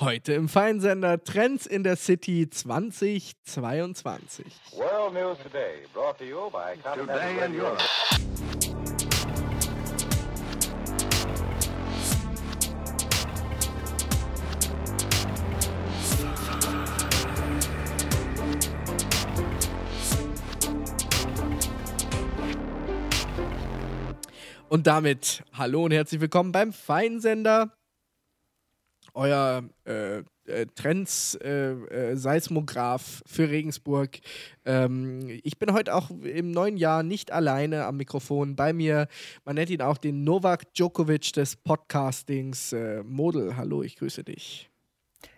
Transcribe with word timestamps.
Heute 0.00 0.32
im 0.32 0.48
Feinsender 0.48 1.22
Trends 1.22 1.66
in 1.66 1.84
der 1.84 1.94
City 1.94 2.48
2022. 2.48 4.46
World 4.72 5.12
News 5.12 5.36
Today, 5.42 5.82
brought 5.92 6.16
to 6.16 6.24
you 6.24 6.48
by 6.48 6.74
Today 6.82 7.44
in 7.44 7.60
Europe. 7.60 7.82
Und 24.70 24.86
damit 24.86 25.42
hallo 25.52 25.84
und 25.84 25.90
herzlich 25.90 26.22
willkommen 26.22 26.52
beim 26.52 26.72
Feinsender 26.72 27.70
euer 29.14 29.64
äh, 29.84 30.22
äh, 30.50 30.66
Trends 30.74 31.36
äh, 31.36 31.72
äh, 31.72 32.16
Seismograph 32.16 33.22
für 33.26 33.48
Regensburg. 33.48 34.18
Ähm, 34.64 35.40
ich 35.42 35.58
bin 35.58 35.72
heute 35.72 35.94
auch 35.94 36.10
im 36.10 36.50
neuen 36.50 36.76
Jahr 36.76 37.02
nicht 37.02 37.32
alleine 37.32 37.84
am 37.86 37.96
Mikrofon. 37.96 38.56
Bei 38.56 38.72
mir, 38.72 39.06
man 39.44 39.54
nennt 39.54 39.70
ihn 39.70 39.82
auch 39.82 39.98
den 39.98 40.24
Novak 40.24 40.74
Djokovic 40.74 41.32
des 41.32 41.56
Podcastings. 41.56 42.72
Äh, 42.72 43.02
Model, 43.04 43.56
hallo, 43.56 43.82
ich 43.82 43.96
grüße 43.96 44.24
dich. 44.24 44.70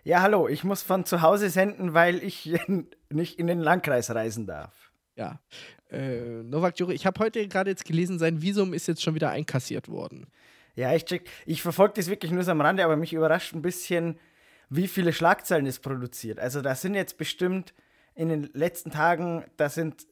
Ja, 0.03 0.21
hallo, 0.21 0.47
ich 0.47 0.63
muss 0.63 0.81
von 0.81 1.05
zu 1.05 1.21
Hause 1.21 1.49
senden, 1.49 1.93
weil 1.93 2.23
ich 2.23 2.53
nicht 3.09 3.39
in 3.39 3.47
den 3.47 3.59
Landkreis 3.59 4.09
reisen 4.11 4.47
darf. 4.47 4.91
Ja, 5.15 5.39
äh, 5.91 6.41
Novak 6.43 6.75
Djokovic, 6.75 6.95
ich 6.95 7.05
habe 7.05 7.19
heute 7.19 7.47
gerade 7.47 7.69
jetzt 7.69 7.85
gelesen, 7.85 8.17
sein 8.17 8.41
Visum 8.41 8.73
ist 8.73 8.87
jetzt 8.87 9.03
schon 9.03 9.13
wieder 9.13 9.29
einkassiert 9.29 9.89
worden. 9.89 10.25
Ja, 10.75 10.93
ich 10.93 11.05
check. 11.05 11.29
Ich 11.45 11.61
verfolge 11.61 11.95
das 11.95 12.07
wirklich 12.07 12.31
nur 12.31 12.43
so 12.43 12.51
am 12.51 12.61
Rande, 12.61 12.83
aber 12.83 12.95
mich 12.95 13.13
überrascht 13.13 13.53
ein 13.53 13.61
bisschen, 13.61 14.19
wie 14.69 14.87
viele 14.87 15.13
Schlagzeilen 15.13 15.65
es 15.65 15.79
produziert. 15.79 16.39
Also, 16.39 16.61
da 16.61 16.75
sind 16.75 16.95
jetzt 16.95 17.17
bestimmt 17.17 17.73
in 18.15 18.29
den 18.29 18.49
letzten 18.53 18.91
Tagen, 18.91 19.45
da 19.57 19.69
sind 19.69 20.07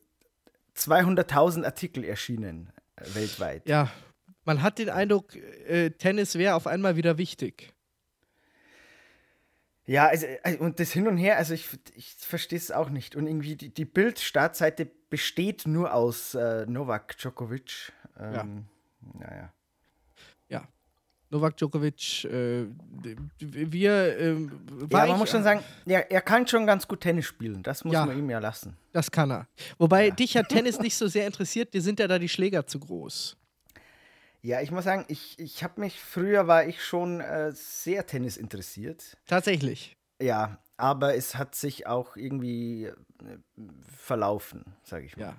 200.000 0.75 1.65
Artikel 1.65 2.03
erschienen 2.03 2.71
äh, 2.95 3.15
weltweit. 3.15 3.67
Ja, 3.67 3.91
man 4.45 4.61
hat 4.61 4.79
den 4.79 4.89
Eindruck, 4.89 5.35
äh, 5.35 5.91
Tennis 5.91 6.35
wäre 6.35 6.55
auf 6.55 6.67
einmal 6.67 6.95
wieder 6.95 7.17
wichtig. 7.17 7.73
Ja, 9.85 10.07
also, 10.07 10.25
äh, 10.25 10.57
und 10.57 10.79
das 10.79 10.91
Hin 10.91 11.07
und 11.07 11.17
Her, 11.17 11.37
also 11.37 11.53
ich, 11.53 11.67
ich 11.95 12.15
verstehe 12.19 12.57
es 12.57 12.71
auch 12.71 12.89
nicht. 12.89 13.15
Und 13.15 13.27
irgendwie 13.27 13.55
die, 13.55 13.73
die 13.73 13.85
Bild-Startseite 13.85 14.87
besteht 15.09 15.67
nur 15.67 15.93
aus 15.93 16.35
äh, 16.35 16.65
Novak 16.65 17.17
Djokovic. 17.17 17.91
Ähm, 18.19 18.33
ja. 18.33 18.45
Naja. 19.19 19.53
Novak 21.31 21.55
Djokovic, 21.55 22.25
äh, 22.25 22.65
wir. 23.39 24.19
Äh, 24.19 24.35
ja, 24.91 25.05
man 25.05 25.17
muss 25.17 25.31
schon 25.31 25.43
sagen, 25.43 25.63
er, 25.85 26.11
er 26.11 26.21
kann 26.21 26.45
schon 26.45 26.67
ganz 26.67 26.87
gut 26.87 27.01
Tennis 27.01 27.25
spielen. 27.25 27.63
Das 27.63 27.85
muss 27.85 27.93
ja, 27.93 28.05
man 28.05 28.17
ihm 28.17 28.29
ja 28.29 28.39
lassen. 28.39 28.75
Das 28.91 29.09
kann 29.09 29.31
er. 29.31 29.47
Wobei 29.77 30.07
ja. 30.07 30.13
dich 30.13 30.33
ja 30.33 30.43
Tennis 30.43 30.79
nicht 30.81 30.95
so 30.95 31.07
sehr 31.07 31.25
interessiert, 31.25 31.73
dir 31.73 31.81
sind 31.81 31.99
ja 31.99 32.07
da 32.07 32.19
die 32.19 32.29
Schläger 32.29 32.67
zu 32.67 32.79
groß. 32.79 33.37
Ja, 34.41 34.59
ich 34.59 34.71
muss 34.71 34.83
sagen, 34.83 35.05
ich, 35.07 35.39
ich 35.39 35.63
habe 35.63 35.79
mich, 35.79 36.01
früher 36.01 36.47
war 36.47 36.65
ich 36.65 36.83
schon 36.83 37.21
äh, 37.21 37.51
sehr 37.53 38.05
Tennis 38.05 38.37
interessiert. 38.37 39.17
Tatsächlich. 39.27 39.95
Ja, 40.21 40.57
aber 40.77 41.15
es 41.15 41.35
hat 41.35 41.55
sich 41.55 41.87
auch 41.87 42.17
irgendwie 42.17 42.85
äh, 42.85 42.93
verlaufen, 43.87 44.65
sage 44.83 45.05
ich 45.05 45.15
mal. 45.15 45.23
Ja. 45.23 45.35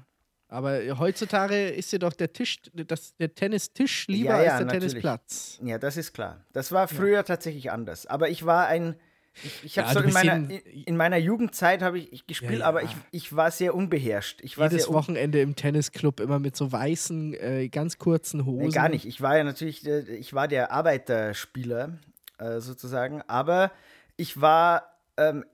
Aber 0.53 0.83
heutzutage 0.99 1.71
ist 1.71 1.93
ja 1.93 1.99
doch 1.99 2.13
der 2.13 2.31
Tisch, 2.31 2.61
das, 2.75 3.17
der 3.17 3.35
Tennistisch 3.35 4.07
lieber 4.07 4.37
ja, 4.37 4.43
ja, 4.43 4.51
als 4.51 4.59
der 4.59 4.67
natürlich. 4.67 4.93
Tennisplatz. 4.93 5.59
Ja, 5.63 5.79
das 5.79 5.97
ist 5.97 6.13
klar. 6.13 6.45
Das 6.53 6.73
war 6.73 6.89
früher 6.89 7.15
ja. 7.15 7.23
tatsächlich 7.23 7.73
anders. 7.73 8.07
Aber 8.07 8.29
ich 8.29 8.45
war 8.45 8.67
ein. 8.67 8.97
Ich, 9.43 9.65
ich 9.65 9.79
habe 9.79 9.95
so 9.95 10.01
in 10.01 10.13
meiner, 10.13 10.49
in 10.85 10.95
meiner 10.95 11.17
Jugendzeit 11.17 11.81
habe 11.81 11.99
ich 11.99 12.27
gespielt, 12.27 12.61
aber 12.61 12.83
ich, 12.83 12.95
ich 13.13 13.35
war 13.35 13.51
sehr 13.51 13.75
unbeherrscht. 13.75 14.41
Ich 14.43 14.59
war 14.59 14.69
Jedes 14.69 14.85
sehr 14.85 14.95
Wochenende 14.95 15.41
im 15.41 15.57
Tennisclub 15.57 16.21
immer 16.21 16.39
mit 16.39 16.55
so 16.55 16.71
weißen, 16.71 17.33
äh, 17.33 17.69
ganz 17.71 17.97
kurzen 17.97 18.45
Hosen. 18.45 18.67
Nee, 18.67 18.73
gar 18.75 18.91
nicht. 18.91 19.07
Ich 19.07 19.23
war 19.23 19.39
ja 19.39 19.45
natürlich, 19.45 19.87
ich 19.87 20.35
war 20.35 20.49
der 20.49 20.71
Arbeiterspieler 20.71 21.99
äh, 22.37 22.61
sozusagen, 22.61 23.23
aber 23.27 23.73
ich 24.19 24.39
war 24.39 24.99
ähm, 25.17 25.47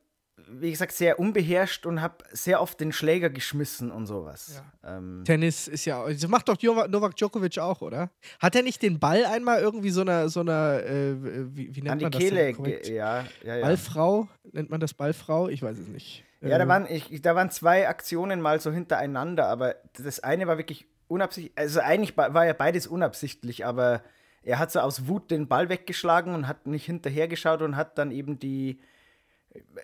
wie 0.47 0.71
gesagt, 0.71 0.93
sehr 0.93 1.19
unbeherrscht 1.19 1.87
und 1.87 2.01
habe 2.01 2.25
sehr 2.31 2.61
oft 2.61 2.81
den 2.81 2.93
Schläger 2.93 3.31
geschmissen 3.31 3.91
und 3.91 4.07
sowas. 4.07 4.63
Ja. 4.83 4.97
Ähm, 4.97 5.23
Tennis 5.25 5.69
ist 5.69 5.85
ja, 5.85 6.07
das 6.07 6.29
macht 6.29 6.49
doch 6.49 6.57
Novak 6.63 7.17
Djokovic 7.17 7.59
auch, 7.59 7.81
oder? 7.81 8.11
Hat 8.39 8.55
er 8.55 8.63
nicht 8.63 8.83
den 8.83 8.99
Ball 8.99 9.25
einmal 9.27 9.61
irgendwie 9.61 9.91
so 9.91 10.03
einer, 10.03 10.29
so 10.29 10.41
einer, 10.41 10.83
äh, 10.85 11.15
wie, 11.55 11.75
wie, 11.75 11.83
nennt 11.83 11.93
an 11.93 12.01
man 12.01 12.11
die 12.13 12.19
Kehle, 12.19 12.53
das? 12.53 12.89
Ja, 12.89 13.25
ja, 13.45 13.57
ja. 13.57 13.61
Ballfrau? 13.63 14.29
Nennt 14.53 14.71
man 14.71 14.81
das 14.81 14.95
Ballfrau? 14.95 15.49
Ich 15.49 15.63
weiß 15.63 15.79
es 15.79 15.89
nicht. 15.89 16.25
Ja, 16.41 16.51
äh, 16.51 16.59
da, 16.59 16.69
waren, 16.69 16.87
ich, 16.89 17.21
da 17.21 17.35
waren 17.35 17.51
zwei 17.51 17.89
Aktionen 17.89 18.41
mal 18.41 18.61
so 18.61 18.71
hintereinander, 18.71 19.49
aber 19.49 19.77
das 19.95 20.21
eine 20.21 20.47
war 20.47 20.57
wirklich 20.59 20.87
unabsichtlich, 21.09 21.59
also 21.59 21.81
eigentlich 21.81 22.17
war 22.17 22.47
ja 22.47 22.53
beides 22.53 22.87
unabsichtlich, 22.87 23.67
aber 23.67 24.03
er 24.43 24.59
hat 24.59 24.71
so 24.71 24.81
aus 24.81 25.09
Wut 25.09 25.31
den 25.31 25.49
Ball 25.49 25.69
weggeschlagen 25.69 26.35
und 26.35 26.47
hat 26.47 26.67
nicht 26.67 26.87
hinterhergeschaut 26.87 27.61
und 27.63 27.77
hat 27.77 27.99
dann 27.99 28.11
eben 28.11 28.39
die 28.39 28.81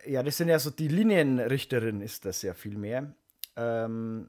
ja, 0.06 0.22
das 0.22 0.36
sind 0.36 0.48
ja 0.48 0.58
so 0.58 0.70
die 0.70 0.88
Linienrichterin, 0.88 2.00
ist 2.00 2.24
das 2.24 2.42
ja 2.42 2.54
viel 2.54 2.76
mehr. 2.76 3.14
Ähm, 3.56 4.28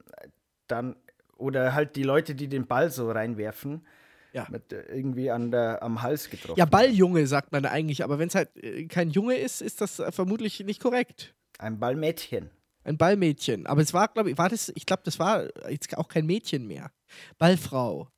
dann, 0.67 0.95
oder 1.37 1.73
halt 1.73 1.95
die 1.95 2.03
Leute, 2.03 2.35
die 2.35 2.47
den 2.47 2.67
Ball 2.67 2.91
so 2.91 3.11
reinwerfen. 3.11 3.85
Ja. 4.33 4.47
Mit 4.49 4.73
äh, 4.73 4.81
irgendwie 4.93 5.31
an 5.31 5.49
der, 5.49 5.81
am 5.81 6.01
Hals 6.01 6.29
getroffen. 6.29 6.59
Ja, 6.59 6.65
Balljunge 6.65 7.25
sagt 7.25 7.53
man 7.53 7.65
eigentlich, 7.65 8.03
aber 8.03 8.19
wenn 8.19 8.27
es 8.27 8.35
halt 8.35 8.49
äh, 8.57 8.85
kein 8.85 9.09
Junge 9.09 9.35
ist, 9.35 9.61
ist 9.61 9.79
das 9.79 9.99
äh, 9.99 10.11
vermutlich 10.11 10.59
nicht 10.59 10.81
korrekt. 10.81 11.33
Ein 11.57 11.79
Ballmädchen. 11.79 12.49
Ein 12.83 12.97
Ballmädchen. 12.97 13.65
Aber 13.65 13.81
es 13.81 13.93
war, 13.93 14.09
glaube 14.09 14.31
ich, 14.31 14.37
war 14.37 14.49
das, 14.49 14.73
ich 14.75 14.85
glaube, 14.85 15.03
das 15.05 15.19
war 15.19 15.47
jetzt 15.69 15.97
auch 15.97 16.09
kein 16.09 16.25
Mädchen 16.25 16.67
mehr. 16.67 16.91
Ballfrau. 17.37 18.09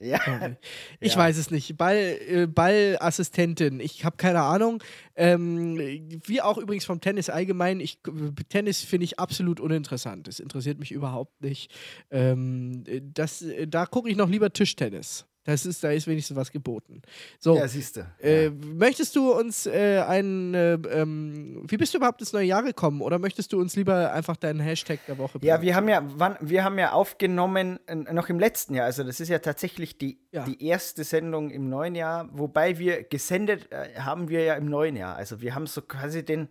Ja. 0.00 0.20
Ich 1.00 1.12
ja. 1.12 1.18
weiß 1.18 1.36
es 1.36 1.50
nicht. 1.50 1.76
Ball, 1.76 1.96
äh, 1.96 2.46
Ballassistentin, 2.46 3.80
ich 3.80 4.04
habe 4.04 4.16
keine 4.16 4.40
Ahnung. 4.40 4.82
Ähm, 5.14 5.78
wie 6.24 6.40
auch 6.40 6.58
übrigens 6.58 6.84
vom 6.84 7.00
Tennis 7.00 7.30
allgemein. 7.30 7.80
Ich, 7.80 8.00
Tennis 8.48 8.82
finde 8.82 9.04
ich 9.04 9.18
absolut 9.18 9.60
uninteressant. 9.60 10.28
Es 10.28 10.40
interessiert 10.40 10.78
mich 10.78 10.92
überhaupt 10.92 11.40
nicht. 11.42 11.72
Ähm, 12.10 12.84
das, 13.14 13.44
da 13.68 13.86
gucke 13.86 14.10
ich 14.10 14.16
noch 14.16 14.28
lieber 14.28 14.52
Tischtennis. 14.52 15.26
Das 15.46 15.64
ist, 15.64 15.82
da 15.84 15.92
ist 15.92 16.08
wenigstens 16.08 16.36
was 16.36 16.50
geboten. 16.50 17.02
So, 17.38 17.56
ja, 17.56 17.68
siehst 17.68 17.96
du. 17.96 18.06
Äh, 18.20 18.50
möchtest 18.50 19.14
du 19.14 19.32
uns 19.32 19.66
äh, 19.66 20.02
ein, 20.06 20.54
äh, 20.54 20.72
ähm, 20.74 21.62
wie 21.68 21.76
bist 21.76 21.94
du 21.94 21.98
überhaupt 21.98 22.20
ins 22.20 22.32
neue 22.32 22.46
Jahr 22.46 22.64
gekommen? 22.64 23.00
Oder 23.00 23.20
möchtest 23.20 23.52
du 23.52 23.60
uns 23.60 23.76
lieber 23.76 24.12
einfach 24.12 24.36
deinen 24.36 24.58
Hashtag 24.58 24.98
der 25.06 25.18
Woche 25.18 25.38
bringen? 25.38 25.48
Ja, 25.48 25.62
wir 25.62 25.76
haben 25.76 25.88
ja, 25.88 26.02
wann, 26.04 26.36
wir 26.40 26.64
haben 26.64 26.78
ja 26.80 26.90
aufgenommen, 26.92 27.78
noch 28.10 28.28
im 28.28 28.40
letzten 28.40 28.74
Jahr, 28.74 28.86
also 28.86 29.04
das 29.04 29.20
ist 29.20 29.28
ja 29.28 29.38
tatsächlich 29.38 29.98
die, 29.98 30.18
ja. 30.32 30.44
die 30.44 30.66
erste 30.66 31.04
Sendung 31.04 31.50
im 31.50 31.68
neuen 31.68 31.94
Jahr, 31.94 32.28
wobei 32.32 32.78
wir 32.78 33.04
gesendet 33.04 33.70
äh, 33.70 34.00
haben 34.00 34.28
wir 34.28 34.42
ja 34.42 34.54
im 34.54 34.66
neuen 34.66 34.96
Jahr. 34.96 35.14
Also 35.14 35.40
wir 35.40 35.54
haben 35.54 35.68
so 35.68 35.80
quasi 35.80 36.24
den, 36.24 36.48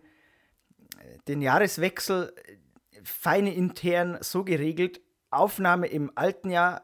den 1.28 1.42
Jahreswechsel 1.42 2.32
äh, 2.34 3.00
feine 3.04 3.54
intern 3.54 4.16
so 4.22 4.42
geregelt, 4.42 5.02
Aufnahme 5.30 5.86
im 5.88 6.10
alten 6.14 6.48
Jahr, 6.48 6.82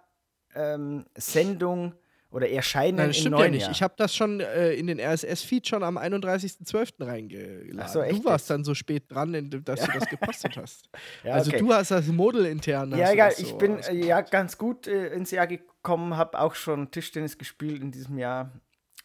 ähm, 0.55 1.06
Sendung 1.17 1.94
oder 2.32 2.48
erscheinen 2.48 2.97
Nein, 2.97 3.09
das 3.09 3.19
stimmt 3.19 3.38
ja 3.38 3.48
nicht. 3.48 3.62
Jahr. 3.62 3.70
Ich 3.70 3.82
habe 3.82 3.94
das 3.97 4.15
schon 4.15 4.41
äh, 4.41 4.72
in 4.72 4.87
den 4.87 4.98
RSS-Feed 4.98 5.69
schon 5.69 5.82
am 5.82 5.98
31.12. 5.98 7.06
reingeladen. 7.06 7.93
So, 7.93 8.03
du 8.03 8.25
warst 8.25 8.48
dann 8.48 8.65
so 8.65 8.75
spät 8.75 9.04
dran, 9.10 9.32
dass 9.65 9.81
ja. 9.81 9.87
du 9.87 9.93
das 9.98 10.09
gepostet 10.09 10.56
hast. 10.56 10.88
ja, 11.25 11.34
also 11.34 11.50
okay. 11.50 11.60
du 11.60 11.72
hast 11.72 11.91
das 11.91 12.06
Model 12.06 12.47
intern. 12.47 12.97
Ja, 12.97 13.12
egal. 13.12 13.32
So 13.32 13.43
ich 13.43 13.53
bin 13.59 13.78
äh, 13.81 13.94
ja 13.94 14.22
ganz 14.22 14.56
gut 14.56 14.87
äh, 14.87 15.09
ins 15.09 15.31
Jahr 15.31 15.47
gekommen, 15.47 16.16
habe 16.16 16.41
auch 16.41 16.54
schon 16.54 16.91
Tischtennis 16.91 17.37
gespielt 17.37 17.82
in 17.82 17.93
diesem 17.93 18.19
Jahr. 18.19 18.50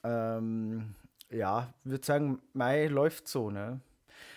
Ähm, 0.06 0.96
ja, 1.30 1.74
würde 1.84 2.06
sagen, 2.06 2.40
Mai 2.54 2.88
läuft 2.88 3.28
so, 3.28 3.52
ne? 3.52 3.82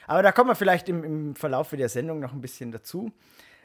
Aber 0.09 0.25
da 0.25 0.33
kommen 0.33 0.51
wir 0.51 0.57
vielleicht 0.57 0.89
im, 0.89 1.05
im 1.05 1.37
Verlauf 1.37 1.71
der 1.71 1.89
Sendung 1.89 2.19
noch 2.19 2.33
ein 2.33 2.41
bisschen 2.41 2.73
dazu. 2.73 3.13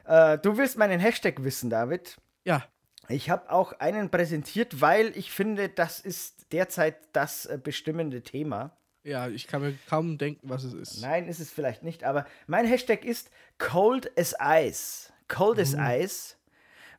Äh, 0.06 0.38
du 0.38 0.56
willst 0.58 0.78
meinen 0.78 1.00
Hashtag 1.00 1.44
wissen, 1.44 1.72
David? 1.72 2.18
Ja. 2.44 2.64
Ich 3.10 3.30
habe 3.30 3.52
auch 3.52 3.74
einen 3.74 4.10
präsentiert, 4.10 4.82
weil 4.82 5.16
ich 5.18 5.32
finde, 5.32 5.70
das 5.70 6.00
ist 6.00 6.52
derzeit 6.52 6.98
das 7.14 7.46
äh, 7.46 7.60
bestimmende 7.62 8.22
Thema. 8.22 8.76
Ja, 9.04 9.28
ich 9.28 9.48
kann 9.48 9.62
mir 9.62 9.78
kaum 9.88 10.18
denken, 10.18 10.50
was 10.50 10.64
es 10.64 10.74
ist. 10.74 11.02
Nein, 11.02 11.28
ist 11.28 11.40
es 11.40 11.52
vielleicht 11.52 11.84
nicht, 11.84 12.04
aber 12.04 12.26
mein 12.48 12.66
Hashtag 12.66 13.06
ist 13.06 13.30
Cold 13.60 14.12
as 14.18 14.36
Ice. 14.42 15.14
Cold 15.28 15.60
as 15.60 15.76
uh. 15.76 15.80
Ice, 15.80 16.36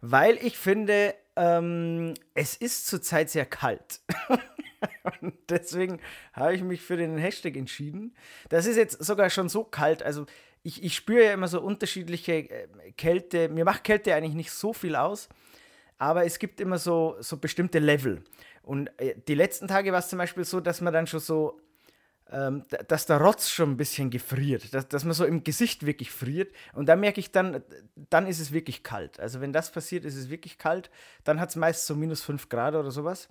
weil 0.00 0.36
ich 0.36 0.56
finde, 0.56 1.14
ähm, 1.34 2.14
es 2.34 2.56
ist 2.56 2.86
zurzeit 2.86 3.30
sehr 3.30 3.46
kalt. 3.46 4.00
Und 5.20 5.34
deswegen 5.48 6.00
habe 6.32 6.54
ich 6.54 6.62
mich 6.62 6.80
für 6.80 6.96
den 6.96 7.18
Hashtag 7.18 7.56
entschieden. 7.56 8.14
Das 8.50 8.66
ist 8.66 8.76
jetzt 8.76 9.02
sogar 9.02 9.30
schon 9.30 9.48
so 9.48 9.64
kalt, 9.64 10.02
also 10.02 10.26
ich, 10.62 10.82
ich 10.82 10.94
spüre 10.96 11.24
ja 11.24 11.32
immer 11.32 11.48
so 11.48 11.60
unterschiedliche 11.60 12.32
äh, 12.32 12.92
Kälte. 12.96 13.48
Mir 13.48 13.64
macht 13.64 13.84
Kälte 13.84 14.14
eigentlich 14.14 14.34
nicht 14.34 14.50
so 14.50 14.72
viel 14.72 14.96
aus 14.96 15.28
aber 15.98 16.24
es 16.24 16.38
gibt 16.38 16.60
immer 16.60 16.78
so, 16.78 17.16
so 17.20 17.36
bestimmte 17.38 17.78
Level. 17.78 18.22
Und 18.62 18.88
äh, 19.00 19.14
die 19.28 19.34
letzten 19.34 19.68
Tage 19.68 19.92
war 19.92 20.00
es 20.00 20.08
zum 20.08 20.18
Beispiel 20.18 20.44
so, 20.44 20.60
dass 20.60 20.80
man 20.80 20.92
dann 20.92 21.06
schon 21.06 21.20
so 21.20 21.60
ähm, 22.28 22.64
dass 22.88 23.06
der 23.06 23.20
Rotz 23.20 23.50
schon 23.50 23.70
ein 23.70 23.76
bisschen 23.76 24.10
gefriert, 24.10 24.74
dass, 24.74 24.88
dass 24.88 25.04
man 25.04 25.14
so 25.14 25.24
im 25.24 25.44
Gesicht 25.44 25.86
wirklich 25.86 26.10
friert. 26.10 26.52
Und 26.72 26.86
da 26.88 26.96
merke 26.96 27.20
ich 27.20 27.30
dann, 27.30 27.62
dann 28.10 28.26
ist 28.26 28.40
es 28.40 28.50
wirklich 28.50 28.82
kalt. 28.82 29.20
Also 29.20 29.40
wenn 29.40 29.52
das 29.52 29.70
passiert, 29.70 30.04
ist 30.04 30.16
es 30.16 30.28
wirklich 30.28 30.58
kalt. 30.58 30.90
Dann 31.22 31.38
hat 31.38 31.50
es 31.50 31.56
meist 31.56 31.86
so 31.86 31.94
minus 31.94 32.22
5 32.22 32.48
Grad 32.48 32.74
oder 32.74 32.90
sowas. 32.90 33.28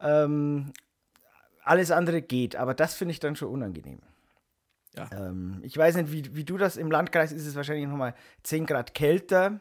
Ähm, 0.00 0.72
alles 1.62 1.92
andere 1.92 2.20
geht, 2.20 2.56
aber 2.56 2.74
das 2.74 2.94
finde 2.94 3.12
ich 3.12 3.20
dann 3.20 3.36
schon 3.36 3.48
unangenehm. 3.48 4.00
Ja. 4.96 5.08
Ähm, 5.12 5.60
ich 5.62 5.76
weiß 5.76 5.94
nicht, 5.96 6.10
wie, 6.10 6.34
wie 6.34 6.44
du 6.44 6.58
das 6.58 6.76
im 6.76 6.90
Landkreis 6.90 7.30
ist 7.30 7.46
es 7.46 7.54
wahrscheinlich 7.54 7.86
nochmal 7.86 8.14
10 8.42 8.66
Grad 8.66 8.94
kälter. 8.94 9.60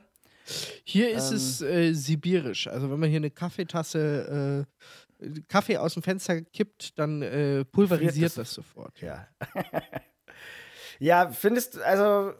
Hier 0.83 1.11
ist 1.11 1.31
ähm, 1.31 1.37
es 1.37 1.61
äh, 1.61 1.93
sibirisch. 1.93 2.67
Also 2.67 2.91
wenn 2.91 2.99
man 2.99 3.09
hier 3.09 3.17
eine 3.17 3.31
Kaffeetasse 3.31 4.65
äh, 4.65 5.25
Kaffee 5.47 5.77
aus 5.77 5.93
dem 5.93 6.03
Fenster 6.03 6.41
kippt, 6.41 6.97
dann 6.99 7.21
äh, 7.21 7.65
pulverisiert 7.65 8.31
das, 8.31 8.35
das, 8.35 8.53
sofort. 8.53 8.99
Ja. 9.01 9.27
ja, 10.99 11.29
findest 11.29 11.79
also 11.79 12.33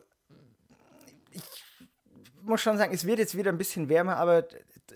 ich 1.31 1.42
muss 2.42 2.62
schon 2.62 2.78
sagen, 2.78 2.94
es 2.94 3.06
wird 3.06 3.19
jetzt 3.19 3.36
wieder 3.36 3.52
ein 3.52 3.57
bisschen 3.57 3.90
wärmer, 3.90 4.18
aber 4.18 4.48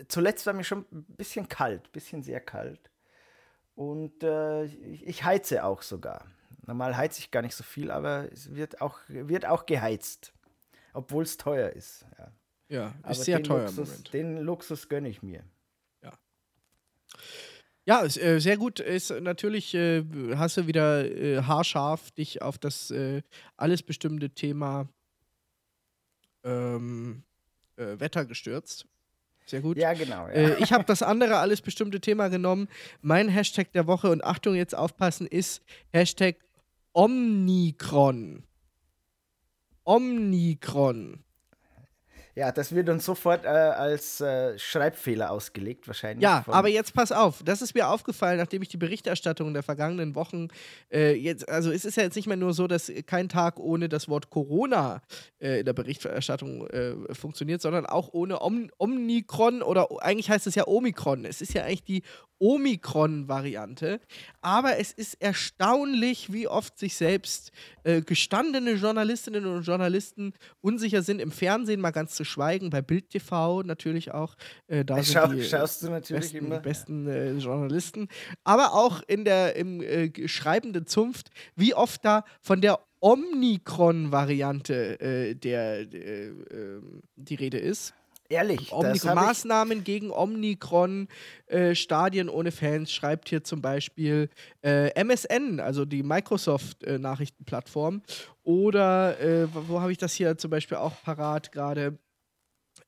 zuletzt 0.08 0.46
war 0.46 0.54
mir 0.54 0.64
schon 0.64 0.86
ein 0.92 1.04
bisschen 1.18 1.48
kalt, 1.48 1.88
ein 1.88 1.92
bisschen 1.92 2.22
sehr 2.22 2.40
kalt. 2.40 2.92
Und 3.76 4.24
äh, 4.24 4.66
ich 4.66 5.24
heize 5.24 5.64
auch 5.64 5.82
sogar. 5.82 6.26
Normal 6.68 6.98
heize 6.98 7.20
ich 7.22 7.32
gar 7.32 7.42
nicht 7.42 7.56
so 7.56 7.64
viel, 7.64 7.90
aber 7.92 8.32
es 8.32 8.54
wird 8.54 8.82
auch, 8.82 9.00
wird 9.08 9.46
auch 9.46 9.66
geheizt. 9.66 10.34
Obwohl 10.94 11.24
es 11.24 11.38
teuer 11.38 11.70
ist. 11.70 12.06
Ja, 12.18 12.32
ja 12.70 12.94
ist 13.10 13.24
sehr 13.24 13.44
teuer. 13.44 13.66
Luxus, 13.66 14.04
den 14.04 14.38
Luxus 14.38 14.90
gönne 14.90 15.10
ich 15.10 15.22
mir. 15.22 15.44
Ja. 16.02 16.12
Ja, 17.86 18.00
ist, 18.02 18.18
äh, 18.18 18.40
sehr 18.40 18.58
gut. 18.58 18.80
Ist 18.80 19.10
natürlich, 19.10 19.74
äh, 19.74 20.04
hast 20.36 20.58
du 20.58 20.68
wieder 20.68 21.06
äh, 21.06 21.42
haarscharf 21.42 22.12
dich 22.12 22.42
auf 22.42 22.58
das 22.58 22.92
äh, 22.92 23.22
alles 23.58 23.84
bestimmte 23.84 24.30
Thema 24.30 24.88
ähm, 26.44 27.24
äh, 27.76 28.00
Wetter 28.00 28.26
gestürzt. 28.26 28.86
Sehr 29.46 29.62
gut. 29.62 29.78
Ja, 29.78 29.94
genau. 29.94 30.28
Ja. 30.28 30.34
Äh, 30.34 30.64
ich 30.64 30.72
habe 30.72 30.84
das 30.84 31.02
andere 31.02 31.38
alles 31.38 31.62
bestimmte 31.62 32.00
Thema 32.00 32.28
genommen. 32.28 32.68
Mein 33.02 33.30
Hashtag 33.30 33.72
der 33.72 33.88
Woche 33.88 34.12
und 34.12 34.24
Achtung, 34.24 34.54
jetzt 34.54 34.76
aufpassen, 34.76 35.26
ist 35.26 35.64
Hashtag 35.92 36.36
Omnikron. 36.94 38.44
Omnikron. 39.84 41.24
Ja, 42.40 42.54
das 42.54 42.74
wird 42.74 42.88
uns 42.88 43.04
sofort 43.04 43.44
äh, 43.44 43.50
als 43.50 44.22
äh, 44.22 44.58
Schreibfehler 44.58 45.30
ausgelegt, 45.30 45.88
wahrscheinlich. 45.88 46.24
Ja, 46.24 46.46
aber 46.48 46.70
jetzt 46.70 46.94
pass 46.94 47.12
auf, 47.12 47.44
das 47.44 47.62
ist 47.62 47.76
mir 47.76 47.90
aufgefallen, 47.90 48.38
nachdem 48.38 48.62
ich 48.62 48.70
die 48.70 48.78
Berichterstattung 48.78 49.54
der 49.54 49.62
vergangenen 49.62 50.16
Wochen 50.16 50.48
äh, 50.90 51.16
jetzt, 51.16 51.50
also 51.50 51.70
es 51.70 51.84
ist 51.84 51.98
ja 51.98 52.04
jetzt 52.04 52.16
nicht 52.16 52.28
mehr 52.28 52.38
nur 52.38 52.54
so, 52.54 52.68
dass 52.68 52.90
kein 53.08 53.28
Tag 53.28 53.60
ohne 53.60 53.90
das 53.90 54.08
Wort 54.08 54.30
Corona 54.30 55.02
äh, 55.42 55.60
in 55.60 55.66
der 55.66 55.74
Berichterstattung 55.74 56.66
äh, 56.68 56.94
funktioniert, 57.14 57.62
sondern 57.62 57.86
auch 57.86 58.14
ohne 58.14 58.42
Om 58.42 58.72
Omikron 58.78 59.62
oder 59.62 59.90
eigentlich 60.00 60.30
heißt 60.30 60.48
es 60.48 60.56
ja 60.56 60.66
Omikron. 60.66 61.26
Es 61.26 61.42
ist 61.42 61.54
ja 61.54 61.64
eigentlich 61.64 61.84
die 61.84 62.04
Omikron-Variante. 62.40 64.00
Aber 64.42 64.78
es 64.78 64.92
ist 64.92 65.22
erstaunlich, 65.22 66.32
wie 66.32 66.48
oft 66.48 66.80
sich 66.80 66.96
selbst 66.96 67.52
äh, 67.84 68.02
gestandene 68.02 68.74
Journalistinnen 68.74 69.46
und 69.46 69.64
Journalisten 69.64 70.34
unsicher 70.62 71.02
sind. 71.02 71.22
Im 71.22 71.32
Fernsehen 71.32 71.82
mal 71.82 71.92
ganz 71.92 72.16
zu 72.16 72.24
schweigen, 72.24 72.70
bei 72.70 72.82
Bild 72.82 73.10
TV 73.10 73.64
natürlich 73.64 74.12
auch. 74.12 74.36
Äh, 74.68 74.86
da 74.86 75.04
Schau, 75.04 75.28
sind 75.28 75.40
die 75.40 75.44
schaust 75.44 75.84
du 75.84 75.90
natürlich 75.90 76.32
besten, 76.32 76.46
immer. 76.46 76.60
besten 76.60 77.08
äh, 77.08 77.34
Journalisten. 77.34 78.08
Aber 78.44 78.74
auch 78.74 79.02
in 79.08 79.26
der 79.26 79.56
im 79.56 79.82
äh, 79.82 80.28
schreibenden 80.28 80.88
Zunft, 80.88 81.30
wie 81.56 81.74
oft 81.74 82.04
da 82.06 82.24
von 82.42 82.62
der 82.62 82.80
Omikron-Variante 83.02 85.00
äh, 85.00 85.36
der, 85.36 85.82
äh, 85.82 86.32
die 87.16 87.36
Rede 87.36 87.58
ist. 87.58 87.94
Ehrlich, 88.30 88.72
Omikron, 88.72 89.16
Maßnahmen 89.16 89.84
gegen 89.84 90.12
Omikron, 90.12 91.08
äh, 91.48 91.74
Stadien 91.74 92.30
ohne 92.30 92.52
Fans, 92.52 92.92
schreibt 92.92 93.28
hier 93.28 93.44
zum 93.44 93.62
Beispiel 93.62 94.30
äh, 94.64 94.92
MSN, 95.04 95.60
also 95.60 95.84
die 95.84 96.04
Microsoft-Nachrichtenplattform. 96.04 98.04
Äh, 98.06 98.12
Oder, 98.44 99.20
äh, 99.20 99.48
wo 99.52 99.82
habe 99.82 99.92
ich 99.92 99.98
das 99.98 100.14
hier 100.14 100.38
zum 100.38 100.52
Beispiel 100.52 100.78
auch 100.78 100.94
parat 101.04 101.52
gerade? 101.52 101.98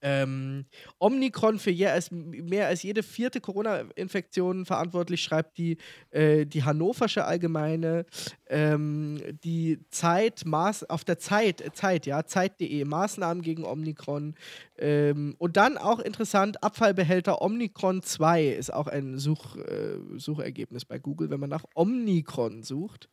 Ähm, 0.02 0.66
Omikron 1.00 1.60
für 1.60 1.72
je, 1.72 1.88
als, 1.88 2.12
mehr 2.12 2.68
als 2.68 2.84
jede 2.84 3.04
vierte 3.04 3.42
Corona-Infektion 3.42 4.66
verantwortlich, 4.66 5.22
schreibt 5.22 5.58
die, 5.58 5.78
äh, 6.10 6.46
die 6.46 6.64
Hannoversche 6.64 7.26
Allgemeine. 7.26 8.06
Ähm, 8.50 9.22
die 9.44 9.80
Zeit, 9.90 10.44
Maß, 10.46 10.90
auf 10.90 11.04
der 11.04 11.20
Zeit, 11.20 11.64
Zeit, 11.74 12.06
ja, 12.06 12.26
Zeit.de, 12.26 12.84
Maßnahmen 12.86 13.44
gegen 13.44 13.64
Omikron. 13.64 14.36
Ähm, 14.78 15.36
und 15.38 15.58
dann 15.58 15.78
auch 15.78 16.00
interessant, 16.00 16.64
Abfallbehälter 16.64 17.42
Omikron 17.42 18.02
2 18.02 18.48
ist 18.48 18.74
auch 18.74 18.88
ein 18.88 19.18
Such, 19.18 19.56
äh, 19.58 19.98
Suchergebnis 20.18 20.86
bei 20.86 20.98
Google, 20.98 21.30
wenn 21.30 21.40
man 21.40 21.50
nach 21.50 21.64
Omikron 21.76 22.64
sucht. 22.64 23.08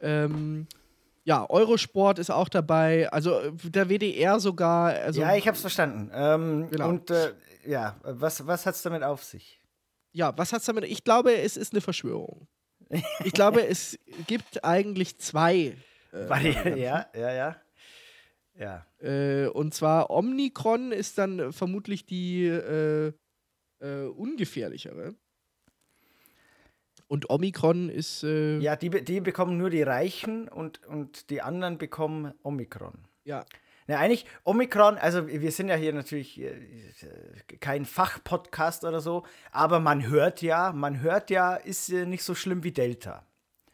Ähm, 0.00 0.66
ja, 1.24 1.48
Eurosport 1.48 2.18
ist 2.18 2.30
auch 2.30 2.48
dabei, 2.48 3.08
also 3.10 3.38
äh, 3.38 3.52
der 3.64 3.88
WDR 3.88 4.40
sogar. 4.40 4.92
Also, 4.92 5.20
ja, 5.20 5.36
ich 5.36 5.46
hab's 5.46 5.60
verstanden. 5.60 6.10
Ähm, 6.12 6.68
genau. 6.70 6.88
Und 6.88 7.10
äh, 7.10 7.34
ja, 7.64 7.96
was, 8.02 8.46
was 8.46 8.66
hat's 8.66 8.82
damit 8.82 9.02
auf 9.02 9.22
sich? 9.22 9.60
Ja, 10.12 10.36
was 10.36 10.52
hat's 10.52 10.66
damit? 10.66 10.84
Ich 10.84 11.04
glaube, 11.04 11.34
es 11.34 11.56
ist 11.56 11.72
eine 11.72 11.80
Verschwörung. 11.80 12.48
ich 13.24 13.32
glaube, 13.32 13.66
es 13.66 13.98
gibt 14.26 14.64
eigentlich 14.64 15.18
zwei. 15.18 15.76
Äh, 16.12 16.80
ja, 16.80 17.06
ja, 17.14 17.32
ja. 17.32 17.56
Ja. 18.54 18.86
Äh, 18.98 19.46
und 19.46 19.72
zwar 19.72 20.10
Omnicron 20.10 20.92
ist 20.92 21.16
dann 21.16 21.52
vermutlich 21.52 22.04
die 22.04 22.44
äh, 22.46 23.12
äh, 23.80 24.04
ungefährlichere. 24.04 25.14
Und 27.12 27.28
Omikron 27.28 27.90
ist. 27.90 28.24
Äh 28.24 28.56
ja, 28.60 28.74
die, 28.74 28.88
die 28.88 29.20
bekommen 29.20 29.58
nur 29.58 29.68
die 29.68 29.82
Reichen 29.82 30.48
und, 30.48 30.82
und 30.86 31.28
die 31.28 31.42
anderen 31.42 31.76
bekommen 31.76 32.32
Omikron. 32.42 32.94
Ja. 33.24 33.44
Na, 33.86 33.98
eigentlich 33.98 34.24
Omikron, 34.44 34.96
also 34.96 35.28
wir 35.28 35.52
sind 35.52 35.68
ja 35.68 35.74
hier 35.74 35.92
natürlich 35.92 36.40
äh, 36.40 36.54
kein 37.60 37.84
Fachpodcast 37.84 38.84
oder 38.84 39.02
so, 39.02 39.26
aber 39.50 39.78
man 39.78 40.08
hört 40.08 40.40
ja, 40.40 40.72
man 40.72 41.02
hört 41.02 41.28
ja, 41.28 41.54
ist 41.54 41.90
äh, 41.90 42.06
nicht 42.06 42.24
so 42.24 42.34
schlimm 42.34 42.64
wie 42.64 42.72
Delta. 42.72 43.26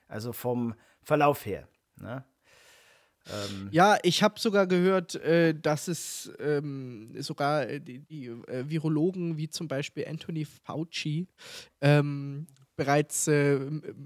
Also 0.08 0.32
vom 0.32 0.74
Verlauf 1.04 1.46
her. 1.46 1.68
Ne? 2.00 2.24
Ähm 3.28 3.68
ja, 3.70 3.98
ich 4.02 4.24
habe 4.24 4.40
sogar 4.40 4.66
gehört, 4.66 5.14
äh, 5.14 5.54
dass 5.54 5.86
es 5.86 6.32
ähm, 6.40 7.14
sogar 7.22 7.66
die, 7.66 8.00
die 8.00 8.26
äh, 8.26 8.68
Virologen 8.68 9.36
wie 9.36 9.48
zum 9.48 9.68
Beispiel 9.68 10.08
Anthony 10.08 10.44
Fauci 10.44 11.28
ähm, 11.80 12.48
bereits 12.78 13.26
äh, 13.26 13.58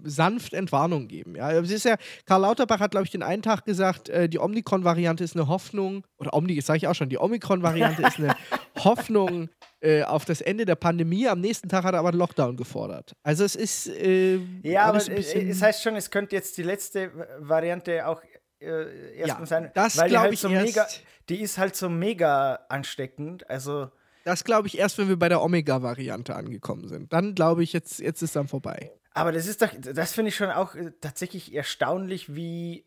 sanft 0.03 0.55
Entwarnung 0.55 1.07
geben. 1.07 1.37
Ja, 1.37 1.53
es 1.53 1.71
ist 1.71 1.85
ja, 1.85 1.97
Karl 2.25 2.41
Lauterbach 2.41 2.81
hat, 2.81 2.91
glaube 2.91 3.05
ich, 3.05 3.13
den 3.13 3.23
einen 3.23 3.43
Tag 3.43 3.65
gesagt, 3.65 4.09
äh, 4.09 4.29
die 4.29 4.39
Omikron-Variante 4.39 5.23
ist 5.23 5.37
eine 5.37 5.47
Hoffnung, 5.47 6.05
oder 6.19 6.33
Omni, 6.33 6.57
das 6.57 6.67
sage 6.67 6.79
ich 6.79 6.89
auch 6.89 6.95
schon, 6.95 7.11
die 7.11 7.19
Omikron-Variante 7.19 8.03
ist 8.03 8.19
eine 8.19 8.35
Hoffnung 8.79 9.51
äh, 9.81 10.03
auf 10.03 10.25
das 10.25 10.41
Ende 10.41 10.65
der 10.65 10.75
Pandemie. 10.75 11.29
Am 11.29 11.41
nächsten 11.41 11.69
Tag 11.69 11.85
hat 11.85 11.93
er 11.93 12.01
aber 12.01 12.09
einen 12.09 12.19
Lockdown 12.19 12.57
gefordert. 12.57 13.13
Also 13.23 13.45
es 13.45 13.55
ist. 13.55 13.89
Äh, 13.89 14.41
ja, 14.63 14.87
aber 14.87 14.99
es 14.99 15.63
heißt 15.63 15.83
schon, 15.83 15.95
es 15.95 16.11
könnte 16.11 16.35
jetzt 16.35 16.57
die 16.57 16.63
letzte 16.63 17.13
Variante 17.39 18.07
auch 18.07 18.23
äh, 18.59 19.17
erstmal 19.17 19.41
ja, 19.43 19.47
sein, 19.47 19.71
das 19.75 19.99
weil 19.99 20.09
die 20.09 20.19
halt 20.19 20.39
so 20.39 20.49
mega, 20.49 20.87
die 21.29 21.43
ist 21.43 21.59
halt 21.59 21.77
so 21.77 21.91
mega 21.91 22.61
ansteckend. 22.71 23.49
Also 23.51 23.91
das 24.25 24.45
glaube 24.45 24.69
ich 24.69 24.79
erst, 24.79 24.99
wenn 24.99 25.09
wir 25.09 25.19
bei 25.19 25.29
der 25.29 25.43
Omega-Variante 25.43 26.35
angekommen 26.35 26.89
sind. 26.89 27.13
Dann 27.13 27.35
glaube 27.35 27.63
ich, 27.63 27.73
jetzt, 27.73 27.99
jetzt 27.99 28.23
ist 28.23 28.37
dann 28.37 28.49
vorbei. 28.49 28.93
Aber 29.15 29.33
das 29.33 29.47
ist 29.47 29.63
doch, 29.63 29.71
das 29.79 30.13
finde 30.13 30.31
ich 30.31 30.37
schon 30.37 30.51
auch 30.51 30.75
äh, 30.75 30.93
tatsächlich 31.01 31.55
erstaunlich, 31.55 32.35
wie, 32.35 32.85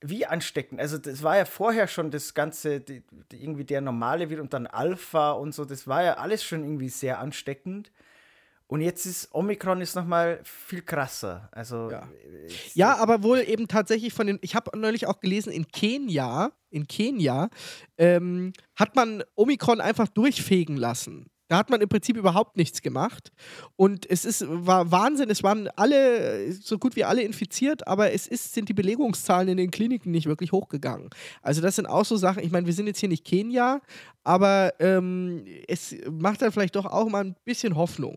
wie 0.00 0.26
ansteckend. 0.26 0.80
Also, 0.80 0.98
das 0.98 1.22
war 1.22 1.36
ja 1.36 1.44
vorher 1.44 1.86
schon 1.86 2.10
das 2.10 2.34
Ganze, 2.34 2.80
die, 2.80 3.02
die, 3.30 3.42
irgendwie 3.42 3.64
der 3.64 3.80
normale 3.80 4.30
wird 4.30 4.40
und 4.40 4.54
dann 4.54 4.66
Alpha 4.66 5.32
und 5.32 5.54
so, 5.54 5.64
das 5.64 5.86
war 5.86 6.02
ja 6.02 6.14
alles 6.14 6.42
schon 6.42 6.62
irgendwie 6.62 6.88
sehr 6.88 7.18
ansteckend. 7.18 7.92
Und 8.66 8.80
jetzt 8.80 9.04
ist 9.04 9.28
Omikron 9.32 9.80
ist 9.80 9.94
noch 9.94 10.06
mal 10.06 10.40
viel 10.42 10.82
krasser. 10.82 11.48
Also 11.52 11.90
ja, 11.90 12.08
ja 12.72 12.96
aber 12.96 13.22
wohl 13.22 13.40
eben 13.40 13.68
tatsächlich 13.68 14.12
von 14.12 14.26
den. 14.26 14.38
Ich 14.40 14.54
habe 14.54 14.76
neulich 14.78 15.06
auch 15.06 15.20
gelesen 15.20 15.52
in 15.52 15.68
Kenia, 15.68 16.50
in 16.70 16.86
Kenia 16.86 17.50
ähm, 17.98 18.52
hat 18.74 18.96
man 18.96 19.22
Omikron 19.34 19.80
einfach 19.80 20.08
durchfegen 20.08 20.76
lassen. 20.76 21.30
Da 21.48 21.58
hat 21.58 21.68
man 21.68 21.82
im 21.82 21.88
Prinzip 21.90 22.16
überhaupt 22.16 22.56
nichts 22.56 22.80
gemacht. 22.80 23.30
Und 23.76 24.10
es 24.10 24.24
ist, 24.24 24.46
war 24.48 24.90
Wahnsinn. 24.90 25.28
Es 25.28 25.42
waren 25.42 25.68
alle, 25.76 26.50
so 26.52 26.78
gut 26.78 26.96
wie 26.96 27.04
alle 27.04 27.22
infiziert, 27.22 27.86
aber 27.86 28.12
es 28.12 28.26
ist, 28.26 28.54
sind 28.54 28.70
die 28.70 28.74
Belegungszahlen 28.74 29.48
in 29.48 29.58
den 29.58 29.70
Kliniken 29.70 30.10
nicht 30.10 30.26
wirklich 30.26 30.52
hochgegangen. 30.52 31.10
Also, 31.42 31.60
das 31.60 31.76
sind 31.76 31.86
auch 31.86 32.06
so 32.06 32.16
Sachen. 32.16 32.42
Ich 32.42 32.50
meine, 32.50 32.66
wir 32.66 32.72
sind 32.72 32.86
jetzt 32.86 33.00
hier 33.00 33.10
nicht 33.10 33.26
Kenia, 33.26 33.82
aber 34.24 34.72
ähm, 34.80 35.44
es 35.68 35.94
macht 36.10 36.40
dann 36.40 36.50
vielleicht 36.50 36.76
doch 36.76 36.86
auch 36.86 37.08
mal 37.10 37.22
ein 37.22 37.36
bisschen 37.44 37.76
Hoffnung. 37.76 38.16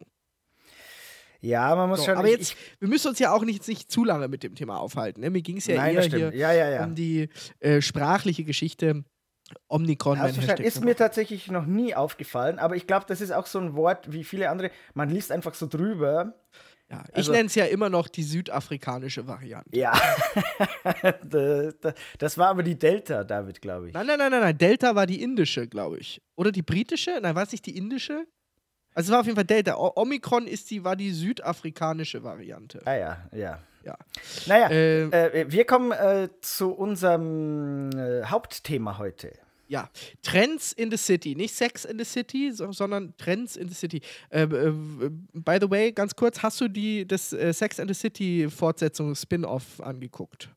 Ja, 1.42 1.76
man 1.76 1.90
muss 1.90 2.00
So, 2.00 2.06
schon. 2.06 2.16
aber 2.18 2.28
ich- 2.28 2.34
jetzt, 2.38 2.56
wir 2.80 2.88
müssen 2.88 3.10
uns 3.10 3.20
ja 3.20 3.32
auch 3.34 3.44
nicht, 3.44 3.68
nicht 3.68 3.92
zu 3.92 4.04
lange 4.04 4.28
mit 4.28 4.44
dem 4.44 4.56
Thema 4.56 4.80
aufhalten. 4.80 5.22
Ne? 5.22 5.30
Mir 5.30 5.42
ging 5.42 5.58
es 5.58 5.68
ja 5.68 5.76
Nein, 5.78 5.96
eher 5.96 6.04
hier 6.04 6.36
Ja, 6.36 6.52
ja, 6.52 6.70
ja. 6.70 6.84
um 6.86 6.96
die 6.96 7.30
äh, 7.60 7.82
sprachliche 7.82 8.44
Geschichte 8.44 9.04
Omnicron. 9.70 10.20
Hast 10.20 10.36
mein? 10.38 10.48
Hashtag 10.48 10.60
Ist 10.66 10.84
mir 10.84 10.96
tatsächlich 10.96 11.50
noch 11.50 11.66
nie 11.66 11.96
aufgefallen, 11.96 12.60
aber 12.60 12.76
ich 12.76 12.86
glaube, 12.88 13.06
das 13.08 13.22
ist 13.22 13.32
auch 13.32 13.46
so 13.46 13.60
ein 13.60 13.76
Wort 13.76 14.12
wie 14.12 14.24
viele 14.24 14.50
andere. 14.50 14.72
Man 14.94 15.10
liest 15.10 15.32
einfach 15.32 15.54
so 15.54 15.68
drüber. 15.68 16.34
ja, 16.90 17.04
ich 17.12 17.16
also- 17.18 17.32
nenne 17.32 17.46
es 17.48 17.56
ja 17.56 17.66
immer 17.66 17.90
noch 17.90 18.08
die 18.10 18.24
südafrikanische 18.24 19.26
Variante. 19.28 19.78
Ja. 19.78 19.94
Da- 21.24 21.72
da- 21.82 21.94
das 22.18 22.38
war 22.38 22.48
aber 22.50 22.64
die 22.64 22.78
Delta, 22.78 23.24
David, 23.24 23.62
glaube 23.62 23.88
ich. 23.90 23.94
Nein, 23.94 24.08
nein, 24.08 24.18
nein, 24.18 24.32
nein, 24.32 24.42
nein. 24.42 24.58
Delta 24.58 24.96
war 24.96 25.06
die 25.06 25.22
indische, 25.22 25.68
glaube 25.68 26.00
ich. 26.00 26.22
Oder 26.36 26.52
die 26.52 26.62
britische? 26.62 27.20
Nein, 27.22 27.36
war 27.36 27.44
es 27.44 27.52
nicht 27.52 27.66
die 27.66 27.78
indische? 27.78 28.26
Also 28.98 29.10
es 29.10 29.12
war 29.12 29.20
auf 29.20 29.28
jeden 29.28 29.36
Fall 29.36 29.46
Delta. 29.46 29.78
O 29.78 29.92
Omikron 29.96 30.48
ist 30.48 30.72
die, 30.72 30.84
war 30.84 30.96
die 30.96 31.12
südafrikanische 31.12 32.24
Variante. 32.24 32.82
Ah 32.86 32.96
ja, 32.96 33.18
ja. 33.32 33.60
Ja. 33.84 33.96
Naja, 34.48 34.70
Äh, 34.72 35.04
äh, 35.04 35.52
wir 35.52 35.66
kommen 35.66 35.92
äh, 35.92 36.30
zu 36.42 36.72
unserem 36.72 37.92
äh, 37.92 38.24
Hauptthema 38.26 38.98
heute. 38.98 39.34
Ja, 39.68 39.88
Trends 40.24 40.72
in 40.72 40.90
the 40.90 40.98
City. 40.98 41.36
Nicht 41.36 41.54
Sex 41.54 41.86
in 41.86 42.00
the 42.00 42.06
City, 42.06 42.52
so, 42.52 42.72
sondern 42.72 43.16
Trends 43.18 43.56
in 43.56 43.70
the 43.70 43.76
City. 43.76 44.02
Äh, 44.32 44.42
äh, 44.42 44.72
by 45.32 45.60
the 45.62 45.70
way, 45.70 45.92
ganz 45.92 46.16
kurz, 46.16 46.42
hast 46.42 46.60
du 46.60 46.68
die 46.68 47.08
das 47.08 47.34
äh, 47.34 47.54
Sex 47.54 47.78
in 47.78 47.88
the 47.88 47.94
City 47.94 48.50
Fortsetzung 48.50 49.14
Spin-off 49.14 49.80
angeguckt? 49.80 50.50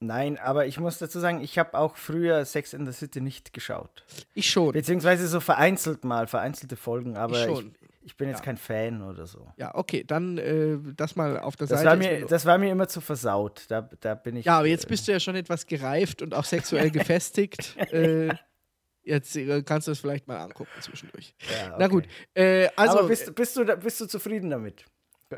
Nein, 0.00 0.38
aber 0.38 0.66
ich 0.66 0.78
muss 0.78 0.98
dazu 0.98 1.18
sagen, 1.18 1.40
ich 1.42 1.58
habe 1.58 1.76
auch 1.76 1.96
früher 1.96 2.44
Sex 2.44 2.72
in 2.72 2.86
the 2.86 2.92
City 2.92 3.20
nicht 3.20 3.52
geschaut. 3.52 4.04
Ich 4.34 4.48
schon. 4.48 4.72
Beziehungsweise 4.72 5.26
so 5.26 5.40
vereinzelt 5.40 6.04
mal, 6.04 6.28
vereinzelte 6.28 6.76
Folgen, 6.76 7.16
aber 7.16 7.36
ich, 7.36 7.44
schon. 7.44 7.74
Ich, 8.08 8.16
bin 8.16 8.28
jetzt 8.28 8.38
Ja. 8.38 8.44
kein 8.44 8.56
Fan 8.56 9.02
oder 9.02 9.26
so. 9.26 9.46
Ja, 9.56 9.74
okay, 9.74 10.02
dann 10.04 10.38
äh, 10.38 10.78
das 10.96 11.14
mal 11.16 11.38
auf 11.38 11.56
der 11.56 11.66
Das 11.66 11.80
Seite. 11.80 11.90
war, 11.90 11.96
mir, 11.96 12.26
das 12.26 12.46
war 12.46 12.58
mir 12.58 12.72
immer 12.72 12.88
zu 12.88 13.00
versaut. 13.00 13.64
Da, 13.68 13.82
da 14.00 14.14
bin 14.14 14.36
ich. 14.36 14.46
ja, 14.46 14.58
aber 14.58 14.66
jetzt 14.66 14.88
bist 14.88 15.06
du 15.06 15.12
ja 15.12 15.20
schon 15.20 15.36
etwas 15.36 15.66
gereift 15.66 16.22
und 16.22 16.34
auch 16.34 16.44
sexuell 16.44 16.90
gefestigt. 16.90 17.76
äh, 17.92 18.34
jetzt 19.02 19.36
äh, 19.36 19.62
kannst 19.62 19.86
du 19.88 19.92
es 19.92 20.00
vielleicht 20.00 20.26
mal 20.26 20.38
angucken 20.38 20.70
zwischendurch. 20.80 21.34
Ja, 21.50 21.68
Na 21.78 21.84
okay. 21.84 21.88
gut, 21.88 22.08
äh, 22.34 22.68
also 22.76 22.98
aber 23.00 23.08
bist, 23.08 23.34
bist, 23.34 23.56
du, 23.56 23.64
bist 23.76 24.00
du 24.00 24.06
zufrieden 24.06 24.50
damit? 24.50 24.84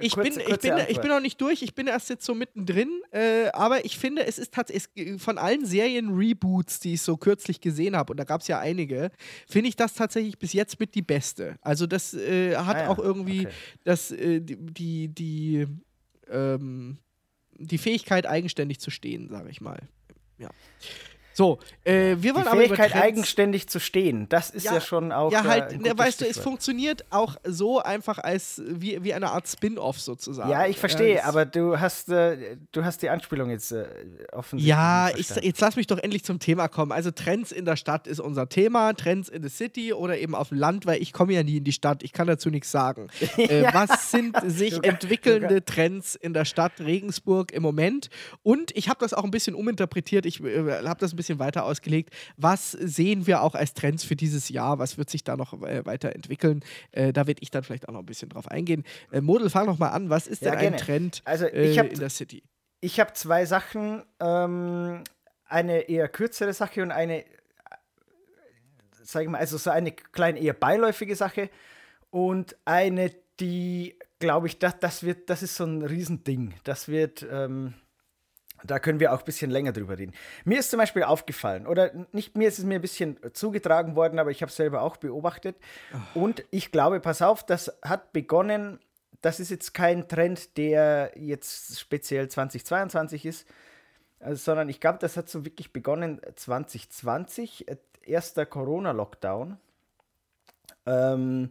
Ich 0.00 0.12
Kurze- 0.12 0.38
bin, 0.38 0.40
ich, 0.48 0.60
bin, 0.60 0.74
ich 0.88 1.00
bin 1.00 1.08
noch 1.10 1.20
nicht 1.20 1.40
durch, 1.40 1.62
ich 1.62 1.74
bin 1.74 1.88
erst 1.88 2.10
jetzt 2.10 2.24
so 2.24 2.32
mittendrin, 2.34 3.02
äh, 3.10 3.48
aber 3.48 3.84
ich 3.84 3.98
finde, 3.98 4.24
es 4.24 4.38
ist 4.38 4.54
tatsächlich 4.54 5.20
von 5.20 5.36
allen 5.36 5.64
Serien-Reboots, 5.66 6.78
die 6.78 6.94
ich 6.94 7.02
so 7.02 7.16
kürzlich 7.16 7.60
gesehen 7.60 7.96
habe, 7.96 8.12
und 8.12 8.16
da 8.16 8.22
gab 8.24 8.40
es 8.40 8.46
ja 8.46 8.60
einige, 8.60 9.10
finde 9.48 9.68
ich 9.68 9.74
das 9.74 9.94
tatsächlich 9.94 10.38
bis 10.38 10.52
jetzt 10.52 10.78
mit 10.78 10.94
die 10.94 11.02
beste. 11.02 11.56
Also 11.60 11.88
das 11.88 12.14
äh, 12.14 12.54
hat 12.56 12.76
Ah 12.76 12.82
ja, 12.84 12.88
auch 12.88 12.98
irgendwie 13.00 13.46
okay. 13.46 13.54
das, 13.82 14.12
äh, 14.12 14.40
die, 14.40 14.56
die, 14.56 15.08
die, 15.08 15.66
ähm, 16.28 16.98
die 17.58 17.78
Fähigkeit, 17.78 18.26
eigenständig 18.26 18.78
zu 18.78 18.90
stehen, 18.90 19.28
sage 19.28 19.50
ich 19.50 19.60
mal. 19.60 19.80
Ja. 20.38 20.50
So, 21.32 21.58
äh, 21.84 22.16
wir 22.18 22.34
wollen 22.34 22.44
Die 22.44 22.48
aber 22.50 22.64
über 22.64 22.76
Fähigkeit, 22.76 22.90
Trends 22.90 23.04
eigenständig 23.06 23.68
zu 23.68 23.78
stehen, 23.78 24.28
das 24.28 24.50
ist 24.50 24.64
ja, 24.64 24.80
schon 24.80 25.12
auch. 25.12 25.30
ja, 25.30 25.44
äh, 25.44 25.48
halt, 25.48 25.62
ein 25.72 25.80
ne, 25.80 25.90
gutes 25.90 25.98
weißt 25.98 26.20
du, 26.22 26.26
es 26.26 26.38
funktioniert 26.38 27.04
auch 27.10 27.36
so 27.44 27.80
einfach 27.80 28.18
als 28.18 28.60
wie, 28.66 29.02
wie 29.04 29.14
eine 29.14 29.30
Art 29.30 29.48
Spin-off 29.48 30.00
sozusagen. 30.00 30.50
Ja, 30.50 30.66
ich 30.66 30.78
verstehe, 30.78 31.16
das- 31.16 31.24
aber 31.24 31.46
du 31.46 31.78
hast, 31.78 32.08
äh, 32.08 32.56
du 32.72 32.84
hast 32.84 33.02
die 33.02 33.10
Anspielung 33.10 33.50
jetzt 33.50 33.72
äh, 33.72 33.86
offensichtlich. 34.32 34.68
Ja, 34.68 35.10
ich, 35.16 35.30
jetzt 35.30 35.60
lass 35.60 35.76
mich 35.76 35.86
doch 35.86 35.98
endlich 35.98 36.24
zum 36.24 36.40
Thema 36.40 36.68
kommen. 36.68 36.92
Also 36.92 37.10
Trends 37.10 37.52
in 37.52 37.64
der 37.64 37.76
Stadt 37.76 38.06
ist 38.06 38.20
unser 38.20 38.48
Thema, 38.48 38.92
Trends 38.94 39.28
in 39.28 39.42
the 39.42 39.48
City 39.48 39.92
oder 39.92 40.18
eben 40.18 40.34
auf 40.34 40.48
dem 40.48 40.58
Land, 40.58 40.86
weil 40.86 41.00
ich 41.00 41.12
komme 41.12 41.32
ja 41.32 41.42
nie 41.42 41.58
in 41.58 41.64
die 41.64 41.72
Stadt, 41.72 42.02
ich 42.02 42.12
kann 42.12 42.26
dazu 42.26 42.50
nichts 42.50 42.70
sagen. 42.70 43.08
äh, 43.36 43.64
was 43.72 44.10
sind 44.10 44.36
sich 44.50 44.82
entwickelnde 44.84 45.64
Trends 45.64 46.16
in 46.16 46.34
der 46.34 46.44
Stadt 46.44 46.72
Regensburg 46.80 47.52
im 47.52 47.62
Moment? 47.62 48.10
Und 48.42 48.76
ich 48.76 48.88
habe 48.88 48.98
das 49.00 49.14
auch 49.14 49.24
ein 49.24 49.30
bisschen 49.30 49.54
uminterpretiert, 49.54 50.26
ich 50.26 50.42
äh, 50.42 50.82
habe 50.84 51.00
das 51.00 51.12
ein 51.12 51.16
bisschen 51.20 51.38
weiter 51.38 51.64
ausgelegt. 51.64 52.10
Was 52.36 52.72
sehen 52.72 53.26
wir 53.26 53.42
auch 53.42 53.54
als 53.54 53.74
Trends 53.74 54.04
für 54.04 54.16
dieses 54.16 54.48
Jahr? 54.48 54.78
Was 54.78 54.98
wird 54.98 55.08
sich 55.10 55.22
da 55.24 55.36
noch 55.36 55.52
äh, 55.62 55.84
weiterentwickeln? 55.86 56.62
Äh, 56.92 57.12
da 57.12 57.26
werde 57.26 57.42
ich 57.42 57.50
dann 57.50 57.62
vielleicht 57.62 57.88
auch 57.88 57.92
noch 57.92 58.00
ein 58.00 58.06
bisschen 58.06 58.28
drauf 58.28 58.48
eingehen. 58.48 58.84
Äh, 59.12 59.20
Model, 59.20 59.50
fang 59.50 59.66
noch 59.66 59.78
mal 59.78 59.90
an. 59.90 60.10
Was 60.10 60.26
ist 60.26 60.42
Ja, 60.42 60.50
denn 60.50 60.58
ein 60.58 60.62
gerne. 60.72 60.76
Trend 60.78 61.22
Also, 61.24 61.46
äh, 61.46 61.70
ich 61.70 61.78
hab- 61.78 61.90
in 61.92 61.98
der 61.98 62.10
City? 62.10 62.42
Ich 62.80 62.98
habe 62.98 63.12
zwei 63.12 63.44
Sachen, 63.44 64.02
ähm, 64.20 65.04
eine 65.44 65.80
eher 65.88 66.08
kürzere 66.08 66.52
Sache 66.54 66.82
und 66.82 66.90
eine, 66.92 67.24
äh, 67.24 67.26
sag 69.02 69.22
ich 69.22 69.28
mal, 69.28 69.38
also 69.38 69.58
so 69.58 69.70
eine 69.70 69.92
kleine 69.92 70.38
eher 70.40 70.54
beiläufige 70.54 71.16
Sache 71.16 71.50
und 72.10 72.56
eine, 72.64 73.12
die, 73.40 73.96
glaube 74.18 74.46
ich, 74.46 74.58
das, 74.58 74.78
das 74.80 75.02
wird, 75.02 75.28
das 75.30 75.42
ist 75.42 75.56
so 75.56 75.64
ein 75.64 75.82
Riesending. 75.82 76.54
Das 76.64 76.88
wird, 76.88 77.26
ähm, 77.30 77.74
da 78.64 78.78
können 78.78 79.00
wir 79.00 79.12
auch 79.12 79.20
ein 79.20 79.24
bisschen 79.24 79.50
länger 79.50 79.72
drüber 79.72 79.98
reden. 79.98 80.12
Mir 80.44 80.58
ist 80.58 80.70
zum 80.70 80.78
Beispiel 80.78 81.02
aufgefallen, 81.02 81.66
oder 81.66 81.90
nicht 82.12 82.36
mir 82.36 82.48
ist 82.48 82.58
es 82.58 82.64
mir 82.64 82.76
ein 82.76 82.80
bisschen 82.80 83.18
zugetragen 83.32 83.96
worden, 83.96 84.18
aber 84.18 84.30
ich 84.30 84.42
habe 84.42 84.50
es 84.50 84.56
selber 84.56 84.82
auch 84.82 84.96
beobachtet. 84.96 85.56
Und 86.14 86.44
ich 86.50 86.72
glaube, 86.72 87.00
pass 87.00 87.22
auf, 87.22 87.44
das 87.44 87.72
hat 87.82 88.12
begonnen, 88.12 88.78
das 89.22 89.40
ist 89.40 89.50
jetzt 89.50 89.74
kein 89.74 90.08
Trend, 90.08 90.56
der 90.56 91.12
jetzt 91.16 91.78
speziell 91.78 92.28
2022 92.28 93.26
ist, 93.26 93.46
also, 94.20 94.36
sondern 94.36 94.68
ich 94.68 94.80
glaube, 94.80 94.98
das 94.98 95.16
hat 95.16 95.28
so 95.28 95.44
wirklich 95.44 95.72
begonnen 95.72 96.20
2020, 96.36 97.68
äh, 97.68 97.76
erster 98.02 98.44
Corona-Lockdown. 98.44 99.56
Ähm, 100.86 101.50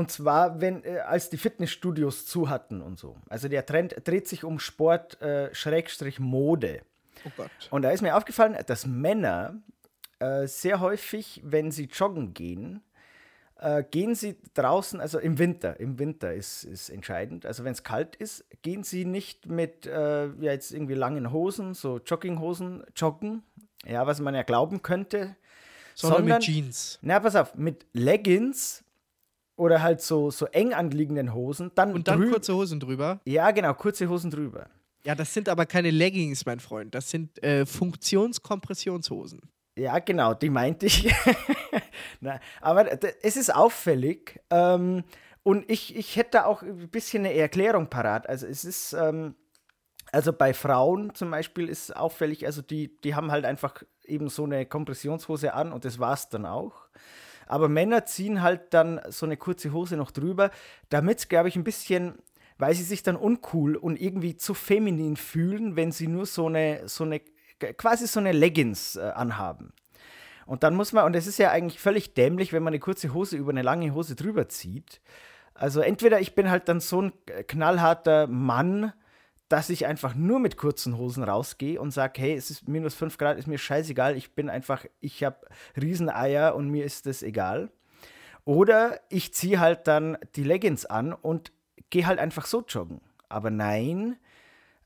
und 0.00 0.10
zwar, 0.10 0.62
wenn, 0.62 0.82
äh, 0.82 1.00
als 1.00 1.28
die 1.28 1.36
Fitnessstudios 1.36 2.24
zu 2.24 2.48
hatten 2.48 2.80
und 2.80 2.98
so. 2.98 3.18
Also 3.28 3.48
der 3.48 3.66
Trend 3.66 3.94
dreht 4.04 4.26
sich 4.26 4.44
um 4.44 4.58
Sport, 4.58 5.20
äh, 5.20 5.54
Schrägstrich 5.54 6.18
Mode. 6.18 6.80
Oh 7.26 7.30
Gott. 7.36 7.50
Und 7.70 7.82
da 7.82 7.90
ist 7.90 8.00
mir 8.00 8.16
aufgefallen, 8.16 8.56
dass 8.66 8.86
Männer 8.86 9.60
äh, 10.18 10.46
sehr 10.46 10.80
häufig, 10.80 11.42
wenn 11.44 11.70
sie 11.70 11.84
joggen 11.84 12.32
gehen, 12.32 12.82
äh, 13.58 13.84
gehen 13.90 14.14
sie 14.14 14.38
draußen, 14.54 15.02
also 15.02 15.18
im 15.18 15.38
Winter, 15.38 15.78
im 15.78 15.98
Winter 15.98 16.32
ist, 16.32 16.64
ist 16.64 16.88
entscheidend, 16.88 17.44
also 17.44 17.64
wenn 17.64 17.72
es 17.72 17.82
kalt 17.82 18.16
ist, 18.16 18.46
gehen 18.62 18.82
sie 18.82 19.04
nicht 19.04 19.48
mit 19.48 19.84
äh, 19.84 20.28
ja, 20.28 20.52
jetzt 20.52 20.72
irgendwie 20.72 20.94
langen 20.94 21.30
Hosen, 21.30 21.74
so 21.74 21.98
Jogginghosen 21.98 22.84
joggen, 22.96 23.42
ja, 23.84 24.06
was 24.06 24.18
man 24.18 24.34
ja 24.34 24.44
glauben 24.44 24.80
könnte, 24.80 25.36
Sondern, 25.94 26.20
sondern 26.20 26.38
mit 26.38 26.46
Jeans. 26.46 26.98
na, 27.02 27.20
pass 27.20 27.36
auf, 27.36 27.54
mit 27.54 27.84
Leggings 27.92 28.82
oder 29.60 29.82
halt 29.82 30.00
so, 30.00 30.30
so 30.30 30.46
eng 30.46 30.72
anliegenden 30.72 31.34
Hosen, 31.34 31.70
dann, 31.74 31.92
Und 31.92 32.08
dann 32.08 32.30
kurze 32.30 32.54
Hosen 32.54 32.80
drüber. 32.80 33.20
Ja, 33.26 33.50
genau, 33.50 33.74
kurze 33.74 34.08
Hosen 34.08 34.30
drüber. 34.30 34.66
Ja, 35.04 35.14
das 35.14 35.34
sind 35.34 35.50
aber 35.50 35.66
keine 35.66 35.90
Leggings, 35.90 36.46
mein 36.46 36.60
Freund. 36.60 36.94
Das 36.94 37.10
sind 37.10 37.42
äh, 37.42 37.66
Funktionskompressionshosen. 37.66 39.42
Ja, 39.76 39.98
genau, 39.98 40.32
die 40.32 40.48
meinte 40.48 40.86
ich. 40.86 41.14
Na, 42.20 42.40
aber 42.62 42.86
es 43.22 43.36
ist 43.36 43.54
auffällig. 43.54 44.40
Ähm, 44.48 45.04
und 45.42 45.70
ich, 45.70 45.94
ich 45.94 46.16
hätte 46.16 46.30
da 46.32 46.44
auch 46.46 46.62
ein 46.62 46.88
bisschen 46.88 47.26
eine 47.26 47.34
Erklärung 47.34 47.88
parat. 47.88 48.28
Also 48.28 48.46
es 48.46 48.64
ist, 48.64 48.94
ähm, 48.94 49.34
also 50.10 50.32
bei 50.32 50.54
Frauen 50.54 51.14
zum 51.14 51.30
Beispiel 51.30 51.68
ist 51.68 51.94
auffällig, 51.94 52.46
also 52.46 52.62
die, 52.62 52.98
die 53.02 53.14
haben 53.14 53.30
halt 53.30 53.44
einfach 53.44 53.82
eben 54.04 54.28
so 54.30 54.44
eine 54.44 54.64
Kompressionshose 54.64 55.52
an 55.52 55.72
und 55.72 55.84
das 55.84 55.98
war's 55.98 56.30
dann 56.30 56.46
auch. 56.46 56.88
Aber 57.50 57.68
Männer 57.68 58.06
ziehen 58.06 58.42
halt 58.42 58.72
dann 58.72 59.00
so 59.08 59.26
eine 59.26 59.36
kurze 59.36 59.72
Hose 59.72 59.96
noch 59.96 60.12
drüber, 60.12 60.52
damit, 60.88 61.28
glaube 61.28 61.48
ich, 61.48 61.56
ein 61.56 61.64
bisschen, 61.64 62.14
weil 62.58 62.74
sie 62.74 62.84
sich 62.84 63.02
dann 63.02 63.16
uncool 63.16 63.74
und 63.74 64.00
irgendwie 64.00 64.36
zu 64.36 64.54
feminin 64.54 65.16
fühlen, 65.16 65.74
wenn 65.74 65.90
sie 65.90 66.06
nur 66.06 66.26
so 66.26 66.46
eine, 66.46 66.86
so 66.88 67.02
eine 67.02 67.20
quasi 67.76 68.06
so 68.06 68.20
eine 68.20 68.30
Leggings 68.30 68.94
äh, 68.94 69.00
anhaben. 69.00 69.72
Und 70.46 70.62
dann 70.62 70.76
muss 70.76 70.92
man, 70.92 71.04
und 71.04 71.16
es 71.16 71.26
ist 71.26 71.38
ja 71.38 71.50
eigentlich 71.50 71.80
völlig 71.80 72.14
dämlich, 72.14 72.52
wenn 72.52 72.62
man 72.62 72.70
eine 72.70 72.78
kurze 72.78 73.12
Hose 73.14 73.36
über 73.36 73.50
eine 73.50 73.62
lange 73.62 73.94
Hose 73.94 74.14
drüber 74.14 74.48
zieht. 74.48 75.00
Also 75.54 75.80
entweder 75.80 76.20
ich 76.20 76.36
bin 76.36 76.50
halt 76.50 76.68
dann 76.68 76.78
so 76.78 77.02
ein 77.02 77.12
knallharter 77.48 78.28
Mann, 78.28 78.92
dass 79.50 79.68
ich 79.68 79.84
einfach 79.84 80.14
nur 80.14 80.38
mit 80.38 80.56
kurzen 80.56 80.96
Hosen 80.96 81.24
rausgehe 81.24 81.80
und 81.80 81.90
sage, 81.90 82.20
hey, 82.22 82.34
es 82.34 82.50
ist 82.50 82.68
minus 82.68 82.94
5 82.94 83.18
Grad, 83.18 83.36
ist 83.36 83.48
mir 83.48 83.58
scheißegal, 83.58 84.16
ich 84.16 84.32
bin 84.32 84.48
einfach, 84.48 84.86
ich 85.00 85.24
habe 85.24 85.38
Rieseneier 85.78 86.54
und 86.54 86.68
mir 86.68 86.84
ist 86.84 87.06
das 87.06 87.22
egal. 87.22 87.70
Oder 88.44 89.00
ich 89.08 89.34
ziehe 89.34 89.58
halt 89.58 89.88
dann 89.88 90.16
die 90.36 90.44
Leggings 90.44 90.86
an 90.86 91.12
und 91.12 91.52
gehe 91.90 92.06
halt 92.06 92.20
einfach 92.20 92.46
so 92.46 92.62
joggen. 92.66 93.00
Aber 93.28 93.50
nein, 93.50 94.16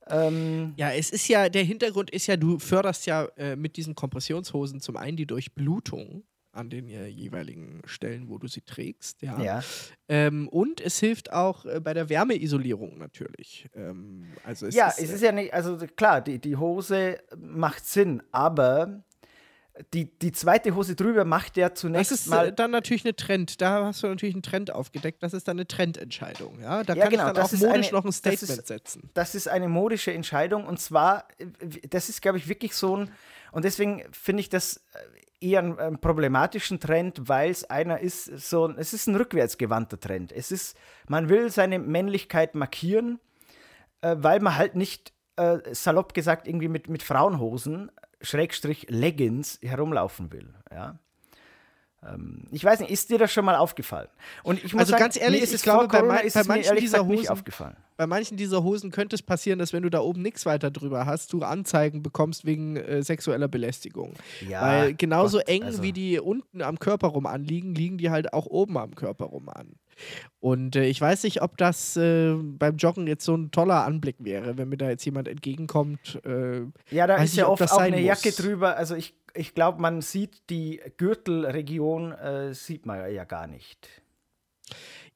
ähm, 0.08 0.72
Ja, 0.76 0.92
es 0.92 1.10
ist 1.10 1.28
ja, 1.28 1.50
der 1.50 1.64
Hintergrund 1.64 2.10
ist 2.10 2.26
ja, 2.26 2.36
du 2.36 2.58
förderst 2.58 3.06
ja 3.06 3.26
äh, 3.36 3.56
mit 3.56 3.76
diesen 3.76 3.94
Kompressionshosen 3.94 4.80
zum 4.80 4.96
einen 4.96 5.16
die 5.16 5.26
Durchblutung 5.26 6.24
an 6.54 6.70
den 6.70 6.88
äh, 6.88 7.06
jeweiligen 7.06 7.82
Stellen, 7.84 8.28
wo 8.28 8.38
du 8.38 8.46
sie 8.46 8.62
trägst, 8.62 9.22
ja. 9.22 9.40
ja. 9.40 9.62
Ähm, 10.08 10.48
und 10.48 10.80
es 10.80 10.98
hilft 11.00 11.32
auch 11.32 11.64
äh, 11.66 11.80
bei 11.80 11.94
der 11.94 12.08
Wärmeisolierung 12.08 12.98
natürlich. 12.98 13.68
Ähm, 13.74 14.26
also 14.44 14.66
es 14.66 14.74
ja, 14.74 14.88
ist, 14.88 15.00
es 15.00 15.10
äh, 15.10 15.14
ist 15.14 15.22
ja 15.22 15.32
nicht, 15.32 15.52
also 15.52 15.76
klar, 15.96 16.20
die, 16.20 16.38
die 16.38 16.56
Hose 16.56 17.18
macht 17.36 17.84
Sinn, 17.86 18.22
aber 18.30 19.04
die, 19.92 20.16
die 20.18 20.30
zweite 20.30 20.74
Hose 20.76 20.94
drüber 20.94 21.24
macht 21.24 21.56
ja 21.56 21.74
zunächst 21.74 22.12
Das 22.12 22.20
ist 22.20 22.26
mal. 22.28 22.48
äh, 22.48 22.52
dann 22.52 22.70
natürlich 22.70 23.04
eine 23.04 23.16
Trend. 23.16 23.60
Da 23.60 23.86
hast 23.86 24.02
du 24.02 24.06
natürlich 24.06 24.34
einen 24.34 24.42
Trend 24.44 24.70
aufgedeckt. 24.70 25.20
Das 25.22 25.32
ist 25.34 25.48
dann 25.48 25.56
eine 25.56 25.66
Trendentscheidung. 25.66 26.60
Ja, 26.60 26.84
da 26.84 26.94
Ja, 26.94 27.02
kann 27.02 27.10
genau, 27.10 27.26
ich 27.26 27.32
dann 27.32 27.42
das 27.42 27.54
auch 27.54 27.58
modisch 27.68 27.86
eine- 27.88 27.92
noch 27.96 28.04
ein 28.04 28.08
das 28.08 28.16
Statement 28.18 28.58
ist- 28.60 28.66
setzen. 28.68 29.10
das 29.14 29.34
ist 29.34 29.48
eine 29.48 29.68
modische 29.68 30.12
Entscheidung 30.12 30.64
und 30.66 30.78
zwar, 30.78 31.26
äh, 31.38 31.46
das 31.88 32.08
ist, 32.08 32.22
glaube 32.22 32.38
ich, 32.38 32.48
wirklich 32.48 32.74
so 32.76 32.96
ein, 32.98 33.10
und 33.50 33.64
deswegen 33.64 34.04
finde 34.12 34.42
ich 34.42 34.48
das 34.48 34.76
äh, 35.40 35.46
eher 35.46 35.58
einen, 35.58 35.78
einen 35.78 35.98
problematischen 35.98 36.78
Trend, 36.78 37.28
weil 37.28 37.50
es 37.50 37.64
einer 37.68 37.98
ist, 37.98 38.26
so, 38.48 38.70
es 38.76 38.92
ist 38.94 39.08
ein 39.08 39.16
rückwärtsgewandter 39.16 39.98
Trend. 39.98 40.30
Es 40.32 40.52
ist, 40.52 40.76
man 41.08 41.28
will 41.28 41.50
seine 41.50 41.78
Männlichkeit 41.80 42.54
markieren, 42.54 43.18
äh, 44.02 44.14
weil 44.18 44.38
man 44.40 44.56
halt 44.56 44.76
nicht, 44.76 45.12
äh, 45.36 45.58
salopp 45.72 46.14
gesagt, 46.14 46.46
irgendwie 46.46 46.68
mit, 46.68 46.88
mit 46.88 47.02
Frauenhosen, 47.02 47.90
Schrägstrich 48.24 48.86
Leggings 48.90 49.58
herumlaufen 49.62 50.32
will, 50.32 50.52
ja. 50.72 50.98
Ähm, 52.06 52.42
Ich 52.50 52.62
weiß 52.62 52.80
nicht, 52.80 52.90
ist 52.90 53.08
dir 53.10 53.18
das 53.18 53.32
schon 53.32 53.44
mal 53.46 53.56
aufgefallen? 53.56 54.08
Und 54.42 54.62
ich 54.62 54.72
muss 54.74 54.80
Also 54.80 54.90
sagen, 54.90 55.02
ganz 55.04 55.16
ehrlich, 55.16 55.40
ist 55.42 55.50
ich 55.50 55.54
es 55.56 55.62
glaube, 55.62 55.88
bei 55.88 56.02
mein- 56.02 56.26
ist 56.26 56.34
bei 56.34 56.44
manchen 56.44 56.76
dieser 56.76 56.98
gesagt 56.98 57.08
nicht 57.08 57.20
Hosen- 57.20 57.30
aufgefallen. 57.30 57.76
Bei 57.96 58.06
manchen 58.06 58.36
dieser 58.36 58.62
Hosen 58.62 58.90
könnte 58.90 59.14
es 59.14 59.22
passieren, 59.22 59.58
dass 59.58 59.72
wenn 59.72 59.84
du 59.84 59.88
da 59.88 60.00
oben 60.00 60.20
nichts 60.20 60.44
weiter 60.44 60.70
drüber 60.70 61.06
hast, 61.06 61.32
du 61.32 61.42
Anzeigen 61.42 62.02
bekommst 62.02 62.44
wegen 62.44 62.76
äh, 62.76 63.02
sexueller 63.02 63.48
Belästigung. 63.48 64.14
Ja, 64.46 64.60
Weil 64.62 64.94
genauso 64.94 65.38
Gott, 65.38 65.48
eng 65.48 65.62
also- 65.62 65.82
wie 65.82 65.92
die 65.92 66.18
unten 66.20 66.60
am 66.60 66.78
Körper 66.78 67.06
rum 67.08 67.24
anliegen, 67.26 67.74
liegen 67.74 67.96
die 67.96 68.10
halt 68.10 68.32
auch 68.34 68.46
oben 68.46 68.76
am 68.76 68.94
Körper 68.94 69.26
rum 69.26 69.48
an. 69.48 69.76
Und 70.40 70.76
äh, 70.76 70.84
ich 70.86 71.00
weiß 71.00 71.24
nicht, 71.24 71.42
ob 71.42 71.56
das 71.56 71.96
äh, 71.96 72.34
beim 72.34 72.76
Joggen 72.76 73.06
jetzt 73.06 73.24
so 73.24 73.34
ein 73.36 73.50
toller 73.50 73.84
Anblick 73.84 74.16
wäre, 74.18 74.58
wenn 74.58 74.68
mir 74.68 74.76
da 74.76 74.88
jetzt 74.88 75.04
jemand 75.04 75.28
entgegenkommt. 75.28 76.20
Äh, 76.24 76.62
Ja, 76.90 77.06
da 77.06 77.16
ist 77.16 77.22
nicht, 77.32 77.36
ja 77.36 77.48
oft 77.48 77.62
auch 77.62 77.78
eine 77.78 78.00
Jacke 78.00 78.28
muss. 78.28 78.36
drüber. 78.36 78.76
Also 78.76 78.94
ich, 78.94 79.14
ich 79.34 79.54
glaube, 79.54 79.80
man 79.80 80.00
sieht 80.02 80.50
die 80.50 80.80
Gürtelregion, 80.96 82.12
äh, 82.12 82.54
sieht 82.54 82.86
man 82.86 83.12
ja 83.12 83.24
gar 83.24 83.46
nicht. 83.46 83.88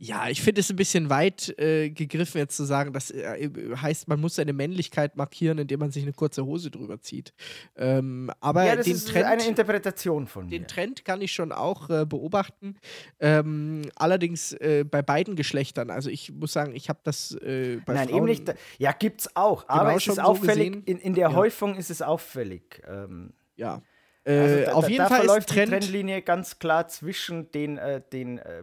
Ja, 0.00 0.28
ich 0.28 0.42
finde 0.42 0.60
es 0.60 0.70
ein 0.70 0.76
bisschen 0.76 1.10
weit 1.10 1.58
äh, 1.58 1.90
gegriffen, 1.90 2.38
jetzt 2.38 2.56
zu 2.56 2.62
sagen, 2.62 2.92
das 2.92 3.10
äh, 3.10 3.50
heißt, 3.76 4.06
man 4.06 4.20
muss 4.20 4.36
seine 4.36 4.52
Männlichkeit 4.52 5.16
markieren, 5.16 5.58
indem 5.58 5.80
man 5.80 5.90
sich 5.90 6.04
eine 6.04 6.12
kurze 6.12 6.44
Hose 6.46 6.70
drüber 6.70 7.00
zieht. 7.00 7.32
Ähm, 7.76 8.30
aber 8.38 8.64
ja, 8.64 8.76
das 8.76 8.84
den, 8.86 8.94
ist 8.94 9.08
Trend, 9.08 9.26
eine 9.26 9.44
Interpretation 9.44 10.28
von 10.28 10.44
mir. 10.44 10.50
den 10.50 10.68
Trend 10.68 11.04
kann 11.04 11.20
ich 11.20 11.32
schon 11.32 11.50
auch 11.50 11.90
äh, 11.90 12.06
beobachten. 12.06 12.76
Ähm, 13.18 13.82
allerdings 13.96 14.52
äh, 14.52 14.84
bei 14.88 15.02
beiden 15.02 15.34
Geschlechtern. 15.34 15.90
Also 15.90 16.10
ich 16.10 16.30
muss 16.30 16.52
sagen, 16.52 16.76
ich 16.76 16.88
habe 16.88 17.00
das 17.02 17.32
äh, 17.32 17.80
bei 17.84 17.94
Nein, 17.94 18.08
Frauen 18.08 18.18
eben 18.18 18.26
nicht. 18.26 18.54
Ja, 18.78 18.92
gibt's 18.92 19.34
auch. 19.34 19.68
Aber 19.68 19.96
es 19.96 20.06
ist 20.06 20.14
so 20.14 20.22
auffällig, 20.22 20.74
gesehen. 20.74 20.84
in, 20.84 20.98
in 20.98 21.14
der 21.14 21.30
Ja. 21.30 21.34
Häufung 21.34 21.74
ist 21.74 21.90
es 21.90 22.02
auffällig. 22.02 22.80
Ähm, 22.88 23.32
Ja. 23.56 23.82
Äh, 24.22 24.38
also 24.38 24.64
da, 24.64 24.72
auf 24.74 24.88
jeden 24.88 24.98
da 24.98 25.08
Fall 25.08 25.18
ist 25.20 25.24
verläuft 25.26 25.50
die 25.50 25.54
Trend. 25.54 25.70
Trendlinie 25.70 26.22
ganz 26.22 26.60
klar 26.60 26.86
zwischen 26.86 27.50
den, 27.50 27.78
äh, 27.78 28.00
den, 28.12 28.38
äh, 28.38 28.62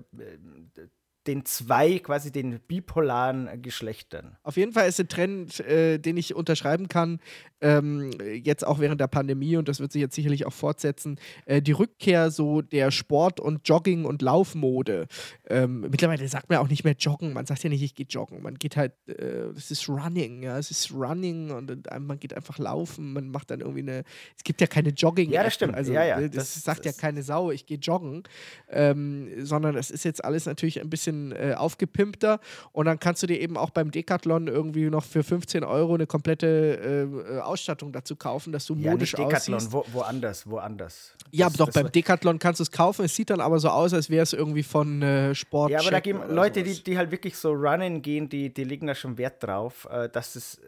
den 1.28 1.46
zwei, 1.46 2.00
quasi 2.00 2.32
den 2.32 2.60
bipolaren 2.68 3.62
Geschlechtern. 3.62 4.38
Auf 4.44 4.58
jeden 4.58 4.74
Fall 4.74 4.88
ist 4.88 5.00
ein 5.00 5.08
Trend, 5.08 5.60
äh, 5.62 5.98
den 5.98 6.18
ich 6.18 6.36
unterschreiben 6.36 6.88
kann, 6.88 7.20
ähm, 7.62 8.12
jetzt 8.44 8.66
auch 8.68 8.80
während 8.80 9.02
der 9.02 9.08
Pandemie, 9.08 9.58
und 9.58 9.68
das 9.68 9.80
wird 9.80 9.92
sich 9.92 10.02
jetzt 10.02 10.14
sicherlich 10.16 10.46
auch 10.46 10.54
fortsetzen, 10.54 11.18
äh, 11.46 11.62
die 11.62 11.72
Rückkehr 11.72 12.30
so 12.30 12.62
der 12.62 12.92
Sport- 12.92 13.40
und 13.40 13.68
Jogging- 13.68 14.06
und 14.06 14.22
Laufmode. 14.22 15.08
Ähm, 15.48 15.82
mittlerweile 15.90 16.28
sagt 16.28 16.50
man 16.50 16.60
auch 16.60 16.68
nicht 16.68 16.84
mehr 16.84 16.96
joggen, 17.00 17.34
man 17.34 17.46
sagt 17.46 17.64
ja 17.64 17.70
nicht, 17.70 17.82
ich 17.82 17.96
gehe 17.96 18.06
joggen, 18.08 18.44
man 18.44 18.56
geht 18.56 18.78
halt, 18.78 18.94
äh, 19.08 19.52
das 19.54 19.72
ist 19.72 19.90
Running, 19.90 20.44
ja, 20.44 20.60
es 20.60 20.70
ist 20.70 20.92
Running 20.94 21.50
und 21.52 21.88
man 22.02 22.20
geht 22.20 22.36
einfach 22.36 22.60
laufen, 22.60 23.14
man 23.14 23.30
macht 23.30 23.50
dann 23.50 23.62
irgendwie 23.62 23.80
eine, 23.82 24.04
es 24.38 24.44
gibt 24.44 24.62
ja 24.62 24.68
keine 24.68 24.90
Jogging. 24.90 25.32
Ja, 25.32 25.44
das 25.44 25.54
stimmt. 25.56 25.74
Also 25.76 25.94
Ja, 25.94 26.04
ja, 26.06 26.20
äh, 26.20 26.30
das, 26.30 26.54
das- 26.54 26.64
sagt 26.64 26.86
ja 26.86 26.92
das- 26.92 27.00
keine 27.00 27.24
Sau, 27.24 27.50
ich 27.52 27.66
gehe 27.66 27.78
joggen, 27.80 28.24
ähm, 28.70 29.30
sondern 29.44 29.76
es 29.76 29.90
ist 29.90 30.04
jetzt 30.06 30.24
alles 30.24 30.46
natürlich 30.46 30.82
ein 30.82 30.90
bisschen 30.90 31.15
äh, 31.32 31.54
aufgepimpter 31.56 32.40
und 32.72 32.86
dann 32.86 33.00
kannst 33.00 33.24
du 33.24 33.28
dir 33.28 33.40
eben 33.40 33.58
auch 33.58 33.70
beim 33.70 33.92
Decathlon 33.92 34.48
irgendwie 34.48 34.90
noch 34.90 35.04
für 35.04 35.24
15 35.24 35.64
Euro 35.64 35.94
eine 35.96 36.08
komplette 36.08 37.08
äh, 37.36 37.40
Ausstattung 37.40 37.92
dazu 37.92 38.16
kaufen, 38.16 38.52
dass 38.52 38.66
du 38.66 38.76
Ja, 38.76 38.92
modisch 38.92 39.14
nicht 39.18 39.28
Decathlon, 39.30 39.56
aussiehst. 39.58 39.72
wo, 39.74 39.86
woanders, 39.94 40.48
woanders. 40.50 41.14
Ja, 41.32 41.48
Das- 41.48 41.58
doch, 41.58 41.66
das 41.68 41.76
beim 41.76 41.92
Decathlon 41.92 42.40
kannst 42.40 42.60
du 42.60 42.64
es 42.64 42.72
kaufen. 42.72 43.06
Es 43.06 43.16
sieht 43.16 43.30
dann 43.30 43.42
aber 43.42 43.60
so 43.60 43.70
aus, 43.70 43.94
als 43.94 44.10
wäre 44.10 44.24
es 44.24 44.34
irgendwie 44.34 44.64
von 44.64 45.02
äh, 45.02 45.36
Sport. 45.36 45.72
Ja, 45.72 45.80
aber 45.80 45.92
da 45.92 46.00
geben 46.00 46.20
Leute, 46.30 46.62
sowas. 46.62 46.78
die, 46.78 46.84
die 46.84 46.98
halt 46.98 47.12
wirklich 47.12 47.38
so 47.38 47.52
runnen 47.52 48.02
gehen, 48.02 48.30
die, 48.30 48.54
die 48.54 48.64
legen 48.64 48.88
da 48.88 48.96
schon 48.96 49.18
Wert 49.18 49.44
drauf, 49.44 49.88
äh, 49.92 50.10
dass 50.10 50.36
es 50.36 50.56
äh, 50.56 50.62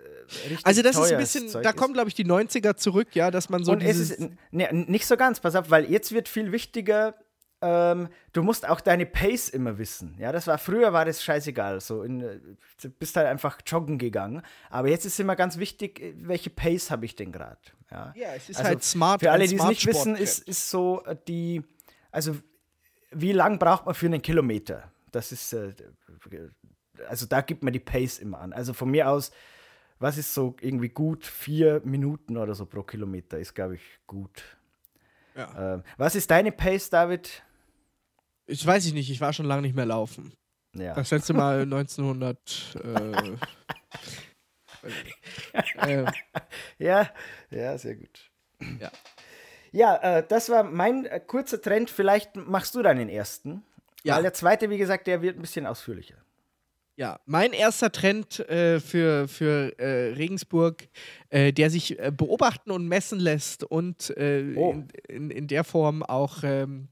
richtig 0.50 0.66
Also, 0.66 0.82
das 0.82 0.98
ist 0.98 1.12
ein 1.12 1.18
bisschen, 1.18 1.48
Zeug 1.50 1.64
da 1.64 1.72
kommen, 1.74 1.94
glaube 1.94 2.10
ich, 2.10 2.16
die 2.16 2.26
90er 2.26 2.76
zurück, 2.76 3.10
ja, 3.16 3.32
dass 3.32 3.50
man 3.50 3.64
so 3.64 3.72
Und 3.72 3.82
es 3.82 3.98
ist 4.00 4.20
ne, 4.52 4.68
nicht 4.72 5.06
so 5.06 5.16
ganz, 5.18 5.40
pass 5.40 5.56
auf, 5.56 5.70
weil 5.70 5.90
jetzt 5.90 6.12
wird 6.12 6.28
viel 6.28 6.52
wichtiger, 6.52 7.16
ähm, 7.62 8.10
du 8.34 8.44
musst 8.44 8.68
auch 8.68 8.80
deine 8.82 9.06
Pace 9.06 9.50
immer 9.50 9.78
wissen. 9.78 10.16
Ja, 10.20 10.32
das 10.32 10.46
war 10.46 10.58
früher 10.58 10.94
war 10.94 11.06
das 11.06 11.24
scheißegal. 11.24 11.82
So 11.82 12.04
in, 12.04 12.22
äh, 12.22 12.40
du 12.82 12.90
bist 12.90 13.16
halt 13.16 13.28
einfach 13.28 13.60
joggen 13.66 13.98
gegangen. 13.98 14.44
Aber 14.70 14.90
jetzt 14.90 15.06
ist 15.06 15.20
immer 15.20 15.36
ganz 15.36 15.58
wichtig, 15.58 16.00
äh, 16.00 16.14
welche 16.18 16.50
Pace 16.50 16.92
habe 16.92 17.06
ich 17.06 17.16
denn 17.16 17.32
gerade? 17.32 17.58
Ja. 17.90 18.14
Ja, 18.16 18.34
es 18.36 18.50
ist 18.50 18.58
Also 18.58 18.70
halt 18.70 18.84
smart. 18.84 19.22
Für 19.22 19.32
alle, 19.32 19.48
die 19.48 19.56
es 19.56 19.64
nicht 19.64 19.86
wissen, 19.88 20.16
Smart-Sporttrend. 20.16 20.20
ist, 20.20 20.48
ist 20.48 20.70
so 20.70 21.04
äh, 21.06 21.16
die, 21.28 21.64
also 22.12 22.36
wie 23.12 23.32
lang 23.32 23.58
braucht 23.58 23.86
man 23.86 23.96
für 23.96 24.06
einen 24.06 24.22
Kilometer? 24.22 24.92
Das 25.12 25.32
ist, 25.32 25.54
äh, 25.54 25.74
also 27.10 27.26
da 27.26 27.42
gibt 27.42 27.64
man 27.64 27.74
die 27.74 27.80
Pace 27.80 28.20
immer 28.20 28.40
an. 28.40 28.54
Also 28.54 28.74
von 28.74 28.92
mir 28.92 29.10
aus, 29.10 29.32
was 30.00 30.18
ist 30.18 30.34
so 30.34 30.56
irgendwie 30.62 30.90
gut? 30.90 31.26
Vier 31.26 31.82
Minuten 31.84 32.38
oder 32.38 32.54
so 32.54 32.66
pro 32.68 32.84
Kilometer 32.84 33.40
ist, 33.40 33.56
glaube 33.56 33.76
ich, 33.76 33.82
gut. 34.06 34.44
Ja. 35.36 35.76
Ähm, 35.76 35.84
was 35.98 36.16
ist 36.16 36.30
deine 36.30 36.52
Pace, 36.52 36.90
David? 36.90 37.44
Ich 38.48 38.66
weiß 38.66 38.86
ich 38.86 38.94
nicht, 38.94 39.10
ich 39.12 39.22
war 39.22 39.34
schon 39.34 39.46
lange 39.46 39.62
nicht 39.62 39.76
mehr 39.76 39.86
laufen. 39.86 40.34
Ja. 40.76 40.94
Das 40.94 41.12
letzte 41.12 41.34
Mal 41.34 41.62
1900. 41.64 42.78
Äh, 42.84 43.36
äh, 46.02 46.06
Ja, 46.78 47.10
ja, 47.50 47.78
sehr 47.78 47.96
gut. 47.96 48.32
Ja. 48.80 48.92
Ja, 49.72 49.96
äh, 50.18 50.24
das 50.28 50.50
war 50.50 50.64
mein 50.64 51.06
äh, 51.06 51.20
kurzer 51.20 51.62
Trend. 51.62 51.90
Vielleicht 51.90 52.36
machst 52.36 52.74
du 52.76 52.82
deinen 52.82 53.10
ersten. 53.10 53.64
Ja. 54.04 54.16
Weil 54.16 54.24
der 54.24 54.34
zweite, 54.34 54.70
wie 54.70 54.78
gesagt, 54.78 55.08
der 55.08 55.22
wird 55.22 55.38
ein 55.38 55.42
bisschen 55.42 55.66
ausführlicher. 55.66 56.16
Ja, 56.96 57.20
mein 57.26 57.54
erster 57.54 57.92
Trend 57.92 58.40
äh, 58.50 58.80
für, 58.80 59.28
für 59.28 59.78
äh, 59.78 60.14
Regensburg, 60.14 60.88
äh, 61.30 61.54
der 61.54 61.70
sich 61.70 62.00
äh, 62.00 62.12
beobachten 62.16 62.72
und 62.72 62.88
messen 62.88 63.20
lässt 63.20 63.64
und 63.64 64.10
äh, 64.18 64.56
Oh. 64.56 64.72
in, 64.72 64.88
in, 65.08 65.30
in 65.30 65.48
der 65.48 65.64
Form 65.64 66.02
auch 66.02 66.40
ähm, 66.44 66.88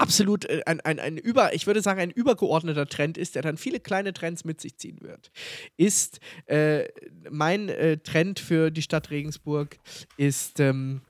absolut 0.00 0.44
äh, 0.46 0.62
ein, 0.66 0.80
ein, 0.80 0.98
ein 0.98 1.16
über, 1.16 1.54
ich 1.54 1.66
würde 1.66 1.82
sagen, 1.82 2.00
ein 2.00 2.10
übergeordneter 2.10 2.86
Trend 2.86 3.18
ist, 3.18 3.34
der 3.34 3.42
dann 3.42 3.56
viele 3.56 3.80
kleine 3.80 4.12
Trends 4.12 4.44
mit 4.44 4.60
sich 4.60 4.76
ziehen 4.76 4.98
wird, 5.00 5.30
ist 5.76 6.20
äh, 6.46 6.88
mein 7.30 7.68
äh, 7.68 7.98
Trend 7.98 8.40
für 8.40 8.70
die 8.70 8.82
Stadt 8.82 9.10
Regensburg 9.10 9.76
ist 10.16 10.60
ähm, 10.60 11.02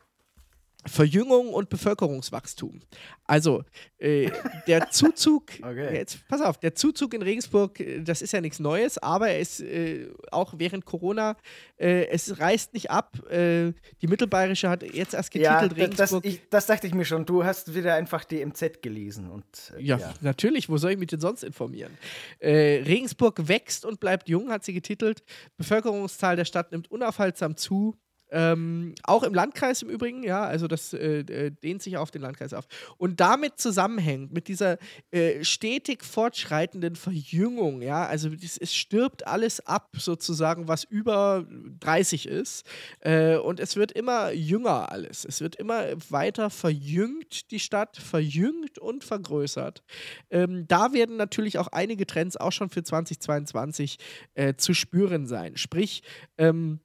Verjüngung 0.87 1.49
und 1.53 1.69
Bevölkerungswachstum. 1.69 2.81
Also 3.25 3.65
äh, 3.99 4.31
der 4.67 4.89
Zuzug, 4.91 5.45
Okay. 5.63 5.95
jetzt 5.95 6.27
pass 6.27 6.41
auf, 6.41 6.59
der 6.59 6.75
Zuzug 6.75 7.13
in 7.15 7.21
Regensburg, 7.23 7.79
äh, 7.81 8.01
das 8.01 8.23
ist 8.23 8.33
ja 8.33 8.41
nichts 8.41 8.59
Neues, 8.61 8.97
aber 8.99 9.29
er 9.29 9.41
ist 9.41 9.61
äh, 9.61 10.09
auch 10.31 10.55
während 10.57 10.87
Corona, 10.87 11.37
äh, 11.79 12.07
es 12.07 12.39
reißt 12.41 12.73
nicht 12.73 12.91
ab. 12.91 13.19
Äh, 13.31 13.73
die 14.01 14.07
Mittelbayerische 14.07 14.71
hat 14.71 14.83
jetzt 14.83 15.13
erst 15.15 15.35
Ja, 15.35 15.61
getitelt 15.61 15.93
das, 15.99 16.13
Regensburg. 16.13 16.25
ich, 16.25 16.41
das 16.49 16.67
dachte 16.67 16.87
ich 16.87 16.95
mir 16.95 17.05
schon. 17.05 17.27
Du 17.27 17.45
hast 17.45 17.75
wieder 17.75 17.95
einfach 17.95 18.25
die 18.25 18.45
MZ 18.45 18.81
gelesen. 18.83 19.31
Und, 19.31 19.45
äh, 19.77 19.83
ja, 19.83 20.15
natürlich, 20.23 20.69
wo 20.71 20.79
soll 20.79 20.93
ich 20.93 20.99
mich 20.99 21.09
denn 21.09 21.21
sonst 21.21 21.45
informieren? 21.45 21.97
Regensburg 22.43 23.49
wächst 23.49 23.85
und 23.85 24.01
bleibt 24.01 24.29
jung, 24.29 24.51
hat 24.51 24.65
sie 24.65 24.73
getitelt. 24.73 25.23
Bevölkerungszahl 25.57 26.37
der 26.37 26.45
Stadt 26.47 26.73
nimmt 26.73 26.91
unaufhaltsam 26.91 27.57
zu. 27.57 27.97
Ähm, 28.31 28.95
auch 29.03 29.23
im 29.23 29.35
Landkreis 29.35 29.83
im 29.83 29.89
Übrigen, 29.89 30.23
ja, 30.23 30.43
also 30.43 30.69
das 30.69 30.93
äh, 30.93 31.21
äh, 31.21 31.51
dehnt 31.51 31.83
sich 31.83 31.97
auf 31.97 32.11
den 32.11 32.23
Landkreis 32.23 32.53
auf. 32.53 32.67
Und 32.97 33.21
damit 33.21 33.59
zusammenhängt, 33.59 34.33
mit 34.33 34.49
dieser 34.49 34.79
äh, 35.11 35.45
stetig 35.45 36.05
fortschreitenden 36.05 36.97
Verjüngung, 36.97 37.83
ja, 37.83 38.07
also 38.07 38.31
es, 38.31 38.57
es 38.57 38.75
stirbt 38.75 39.27
alles 39.27 39.67
ab, 39.67 39.91
sozusagen, 39.97 40.69
was 40.69 40.85
über 40.85 41.47
30 41.81 42.27
ist. 42.27 42.67
Äh, 43.01 43.37
und 43.37 43.61
es 43.61 43.77
wird 43.77 43.93
immer 43.93 44.33
jünger 44.33 44.93
alles. 44.93 45.25
Es 45.25 45.41
wird 45.41 45.57
immer 45.57 45.85
weiter 46.09 46.51
verjüngt, 46.51 47.51
die 47.51 47.61
Stadt, 47.61 47.97
verjüngt 47.97 48.79
und 48.79 49.05
vergrößert. 49.05 49.83
Ähm, 50.31 50.67
da 50.69 50.93
werden 50.93 51.17
natürlich 51.17 51.59
auch 51.59 51.69
einige 51.69 52.07
Trends 52.07 52.37
auch 52.37 52.53
schon 52.53 52.71
für 52.71 52.83
2022 52.83 53.99
äh, 54.35 54.55
zu 54.55 54.75
spüren 54.75 55.27
sein. 55.27 55.57
Sprich, 55.57 56.03
ähm, 56.39 56.81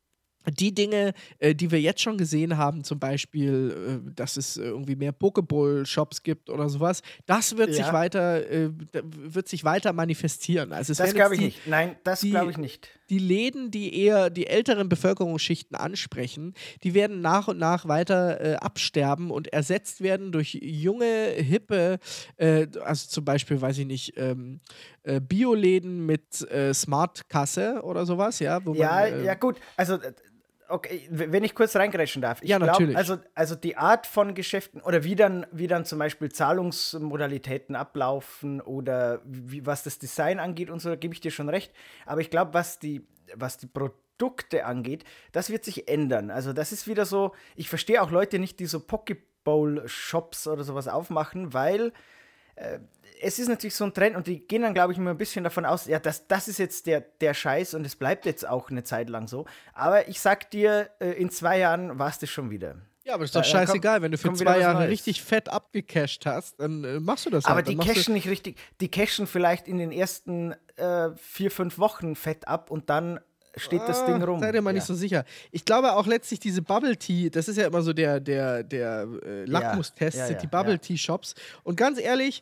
die 0.51 0.73
Dinge, 0.73 1.13
äh, 1.39 1.55
die 1.55 1.71
wir 1.71 1.81
jetzt 1.81 2.01
schon 2.01 2.17
gesehen 2.17 2.57
haben, 2.57 2.83
zum 2.83 2.99
Beispiel, 2.99 4.01
äh, 4.05 4.11
dass 4.15 4.37
es 4.37 4.57
irgendwie 4.57 4.95
mehr 4.95 5.11
Pokeball-Shops 5.11 6.23
gibt 6.23 6.49
oder 6.49 6.69
sowas, 6.69 7.01
das 7.25 7.57
wird 7.57 7.69
ja. 7.69 7.75
sich 7.75 7.93
weiter, 7.93 8.49
äh, 8.49 8.69
wird 9.01 9.47
sich 9.47 9.63
weiter 9.63 9.93
manifestieren. 9.93 10.73
Also 10.73 10.93
das 10.93 11.13
glaube 11.13 11.35
ich 11.35 11.39
die, 11.39 11.45
nicht. 11.45 11.67
Nein, 11.67 11.95
das 12.03 12.21
glaube 12.21 12.51
ich 12.51 12.57
nicht. 12.57 12.89
Die 13.09 13.19
Läden, 13.19 13.69
die 13.69 14.01
eher 14.03 14.29
die 14.31 14.47
älteren 14.47 14.89
Bevölkerungsschichten 14.89 15.77
ansprechen, 15.77 16.53
die 16.83 16.95
werden 16.95 17.21
nach 17.21 17.47
und 17.47 17.59
nach 17.59 17.87
weiter 17.87 18.41
äh, 18.41 18.55
absterben 18.55 19.29
und 19.29 19.53
ersetzt 19.53 20.01
werden 20.01 20.31
durch 20.31 20.57
junge, 20.61 21.29
hippe, 21.35 21.99
äh, 22.37 22.67
also 22.83 23.07
zum 23.07 23.23
Beispiel, 23.23 23.61
weiß 23.61 23.77
ich 23.77 23.85
nicht, 23.85 24.13
ähm, 24.17 24.59
äh, 25.03 25.21
Bioläden 25.21 26.05
mit 26.05 26.23
Smart-Kasse 26.73 27.81
oder 27.83 28.05
sowas, 28.05 28.39
ja. 28.39 28.59
ja, 28.73 29.09
man, 29.09 29.23
ja 29.23 29.33
gut, 29.35 29.57
also 29.77 29.97
Okay, 30.67 31.07
wenn 31.11 31.43
ich 31.43 31.53
kurz 31.53 31.75
reingrätschen 31.75 32.21
darf. 32.21 32.41
Ich 32.41 32.49
ja, 32.49 32.57
glaub, 32.57 32.71
natürlich. 32.71 32.97
Also, 32.97 33.17
also 33.35 33.55
die 33.55 33.77
Art 33.77 34.07
von 34.07 34.33
Geschäften 34.33 34.81
oder 34.81 35.03
wie 35.03 35.15
dann, 35.15 35.45
wie 35.51 35.67
dann 35.67 35.85
zum 35.85 35.99
Beispiel 35.99 36.31
Zahlungsmodalitäten 36.31 37.75
ablaufen 37.75 38.61
oder 38.61 39.21
wie, 39.25 39.65
was 39.65 39.83
das 39.83 39.99
Design 39.99 40.39
angeht 40.39 40.69
und 40.69 40.79
so, 40.79 40.89
da 40.89 40.95
gebe 40.95 41.13
ich 41.13 41.21
dir 41.21 41.31
schon 41.31 41.49
recht. 41.49 41.71
Aber 42.05 42.21
ich 42.21 42.31
glaube, 42.31 42.53
was 42.53 42.79
die, 42.79 43.07
was 43.35 43.57
die 43.57 43.67
Produkte 43.67 44.65
angeht, 44.65 45.03
das 45.31 45.49
wird 45.49 45.63
sich 45.63 45.87
ändern. 45.87 46.31
Also 46.31 46.51
das 46.51 46.71
ist 46.71 46.87
wieder 46.87 47.05
so, 47.05 47.33
ich 47.55 47.69
verstehe 47.69 48.01
auch 48.01 48.09
Leute 48.09 48.39
nicht, 48.39 48.59
die 48.59 48.65
so 48.65 48.79
Pokeball-Shops 48.79 50.47
oder 50.47 50.63
sowas 50.63 50.87
aufmachen, 50.87 51.53
weil 51.53 51.93
es 53.21 53.39
ist 53.39 53.47
natürlich 53.47 53.75
so 53.75 53.85
ein 53.85 53.93
Trend 53.93 54.15
und 54.15 54.27
die 54.27 54.45
gehen 54.47 54.61
dann, 54.61 54.73
glaube 54.73 54.93
ich, 54.93 54.99
immer 54.99 55.11
ein 55.11 55.17
bisschen 55.17 55.43
davon 55.43 55.65
aus, 55.65 55.87
ja, 55.87 55.99
das, 55.99 56.27
das 56.27 56.47
ist 56.47 56.59
jetzt 56.59 56.85
der, 56.87 57.01
der 57.01 57.33
Scheiß 57.33 57.73
und 57.73 57.85
es 57.85 57.95
bleibt 57.95 58.25
jetzt 58.25 58.47
auch 58.47 58.69
eine 58.69 58.83
Zeit 58.83 59.09
lang 59.09 59.27
so. 59.27 59.45
Aber 59.73 60.07
ich 60.07 60.19
sag 60.19 60.51
dir, 60.51 60.89
äh, 60.99 61.11
in 61.11 61.29
zwei 61.29 61.59
Jahren 61.59 61.97
war 61.97 62.09
es 62.09 62.19
das 62.19 62.29
schon 62.29 62.49
wieder. 62.49 62.75
Ja, 63.03 63.13
aber 63.13 63.23
ist 63.23 63.35
doch 63.35 63.43
scheißegal, 63.43 64.01
wenn 64.01 64.11
du 64.11 64.17
für 64.17 64.33
zwei 64.33 64.59
Jahre 64.59 64.89
richtig 64.89 65.21
fett 65.21 65.47
abgecasht 65.49 66.25
hast, 66.25 66.59
dann 66.59 66.83
äh, 66.83 66.99
machst 66.99 67.27
du 67.27 67.29
das 67.29 67.45
Aber 67.45 67.55
halt. 67.55 67.67
die 67.67 67.77
cashen 67.77 68.15
nicht 68.15 68.27
richtig, 68.27 68.57
die 68.81 68.89
cashen 68.89 69.27
vielleicht 69.27 69.67
in 69.67 69.77
den 69.77 69.91
ersten 69.91 70.55
äh, 70.75 71.11
vier, 71.15 71.51
fünf 71.51 71.77
Wochen 71.77 72.15
fett 72.15 72.47
ab 72.47 72.71
und 72.71 72.89
dann 72.89 73.19
steht 73.57 73.81
ah, 73.81 73.87
das 73.87 74.05
Ding 74.05 74.21
rum. 74.21 74.39
Sei 74.39 74.51
dir 74.51 74.61
mal 74.61 74.71
ja. 74.71 74.75
nicht 74.75 74.85
so 74.85 74.93
sicher. 74.93 75.23
Ich 75.51 75.65
glaube 75.65 75.93
auch 75.93 76.07
letztlich 76.07 76.39
diese 76.39 76.61
Bubble 76.61 76.97
Tea, 76.97 77.29
das 77.29 77.47
ist 77.47 77.57
ja 77.57 77.67
immer 77.67 77.81
so 77.81 77.93
der, 77.93 78.19
der, 78.19 78.63
der 78.63 79.07
äh, 79.25 79.45
Lackmustest, 79.45 80.17
ja, 80.17 80.23
ja, 80.23 80.27
sind 80.27 80.41
die 80.41 80.47
Bubble 80.47 80.79
Tea 80.79 80.97
Shops. 80.97 81.35
Und 81.63 81.75
ganz 81.77 81.99
ehrlich, 81.99 82.41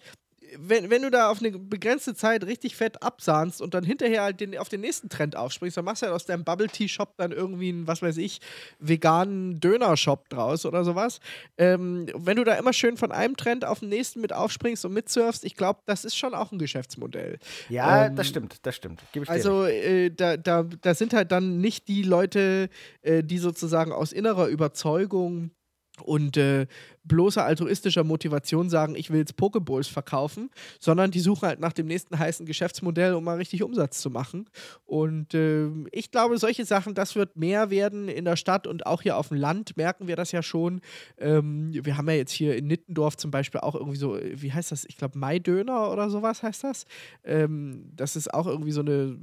wenn, 0.57 0.89
wenn 0.89 1.01
du 1.01 1.11
da 1.11 1.29
auf 1.29 1.39
eine 1.39 1.51
begrenzte 1.51 2.15
Zeit 2.15 2.45
richtig 2.45 2.75
fett 2.75 3.01
absahnst 3.01 3.61
und 3.61 3.73
dann 3.73 3.83
hinterher 3.83 4.23
halt 4.23 4.39
den, 4.39 4.57
auf 4.57 4.69
den 4.69 4.81
nächsten 4.81 5.09
Trend 5.09 5.35
aufspringst, 5.35 5.77
dann 5.77 5.85
machst 5.85 6.01
du 6.01 6.07
halt 6.07 6.15
aus 6.15 6.25
deinem 6.25 6.43
Bubble 6.43 6.67
Tea 6.67 6.87
Shop 6.87 7.15
dann 7.17 7.31
irgendwie 7.31 7.69
einen, 7.69 7.87
was 7.87 8.01
weiß 8.01 8.17
ich, 8.17 8.41
veganen 8.79 9.59
Döner-Shop 9.59 10.29
draus 10.29 10.65
oder 10.65 10.83
sowas. 10.83 11.19
Ähm, 11.57 12.07
wenn 12.15 12.37
du 12.37 12.43
da 12.43 12.55
immer 12.55 12.73
schön 12.73 12.97
von 12.97 13.11
einem 13.11 13.35
Trend 13.37 13.65
auf 13.65 13.79
den 13.79 13.89
nächsten 13.89 14.21
mit 14.21 14.33
aufspringst 14.33 14.85
und 14.85 14.93
mitsurfst, 14.93 15.43
ich 15.43 15.55
glaube, 15.55 15.81
das 15.85 16.05
ist 16.05 16.15
schon 16.15 16.33
auch 16.33 16.51
ein 16.51 16.59
Geschäftsmodell. 16.59 17.39
Ja, 17.69 18.07
ähm, 18.07 18.15
das 18.15 18.27
stimmt, 18.27 18.57
das 18.63 18.75
stimmt. 18.75 19.01
also 19.27 19.65
äh, 19.65 20.09
da, 20.09 20.37
da, 20.37 20.63
da 20.63 20.93
sind 20.93 21.13
halt 21.13 21.31
dann 21.31 21.59
nicht 21.59 21.87
die 21.87 22.03
Leute, 22.03 22.69
äh, 23.01 23.23
die 23.23 23.37
sozusagen 23.37 23.91
aus 23.91 24.11
innerer 24.11 24.47
Überzeugung 24.47 25.51
und 26.01 26.37
äh, 26.37 26.65
bloßer 27.03 27.45
altruistischer 27.45 28.03
Motivation 28.03 28.69
sagen, 28.69 28.95
ich 28.95 29.11
will 29.11 29.19
jetzt 29.19 29.35
Pokeballs 29.35 29.87
verkaufen, 29.87 30.49
sondern 30.79 31.11
die 31.11 31.19
suchen 31.19 31.47
halt 31.47 31.59
nach 31.59 31.73
dem 31.73 31.85
nächsten 31.85 32.17
heißen 32.17 32.45
Geschäftsmodell, 32.45 33.13
um 33.13 33.23
mal 33.23 33.37
richtig 33.37 33.61
Umsatz 33.61 33.99
zu 33.99 34.09
machen. 34.09 34.49
Und 34.85 35.33
äh, 35.33 35.67
ich 35.91 36.11
glaube, 36.11 36.37
solche 36.37 36.65
Sachen, 36.65 36.95
das 36.95 37.15
wird 37.15 37.35
mehr 37.37 37.69
werden 37.69 38.07
in 38.07 38.25
der 38.25 38.37
Stadt 38.37 38.65
und 38.65 38.85
auch 38.85 39.03
hier 39.03 39.17
auf 39.17 39.27
dem 39.27 39.37
Land 39.37 39.77
merken 39.77 40.07
wir 40.07 40.15
das 40.15 40.31
ja 40.31 40.41
schon. 40.41 40.81
Ähm, 41.17 41.71
wir 41.73 41.95
haben 41.97 42.09
ja 42.09 42.15
jetzt 42.15 42.31
hier 42.31 42.55
in 42.55 42.67
Nittendorf 42.67 43.17
zum 43.17 43.29
Beispiel 43.29 43.61
auch 43.61 43.75
irgendwie 43.75 43.97
so, 43.97 44.17
wie 44.19 44.51
heißt 44.51 44.71
das? 44.71 44.85
Ich 44.85 44.97
glaube, 44.97 45.19
Maidöner 45.19 45.91
oder 45.91 46.09
sowas 46.09 46.41
heißt 46.41 46.63
das. 46.63 46.85
Ähm, 47.23 47.91
das 47.95 48.15
ist 48.15 48.33
auch 48.33 48.47
irgendwie 48.47 48.71
so, 48.71 48.81
eine, 48.81 49.17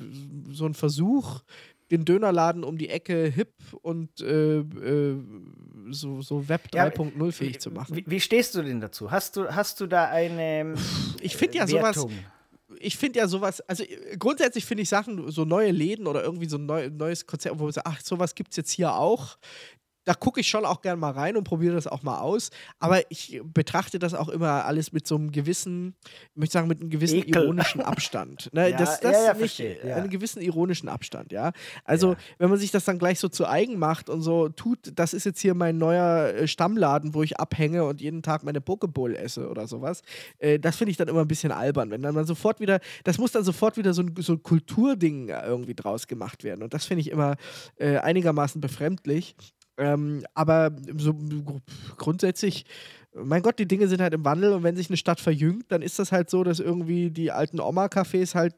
so 0.50 0.66
ein 0.66 0.74
Versuch, 0.74 1.40
den 1.90 2.04
Dönerladen 2.04 2.64
um 2.64 2.78
die 2.78 2.88
Ecke 2.88 3.26
hip 3.26 3.54
und 3.82 4.20
äh, 4.20 4.58
äh, 4.58 5.16
so, 5.90 6.22
so 6.22 6.48
Web 6.48 6.68
3.0 6.72 7.24
ja, 7.24 7.32
fähig 7.32 7.60
zu 7.60 7.70
machen. 7.70 7.96
Wie, 7.96 8.04
wie, 8.06 8.20
stehst 8.20 8.54
du 8.54 8.62
denn 8.62 8.80
dazu? 8.80 9.10
Hast 9.10 9.36
du, 9.36 9.48
hast 9.48 9.80
du 9.80 9.86
da 9.86 10.08
eine 10.08 10.74
Ich 11.20 11.36
finde 11.36 11.58
ja 11.58 11.68
Wertung? 11.68 12.10
sowas 12.10 12.16
ich 12.78 12.96
finde 12.96 13.18
ja 13.18 13.28
sowas, 13.28 13.60
also 13.62 13.84
grundsätzlich 14.18 14.64
finde 14.64 14.82
ich 14.82 14.88
Sachen, 14.88 15.30
so 15.30 15.44
neue 15.44 15.70
Läden 15.70 16.06
oder 16.06 16.22
irgendwie 16.22 16.48
so 16.48 16.56
ein 16.56 16.66
neu, 16.66 16.88
neues 16.88 17.26
Konzept, 17.26 17.58
wo 17.58 17.66
wir 17.66 17.72
sagen, 17.72 17.90
ach, 17.92 18.00
sowas 18.00 18.34
gibt 18.34 18.50
es 18.52 18.56
jetzt 18.56 18.70
hier 18.70 18.94
auch 18.94 19.36
da 20.04 20.14
gucke 20.14 20.40
ich 20.40 20.48
schon 20.48 20.64
auch 20.64 20.80
gerne 20.82 20.98
mal 20.98 21.12
rein 21.12 21.36
und 21.36 21.44
probiere 21.44 21.74
das 21.74 21.86
auch 21.86 22.02
mal 22.02 22.20
aus. 22.20 22.50
Aber 22.78 23.10
ich 23.10 23.40
betrachte 23.44 23.98
das 23.98 24.14
auch 24.14 24.28
immer 24.28 24.64
alles 24.64 24.92
mit 24.92 25.06
so 25.06 25.16
einem 25.16 25.30
gewissen, 25.30 25.94
ich 26.32 26.36
möchte 26.36 26.54
sagen, 26.54 26.68
mit 26.68 26.80
einem 26.80 26.90
gewissen 26.90 27.18
Ekel. 27.18 27.42
ironischen 27.42 27.80
Abstand. 27.80 28.50
Ne? 28.60 28.70
ja, 28.70 28.76
das, 28.76 29.00
das 29.00 29.12
ja, 29.12 29.24
ja, 29.26 29.34
nicht, 29.34 29.58
ja. 29.58 29.96
einen 29.96 30.10
gewissen 30.10 30.42
ironischen 30.42 30.88
Abstand, 30.88 31.30
ja. 31.30 31.52
Also, 31.84 32.16
wenn 32.38 32.50
man 32.50 32.58
sich 32.58 32.70
das 32.70 32.84
dann 32.84 32.98
gleich 32.98 33.20
so 33.20 33.28
zu 33.28 33.46
eigen 33.46 33.78
macht 33.78 34.10
und 34.10 34.22
so 34.22 34.48
tut, 34.48 34.92
das 34.94 35.14
ist 35.14 35.24
jetzt 35.24 35.40
hier 35.40 35.54
mein 35.54 35.78
neuer 35.78 36.34
äh, 36.34 36.48
Stammladen, 36.48 37.14
wo 37.14 37.22
ich 37.22 37.38
abhänge 37.38 37.84
und 37.84 38.00
jeden 38.00 38.22
Tag 38.22 38.42
meine 38.42 38.60
Pokeball 38.60 39.14
esse 39.14 39.48
oder 39.48 39.68
sowas, 39.68 40.02
äh, 40.38 40.58
das 40.58 40.76
finde 40.76 40.90
ich 40.90 40.96
dann 40.96 41.08
immer 41.08 41.20
ein 41.20 41.28
bisschen 41.28 41.52
albern. 41.52 41.90
Wenn 41.90 42.02
dann 42.02 42.14
man 42.14 42.24
sofort 42.24 42.60
wieder, 42.60 42.80
das 43.04 43.18
muss 43.18 43.32
dann 43.32 43.44
sofort 43.44 43.76
wieder 43.76 43.94
so 43.94 44.02
ein, 44.02 44.14
so 44.18 44.32
ein 44.32 44.42
Kulturding 44.42 45.28
irgendwie 45.28 45.74
draus 45.74 46.06
gemacht 46.06 46.42
werden. 46.42 46.62
Und 46.62 46.74
das 46.74 46.86
finde 46.86 47.02
ich 47.02 47.10
immer 47.10 47.36
äh, 47.76 47.98
einigermaßen 47.98 48.60
befremdlich. 48.60 49.36
Ähm, 49.80 50.26
aber 50.34 50.72
so 50.98 51.14
grundsätzlich, 51.96 52.66
mein 53.14 53.40
Gott, 53.40 53.58
die 53.58 53.66
Dinge 53.66 53.88
sind 53.88 54.02
halt 54.02 54.12
im 54.12 54.26
Wandel 54.26 54.52
und 54.52 54.62
wenn 54.62 54.76
sich 54.76 54.90
eine 54.90 54.98
Stadt 54.98 55.20
verjüngt, 55.20 55.72
dann 55.72 55.80
ist 55.80 55.98
das 55.98 56.12
halt 56.12 56.28
so, 56.28 56.44
dass 56.44 56.60
irgendwie 56.60 57.10
die 57.10 57.32
alten 57.32 57.60
Oma-Cafés 57.60 58.34
halt 58.34 58.54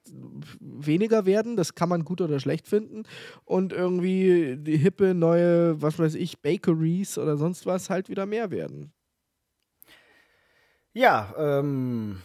weniger 0.60 1.24
werden. 1.24 1.56
Das 1.56 1.76
kann 1.76 1.88
man 1.88 2.04
gut 2.04 2.20
oder 2.20 2.40
schlecht 2.40 2.66
finden. 2.66 3.04
Und 3.44 3.72
irgendwie 3.72 4.56
die 4.58 4.76
hippe, 4.76 5.14
neue, 5.14 5.80
was 5.80 5.96
weiß 6.00 6.16
ich, 6.16 6.40
Bakeries 6.40 7.18
oder 7.18 7.36
sonst 7.36 7.66
was 7.66 7.88
halt 7.88 8.08
wieder 8.08 8.26
mehr 8.26 8.50
werden. 8.50 8.92
Ja, 10.92 11.32
ähm, 11.38 12.20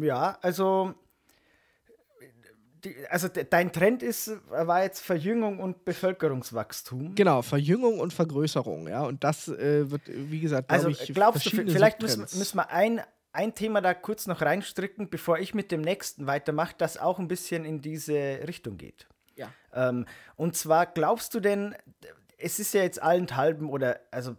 ja, 0.00 0.38
also 0.40 0.94
die, 2.84 2.94
also 3.08 3.28
dein 3.28 3.72
Trend 3.72 4.02
ist, 4.02 4.30
war 4.48 4.82
jetzt 4.82 5.00
Verjüngung 5.00 5.58
und 5.58 5.84
Bevölkerungswachstum. 5.84 7.14
Genau, 7.14 7.42
Verjüngung 7.42 8.00
und 8.00 8.12
Vergrößerung, 8.12 8.88
ja. 8.88 9.02
Und 9.02 9.24
das 9.24 9.48
äh, 9.48 9.90
wird, 9.90 10.02
wie 10.06 10.40
gesagt, 10.40 10.70
also 10.70 10.88
ich, 10.88 11.12
glaubst 11.14 11.46
du, 11.46 11.50
vielleicht 11.50 12.00
müssen, 12.02 12.20
müssen 12.20 12.56
wir 12.56 12.70
ein, 12.70 13.00
ein 13.32 13.54
Thema 13.54 13.80
da 13.80 13.94
kurz 13.94 14.26
noch 14.26 14.42
reinstricken, 14.42 15.10
bevor 15.10 15.38
ich 15.38 15.54
mit 15.54 15.72
dem 15.72 15.80
nächsten 15.80 16.26
weitermache, 16.26 16.74
das 16.78 16.98
auch 16.98 17.18
ein 17.18 17.28
bisschen 17.28 17.64
in 17.64 17.80
diese 17.80 18.40
Richtung 18.46 18.76
geht. 18.76 19.06
Ja. 19.36 19.48
Ähm, 19.72 20.06
und 20.36 20.56
zwar 20.56 20.86
glaubst 20.86 21.34
du 21.34 21.40
denn, 21.40 21.74
es 22.38 22.58
ist 22.58 22.74
ja 22.74 22.82
jetzt 22.82 23.02
allenthalben 23.02 23.68
oder 23.68 24.00
also 24.10 24.36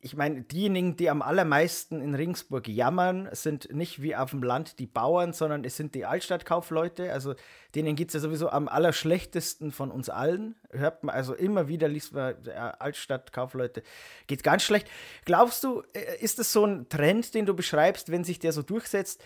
ich 0.00 0.16
meine, 0.16 0.42
diejenigen, 0.42 0.96
die 0.96 1.10
am 1.10 1.22
allermeisten 1.22 2.00
in 2.00 2.14
Ringsburg 2.14 2.68
jammern, 2.68 3.28
sind 3.32 3.74
nicht 3.74 4.00
wie 4.00 4.14
auf 4.14 4.30
dem 4.30 4.44
Land 4.44 4.78
die 4.78 4.86
Bauern, 4.86 5.32
sondern 5.32 5.64
es 5.64 5.76
sind 5.76 5.96
die 5.96 6.04
Altstadtkaufleute. 6.04 7.12
Also 7.12 7.34
denen 7.74 7.96
geht 7.96 8.08
es 8.08 8.14
ja 8.14 8.20
sowieso 8.20 8.48
am 8.48 8.68
allerschlechtesten 8.68 9.72
von 9.72 9.90
uns 9.90 10.08
allen. 10.08 10.54
Hört 10.70 11.02
man 11.02 11.16
also 11.16 11.34
immer 11.34 11.66
wieder, 11.66 11.88
liest 11.88 12.12
man, 12.12 12.36
Altstadtkaufleute 12.78 13.82
geht 14.28 14.44
ganz 14.44 14.62
schlecht. 14.62 14.86
Glaubst 15.24 15.64
du, 15.64 15.82
äh, 15.94 16.22
ist 16.22 16.38
das 16.38 16.52
so 16.52 16.64
ein 16.64 16.88
Trend, 16.88 17.34
den 17.34 17.46
du 17.46 17.54
beschreibst, 17.54 18.12
wenn 18.12 18.22
sich 18.22 18.38
der 18.38 18.52
so 18.52 18.62
durchsetzt? 18.62 19.24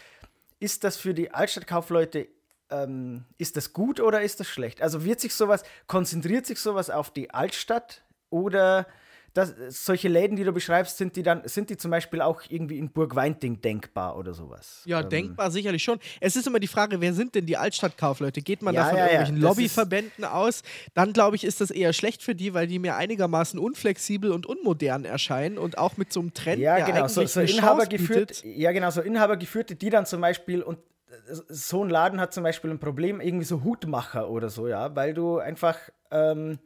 Ist 0.59 0.85
das 0.85 0.97
für 0.97 1.13
die 1.13 1.33
Altstadtkaufleute 1.33 2.29
ähm, 2.71 3.27
ist 3.37 3.59
das 3.59 3.75
gut 3.75 4.01
oder 4.01 4.23
ist 4.23 4.41
das 4.41 4.49
schlecht? 4.49 4.81
Also 4.81 5.05
wird 5.05 5.21
sich 5.21 5.35
sowas, 5.35 5.65
konzentriert 5.87 6.47
sich 6.47 6.59
sowas 6.59 6.89
auf 6.89 7.11
die 7.11 7.31
Altstadt 7.31 8.03
oder 8.31 8.87
das, 9.35 9.55
solche 9.68 10.09
Läden, 10.09 10.37
die 10.37 10.45
du 10.45 10.53
beschreibst, 10.53 10.99
sind 10.99 11.16
die 11.16 11.23
dann, 11.23 11.42
sind 11.47 11.71
die 11.71 11.77
zum 11.77 11.90
Beispiel 11.90 12.21
auch 12.21 12.42
irgendwie 12.49 12.79
in 12.79 12.90
Burg 12.90 13.14
Weinting 13.14 13.61
denkbar 13.61 14.16
oder 14.16 14.35
sowas? 14.35 14.83
Ja, 14.85 15.01
ähm. 15.01 15.09
denkbar 15.09 15.51
sicherlich 15.51 15.83
schon. 15.83 15.99
Es 16.21 16.37
ist 16.37 16.47
immer 16.47 16.61
die 16.61 16.66
Frage, 16.66 17.01
wer 17.01 17.14
sind 17.14 17.35
denn 17.35 17.47
die 17.47 17.57
Altstadtkaufleute? 17.57 18.42
Geht 18.42 18.62
man 18.62 18.75
ja, 18.75 18.83
da 18.83 18.88
von 18.88 18.99
ja, 18.99 19.05
irgendwelchen 19.05 19.37
ja. 19.37 19.49
Lobbyverbänden 19.49 20.25
aus? 20.25 20.62
Dann 20.95 21.12
glaube 21.12 21.37
ich, 21.37 21.45
ist 21.45 21.61
das 21.61 21.71
eher 21.71 21.92
schlecht 21.92 22.23
für 22.23 22.35
die, 22.35 22.53
weil 22.53 22.66
die 22.66 22.79
mir 22.79 22.97
einigermaßen 22.97 23.59
unflexibel 23.59 24.33
und 24.33 24.47
unmodern 24.47 25.05
erscheinen 25.05 25.57
und 25.57 25.79
auch 25.79 25.97
mit 25.97 26.12
so 26.12 26.21
einem 26.21 26.35
Trend, 26.35 26.61
ja, 26.61 26.85
genau, 26.85 27.09
so, 27.09 27.25
so 27.27 27.40
Inhabergeführt, 27.40 28.45
ja 28.45 28.73
genau, 28.73 28.90
so 28.90 29.01
Inhabergeführte, 29.01 29.77
die 29.77 29.90
dann 29.90 30.07
zum 30.07 30.21
Beispiel 30.21 30.62
und 30.62 30.79
so 31.49 31.85
ein 31.85 31.90
Laden 31.90 32.21
hat 32.21 32.33
zum 32.33 32.42
Beispiel 32.42 32.71
ein 32.71 32.79
Problem, 32.79 33.21
irgendwie 33.21 33.45
so 33.45 33.62
Hutmacher 33.64 34.29
oder 34.29 34.51
so, 34.51 34.68
ja, 34.68 34.95
weil 34.97 35.14
du 35.14 35.38
einfach 35.38 35.79
ähm, 36.11 36.59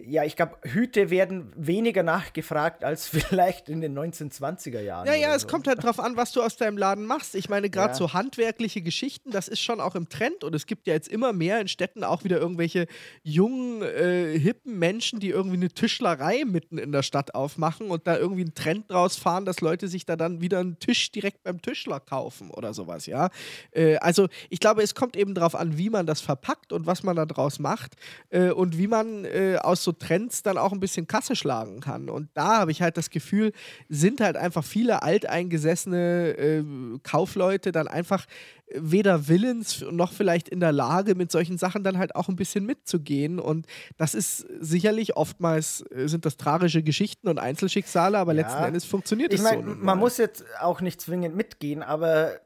ja, 0.00 0.24
ich 0.24 0.36
glaube, 0.36 0.56
Hüte 0.62 1.10
werden 1.10 1.52
weniger 1.56 2.02
nachgefragt 2.02 2.84
als 2.84 3.06
vielleicht 3.08 3.68
in 3.68 3.80
den 3.80 3.98
1920er 3.98 4.80
Jahren. 4.80 5.06
Ja, 5.06 5.14
ja, 5.14 5.34
es 5.34 5.42
so. 5.42 5.48
kommt 5.48 5.66
halt 5.66 5.82
drauf 5.82 5.98
an, 5.98 6.16
was 6.16 6.32
du 6.32 6.42
aus 6.42 6.56
deinem 6.56 6.78
Laden 6.78 7.04
machst. 7.04 7.34
Ich 7.34 7.48
meine, 7.48 7.68
gerade 7.68 7.90
Ja. 7.90 7.94
so 7.94 8.12
handwerkliche 8.12 8.80
Geschichten, 8.82 9.30
das 9.30 9.48
ist 9.48 9.60
schon 9.60 9.80
auch 9.80 9.94
im 9.94 10.08
Trend 10.08 10.44
und 10.44 10.54
es 10.54 10.66
gibt 10.66 10.86
ja 10.86 10.94
jetzt 10.94 11.08
immer 11.08 11.32
mehr 11.32 11.60
in 11.60 11.68
Städten 11.68 12.04
auch 12.04 12.24
wieder 12.24 12.38
irgendwelche 12.38 12.86
jungen, 13.22 13.82
äh, 13.82 14.38
hippen 14.38 14.78
Menschen, 14.78 15.20
die 15.20 15.30
irgendwie 15.30 15.56
eine 15.56 15.68
Tischlerei 15.68 16.44
mitten 16.44 16.78
in 16.78 16.92
der 16.92 17.02
Stadt 17.02 17.34
aufmachen 17.34 17.90
und 17.90 18.06
da 18.06 18.16
irgendwie 18.16 18.42
einen 18.42 18.54
Trend 18.54 18.90
draus 18.90 19.16
fahren, 19.16 19.44
dass 19.44 19.60
Leute 19.60 19.88
sich 19.88 20.06
da 20.06 20.16
dann 20.16 20.40
wieder 20.40 20.60
einen 20.60 20.78
Tisch 20.78 21.10
direkt 21.10 21.42
beim 21.42 21.60
Tischler 21.60 22.00
kaufen 22.00 22.50
oder 22.50 22.72
sowas, 22.72 23.06
ja. 23.06 23.30
Äh, 23.72 23.96
also 23.96 24.28
ich 24.48 24.60
glaube, 24.60 24.82
es 24.82 24.94
kommt 24.94 25.16
eben 25.16 25.34
darauf 25.34 25.54
an, 25.54 25.76
wie 25.76 25.90
man 25.90 26.06
das 26.06 26.20
verpackt 26.20 26.72
und 26.72 26.86
was 26.86 27.02
man 27.02 27.16
da 27.16 27.26
draus 27.26 27.58
macht 27.58 27.96
äh, 28.30 28.50
und 28.50 28.78
wie 28.78 28.86
man 28.86 29.24
äh, 29.24 29.56
aus 29.60 29.82
so 29.82 29.87
Trends 29.92 30.42
dann 30.42 30.58
auch 30.58 30.72
ein 30.72 30.80
bisschen 30.80 31.06
Kasse 31.06 31.36
schlagen 31.36 31.80
kann. 31.80 32.08
Und 32.08 32.28
da 32.34 32.58
habe 32.58 32.70
ich 32.70 32.82
halt 32.82 32.96
das 32.96 33.10
Gefühl, 33.10 33.52
sind 33.88 34.20
halt 34.20 34.36
einfach 34.36 34.64
viele 34.64 35.02
alteingesessene 35.02 36.30
äh, 36.36 36.64
Kaufleute 37.02 37.72
dann 37.72 37.88
einfach 37.88 38.26
weder 38.74 39.28
willens 39.28 39.82
noch 39.90 40.12
vielleicht 40.12 40.48
in 40.48 40.60
der 40.60 40.72
Lage, 40.72 41.14
mit 41.14 41.32
solchen 41.32 41.56
Sachen 41.56 41.84
dann 41.84 41.96
halt 41.96 42.14
auch 42.14 42.28
ein 42.28 42.36
bisschen 42.36 42.66
mitzugehen. 42.66 43.38
Und 43.38 43.66
das 43.96 44.14
ist 44.14 44.46
sicherlich 44.60 45.16
oftmals 45.16 45.82
äh, 45.90 46.06
sind 46.06 46.26
das 46.26 46.36
tragische 46.36 46.82
Geschichten 46.82 47.28
und 47.28 47.38
Einzelschicksale, 47.38 48.18
aber 48.18 48.34
Ja. 48.34 48.42
letzten 48.42 48.64
Endes 48.64 48.84
funktioniert 48.84 49.32
Ich 49.32 49.40
es 49.40 49.44
meine, 49.44 49.62
so. 49.62 49.68
man 49.68 49.80
mal. 49.80 49.94
muss 49.96 50.18
jetzt 50.18 50.44
auch 50.60 50.80
nicht 50.82 51.00
zwingend 51.00 51.34
mitgehen, 51.34 51.82
aber 51.82 52.40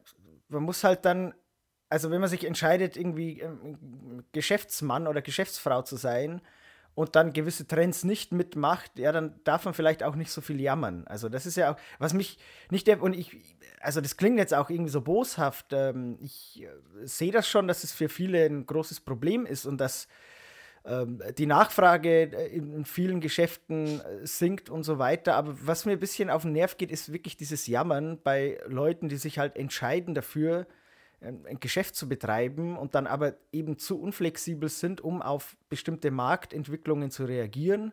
man 0.49 0.63
muss 0.63 0.85
halt 0.85 1.05
dann, 1.05 1.35
also 1.89 2.11
wenn 2.11 2.21
man 2.21 2.31
sich 2.31 2.45
entscheidet, 2.45 2.97
irgendwie 2.97 3.41
ähm, 3.41 4.23
Geschäftsmann 4.33 5.09
oder 5.09 5.23
Geschäftsfrau 5.23 5.83
zu 5.83 5.97
sein 5.97 6.41
und 6.95 7.17
dann 7.17 7.33
gewisse 7.33 7.67
Trends 7.67 8.05
nicht 8.05 8.33
mitmacht, 8.33 8.99
ja, 8.99 9.13
dann 9.13 9.41
darf 9.45 9.65
man 9.65 9.75
vielleicht 9.75 10.03
auch 10.03 10.15
nicht 10.15 10.31
so 10.31 10.41
viel 10.41 10.61
jammern. 10.61 11.05
Also 11.07 11.29
das 11.29 11.47
ist 11.47 11.57
ja 11.57 11.73
auch, 11.73 11.77
was 11.99 12.13
mich 12.13 12.39
nicht, 12.71 12.87
der- 12.87 13.03
und 13.03 13.15
ich, 13.15 13.37
also 13.81 14.01
das 14.01 14.17
klingt 14.17 14.39
jetzt 14.39 14.55
auch 14.55 14.69
irgendwie 14.69 14.91
so 14.91 15.01
boshaft, 15.01 15.73
ähm, 15.73 16.19
ich 16.21 16.63
äh, 16.63 16.69
sehe 17.07 17.33
das 17.33 17.49
schon, 17.49 17.67
dass 17.67 17.85
es 17.85 17.93
für 17.93 18.09
viele 18.09 18.45
ein 18.45 18.67
großes 18.67 19.01
Problem 19.01 19.47
ist 19.47 19.65
und 19.65 19.79
dass 19.81 20.07
ähm, 20.85 21.23
die 21.39 21.47
Nachfrage 21.47 22.33
äh, 22.33 22.49
in 22.49 22.85
vielen 22.85 23.21
Geschäften 23.21 24.01
äh, 24.01 24.27
sinkt 24.27 24.69
und 24.69 24.83
so 24.83 24.99
weiter. 24.99 25.35
Aber 25.35 25.57
was 25.63 25.87
mir 25.87 25.93
ein 25.93 26.01
bisschen 26.01 26.29
auf 26.29 26.43
den 26.43 26.53
Nerv 26.53 26.77
geht, 26.77 26.91
ist 26.91 27.13
wirklich 27.13 27.37
dieses 27.37 27.67
Jammern 27.67 28.21
bei 28.23 28.59
Leuten, 28.67 29.09
die 29.09 29.17
sich 29.17 29.39
halt 29.39 29.57
entscheiden 29.57 30.15
dafür, 30.15 30.67
ein 31.23 31.61
Geschäft 31.61 31.95
zu 31.95 32.09
betreiben 32.09 32.77
und 32.77 32.95
dann 32.95 33.07
aber 33.07 33.35
eben 33.53 33.79
zu 33.79 34.01
unflexibel 34.01 34.69
sind, 34.69 35.01
um 35.01 35.23
auf 35.23 35.57
bestimmte 35.69 36.11
Marktentwicklungen 36.11 37.11
zu 37.11 37.25
reagieren. 37.25 37.93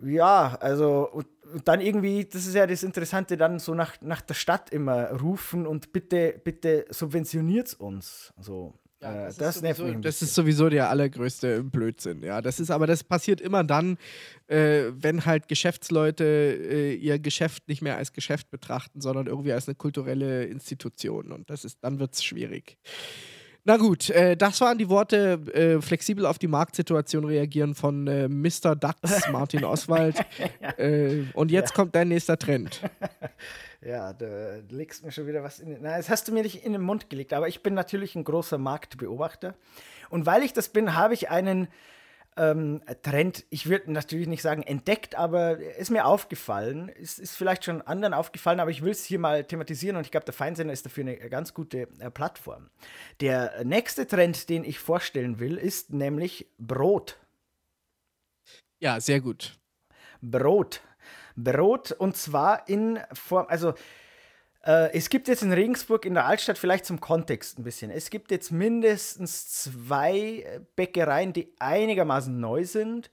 Ja, 0.00 0.56
also 0.60 1.10
und, 1.10 1.26
dann 1.64 1.80
irgendwie, 1.80 2.24
das 2.24 2.46
ist 2.46 2.54
ja 2.54 2.66
das 2.66 2.82
Interessante, 2.82 3.36
dann 3.36 3.58
so 3.58 3.74
nach, 3.74 4.00
nach 4.00 4.20
der 4.20 4.34
Stadt 4.34 4.70
immer 4.70 5.10
rufen 5.20 5.66
und 5.66 5.92
bitte, 5.92 6.40
bitte 6.42 6.86
subventioniert 6.90 7.74
uns. 7.74 8.34
So. 8.38 8.74
Ja, 9.02 9.12
äh, 9.12 9.24
das, 9.26 9.36
das 9.36 9.56
ist 9.56 9.62
nervt 9.62 9.78
sowieso, 9.78 9.94
mich 9.94 10.04
das 10.04 10.22
ist 10.22 10.34
sowieso 10.34 10.68
der 10.68 10.90
allergrößte 10.90 11.62
Blödsinn. 11.62 12.22
Ja, 12.22 12.40
das 12.40 12.60
ist 12.60 12.70
aber 12.70 12.86
das 12.86 13.04
passiert 13.04 13.40
immer 13.40 13.64
dann, 13.64 13.98
äh, 14.46 14.84
wenn 14.92 15.24
halt 15.26 15.48
Geschäftsleute 15.48 16.24
äh, 16.24 16.94
ihr 16.94 17.18
Geschäft 17.18 17.68
nicht 17.68 17.82
mehr 17.82 17.96
als 17.96 18.12
Geschäft 18.12 18.50
betrachten, 18.50 19.00
sondern 19.00 19.26
irgendwie 19.26 19.52
als 19.52 19.68
eine 19.68 19.74
kulturelle 19.74 20.44
Institution. 20.44 21.32
Und 21.32 21.50
das 21.50 21.64
ist, 21.64 21.78
dann 21.82 21.98
wird 21.98 22.14
es 22.14 22.24
schwierig. 22.24 22.78
Na 23.68 23.78
gut, 23.78 24.10
äh, 24.10 24.36
das 24.36 24.60
waren 24.60 24.78
die 24.78 24.88
Worte 24.88 25.40
äh, 25.52 25.82
flexibel 25.82 26.24
auf 26.24 26.38
die 26.38 26.46
Marktsituation 26.46 27.24
reagieren 27.24 27.74
von 27.74 28.06
äh, 28.06 28.28
Mr. 28.28 28.76
Dax, 28.76 29.28
Martin 29.32 29.64
Oswald. 29.64 30.16
äh, 30.78 31.24
und 31.34 31.50
jetzt 31.50 31.74
kommt 31.74 31.94
dein 31.96 32.08
nächster 32.08 32.38
Trend. 32.38 32.80
Ja, 33.80 34.12
da 34.12 34.56
legst 34.68 35.04
mir 35.04 35.12
schon 35.12 35.26
wieder 35.26 35.42
was 35.42 35.60
in 35.60 35.70
den. 35.70 35.82
Na, 35.82 35.96
das 35.96 36.08
hast 36.08 36.28
du 36.28 36.32
mir 36.32 36.42
nicht 36.42 36.64
in 36.64 36.72
den 36.72 36.82
Mund 36.82 37.10
gelegt, 37.10 37.32
aber 37.32 37.48
ich 37.48 37.62
bin 37.62 37.74
natürlich 37.74 38.14
ein 38.14 38.24
großer 38.24 38.58
Marktbeobachter. 38.58 39.54
Und 40.10 40.26
weil 40.26 40.42
ich 40.42 40.52
das 40.52 40.68
bin, 40.68 40.94
habe 40.94 41.14
ich 41.14 41.30
einen 41.30 41.68
ähm, 42.36 42.82
Trend, 43.02 43.44
ich 43.48 43.68
würde 43.68 43.92
natürlich 43.92 44.28
nicht 44.28 44.42
sagen 44.42 44.62
entdeckt, 44.62 45.14
aber 45.14 45.58
ist 45.58 45.90
mir 45.90 46.04
aufgefallen. 46.04 46.88
Ist, 46.88 47.18
ist 47.18 47.36
vielleicht 47.36 47.64
schon 47.64 47.82
anderen 47.82 48.14
aufgefallen, 48.14 48.60
aber 48.60 48.70
ich 48.70 48.82
will 48.82 48.92
es 48.92 49.04
hier 49.04 49.18
mal 49.18 49.44
thematisieren 49.44 49.96
und 49.96 50.04
ich 50.04 50.10
glaube, 50.10 50.26
der 50.26 50.34
Feinsender 50.34 50.72
ist 50.72 50.84
dafür 50.84 51.02
eine 51.02 51.16
ganz 51.16 51.54
gute 51.54 51.88
äh, 51.98 52.10
Plattform. 52.10 52.70
Der 53.20 53.64
nächste 53.64 54.06
Trend, 54.06 54.48
den 54.48 54.64
ich 54.64 54.78
vorstellen 54.78 55.38
will, 55.38 55.56
ist 55.56 55.92
nämlich 55.92 56.46
Brot. 56.58 57.18
Ja, 58.78 59.00
sehr 59.00 59.20
gut. 59.20 59.58
Brot. 60.20 60.82
Brot 61.36 61.92
und 61.92 62.16
zwar 62.16 62.68
in 62.68 62.98
Form, 63.12 63.46
also 63.48 63.74
äh, 64.64 64.92
es 64.92 65.08
gibt 65.08 65.28
jetzt 65.28 65.42
in 65.42 65.52
Regensburg 65.52 66.04
in 66.04 66.14
der 66.14 66.26
Altstadt 66.26 66.58
vielleicht 66.58 66.86
zum 66.86 67.00
Kontext 67.00 67.58
ein 67.58 67.64
bisschen. 67.64 67.90
Es 67.90 68.10
gibt 68.10 68.30
jetzt 68.30 68.50
mindestens 68.50 69.48
zwei 69.48 70.18
äh, 70.18 70.60
Bäckereien, 70.74 71.32
die 71.32 71.54
einigermaßen 71.58 72.38
neu 72.38 72.64
sind, 72.64 73.10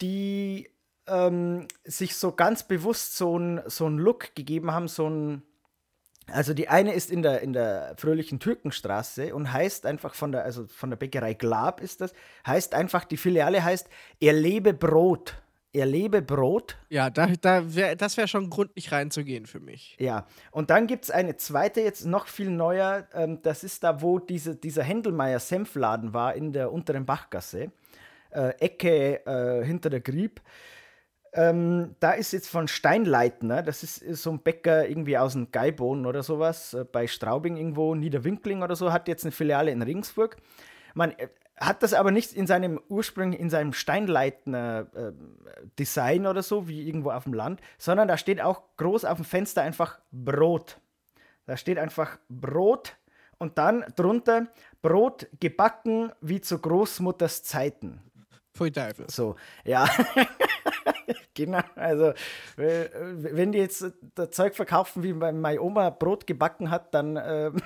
die 0.00 0.70
ähm, 1.06 1.68
sich 1.84 2.16
so 2.16 2.32
ganz 2.32 2.66
bewusst 2.66 3.16
so 3.16 3.36
einen 3.36 3.62
so 3.66 3.88
Look 3.88 4.34
gegeben 4.34 4.72
haben, 4.72 4.88
so 4.88 5.08
ein 5.08 5.42
also 6.28 6.54
die 6.54 6.68
eine 6.68 6.92
ist 6.92 7.10
in 7.10 7.22
der, 7.22 7.40
in 7.42 7.52
der 7.52 7.94
fröhlichen 7.98 8.40
Türkenstraße 8.40 9.32
und 9.32 9.52
heißt 9.52 9.86
einfach 9.86 10.14
von 10.14 10.32
der, 10.32 10.42
also 10.42 10.66
von 10.66 10.90
der 10.90 10.96
Bäckerei 10.96 11.34
Glab 11.34 11.80
ist 11.80 12.00
das, 12.00 12.12
heißt 12.44 12.74
einfach, 12.74 13.04
die 13.04 13.16
Filiale 13.16 13.62
heißt 13.62 13.88
Erlebe 14.20 14.74
Brot. 14.74 15.36
Erlebe 15.72 16.22
Brot. 16.22 16.76
Ja, 16.88 17.10
da, 17.10 17.26
da 17.40 17.74
wär, 17.74 17.96
das 17.96 18.16
wäre 18.16 18.28
schon 18.28 18.50
nicht 18.74 18.92
reinzugehen 18.92 19.46
für 19.46 19.60
mich. 19.60 19.96
Ja, 20.00 20.26
und 20.50 20.70
dann 20.70 20.86
gibt 20.86 21.04
es 21.04 21.10
eine 21.10 21.36
zweite, 21.36 21.80
jetzt 21.80 22.06
noch 22.06 22.26
viel 22.26 22.50
neuer. 22.50 23.06
Ähm, 23.12 23.40
das 23.42 23.64
ist 23.64 23.84
da, 23.84 24.00
wo 24.00 24.18
diese, 24.18 24.56
dieser 24.56 24.82
Händelmeier 24.82 25.38
Senfladen 25.38 26.14
war 26.14 26.34
in 26.34 26.52
der 26.52 26.72
unteren 26.72 27.04
Bachgasse. 27.04 27.70
Äh, 28.30 28.50
Ecke 28.58 29.26
äh, 29.26 29.64
hinter 29.64 29.90
der 29.90 30.00
Grieb. 30.00 30.40
Ähm, 31.36 31.94
da 32.00 32.12
ist 32.12 32.32
jetzt 32.32 32.48
von 32.48 32.66
Steinleitner, 32.66 33.62
das 33.62 33.82
ist, 33.82 33.98
ist 33.98 34.22
so 34.22 34.30
ein 34.30 34.38
Bäcker 34.38 34.88
irgendwie 34.88 35.18
aus 35.18 35.34
dem 35.34 35.50
Geibohn 35.50 36.06
oder 36.06 36.22
sowas, 36.22 36.72
äh, 36.72 36.84
bei 36.90 37.06
Straubing 37.06 37.58
irgendwo, 37.58 37.94
Niederwinkling 37.94 38.62
oder 38.62 38.74
so, 38.74 38.90
hat 38.90 39.06
jetzt 39.06 39.24
eine 39.24 39.32
Filiale 39.32 39.70
in 39.70 39.82
Regensburg. 39.82 40.38
Man 40.94 41.10
äh, 41.12 41.28
hat 41.58 41.82
das 41.82 41.92
aber 41.94 42.10
nicht 42.10 42.32
in 42.32 42.46
seinem 42.46 42.78
Ursprung, 42.88 43.32
in 43.32 43.48
seinem 43.50 43.72
Steinleitner-Design 43.72 46.26
oder 46.26 46.42
so, 46.42 46.68
wie 46.68 46.86
irgendwo 46.86 47.10
auf 47.10 47.24
dem 47.24 47.32
Land, 47.32 47.62
sondern 47.78 48.08
da 48.08 48.18
steht 48.18 48.40
auch 48.40 48.62
groß 48.76 49.04
auf 49.04 49.16
dem 49.16 49.24
Fenster 49.24 49.62
einfach 49.62 49.98
Brot. 50.12 50.78
Da 51.46 51.56
steht 51.56 51.78
einfach 51.78 52.18
Brot 52.28 52.96
und 53.38 53.58
dann 53.58 53.84
drunter 53.96 54.46
Brot 54.82 55.26
gebacken 55.40 56.12
wie 56.20 56.40
zu 56.40 56.58
Großmutters 56.58 57.42
Zeiten. 57.42 58.00
Pfui 58.54 58.70
Teufel. 58.72 59.06
So, 59.10 59.36
ja. 59.64 59.88
genau, 61.34 61.60
also 61.74 62.12
äh, 62.56 62.88
wenn 63.16 63.52
die 63.52 63.58
jetzt 63.58 63.84
das 64.14 64.30
Zeug 64.30 64.54
verkaufen, 64.54 65.02
wie 65.02 65.12
bei 65.12 65.32
meine 65.32 65.60
Oma 65.60 65.90
Brot 65.90 66.26
gebacken 66.26 66.70
hat, 66.70 66.92
dann, 66.94 67.16
ähm, 67.22 67.56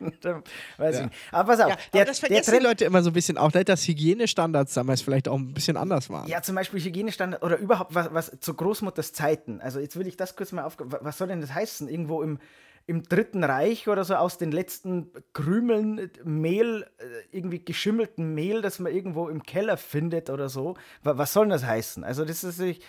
dann 0.20 0.42
weiß 0.78 0.96
Ja. 0.96 1.00
ich 1.04 1.06
nicht. 1.10 1.18
Aber 1.32 1.52
pass 1.52 1.60
auf, 1.60 1.68
Ja, 1.70 1.76
der, 1.92 2.00
aber 2.02 2.04
das 2.10 2.20
der 2.20 2.28
vergessen 2.28 2.50
die 2.50 2.56
Trend, 2.58 2.62
Leute 2.64 2.84
immer 2.84 3.02
so 3.02 3.10
ein 3.10 3.12
bisschen 3.12 3.38
auch, 3.38 3.52
nicht, 3.52 3.68
dass 3.68 3.86
Hygienestandards 3.86 4.74
damals 4.74 5.02
vielleicht 5.02 5.28
auch 5.28 5.36
ein 5.38 5.52
bisschen 5.54 5.76
anders 5.76 6.10
waren. 6.10 6.28
ja, 6.28 6.42
zum 6.42 6.54
Beispiel 6.54 6.80
Hygienestandard 6.80 7.42
oder 7.42 7.56
überhaupt 7.58 7.94
was, 7.94 8.12
was 8.12 8.32
zu 8.40 8.54
Großmutters 8.54 9.12
Zeiten. 9.12 9.60
Also 9.60 9.80
jetzt 9.80 9.96
will 9.96 10.06
ich 10.06 10.16
das 10.16 10.36
kurz 10.36 10.52
mal 10.52 10.64
auf. 10.64 10.76
Was 10.78 11.18
soll 11.18 11.28
denn 11.28 11.40
das 11.40 11.54
heißen? 11.54 11.88
Irgendwo 11.88 12.22
im, 12.22 12.38
im 12.86 13.02
Dritten 13.04 13.44
Reich 13.44 13.88
oder 13.88 14.04
so 14.04 14.14
aus 14.16 14.38
den 14.38 14.50
letzten 14.52 15.12
Krümeln 15.32 15.98
äh, 15.98 16.08
Mehl, 16.24 16.86
äh, 16.98 17.04
irgendwie 17.36 17.64
geschimmelten 17.64 18.34
Mehl, 18.34 18.62
das 18.62 18.78
man 18.78 18.92
irgendwo 18.92 19.28
im 19.28 19.42
Keller 19.42 19.76
findet 19.76 20.30
oder 20.30 20.48
so. 20.48 20.74
Wa- 21.02 21.16
Was 21.18 21.32
soll 21.32 21.48
das 21.48 21.64
heißen? 21.64 22.02
Also 22.04 22.24
das 22.24 22.42
ist 22.44 22.60
ich, 22.60 22.80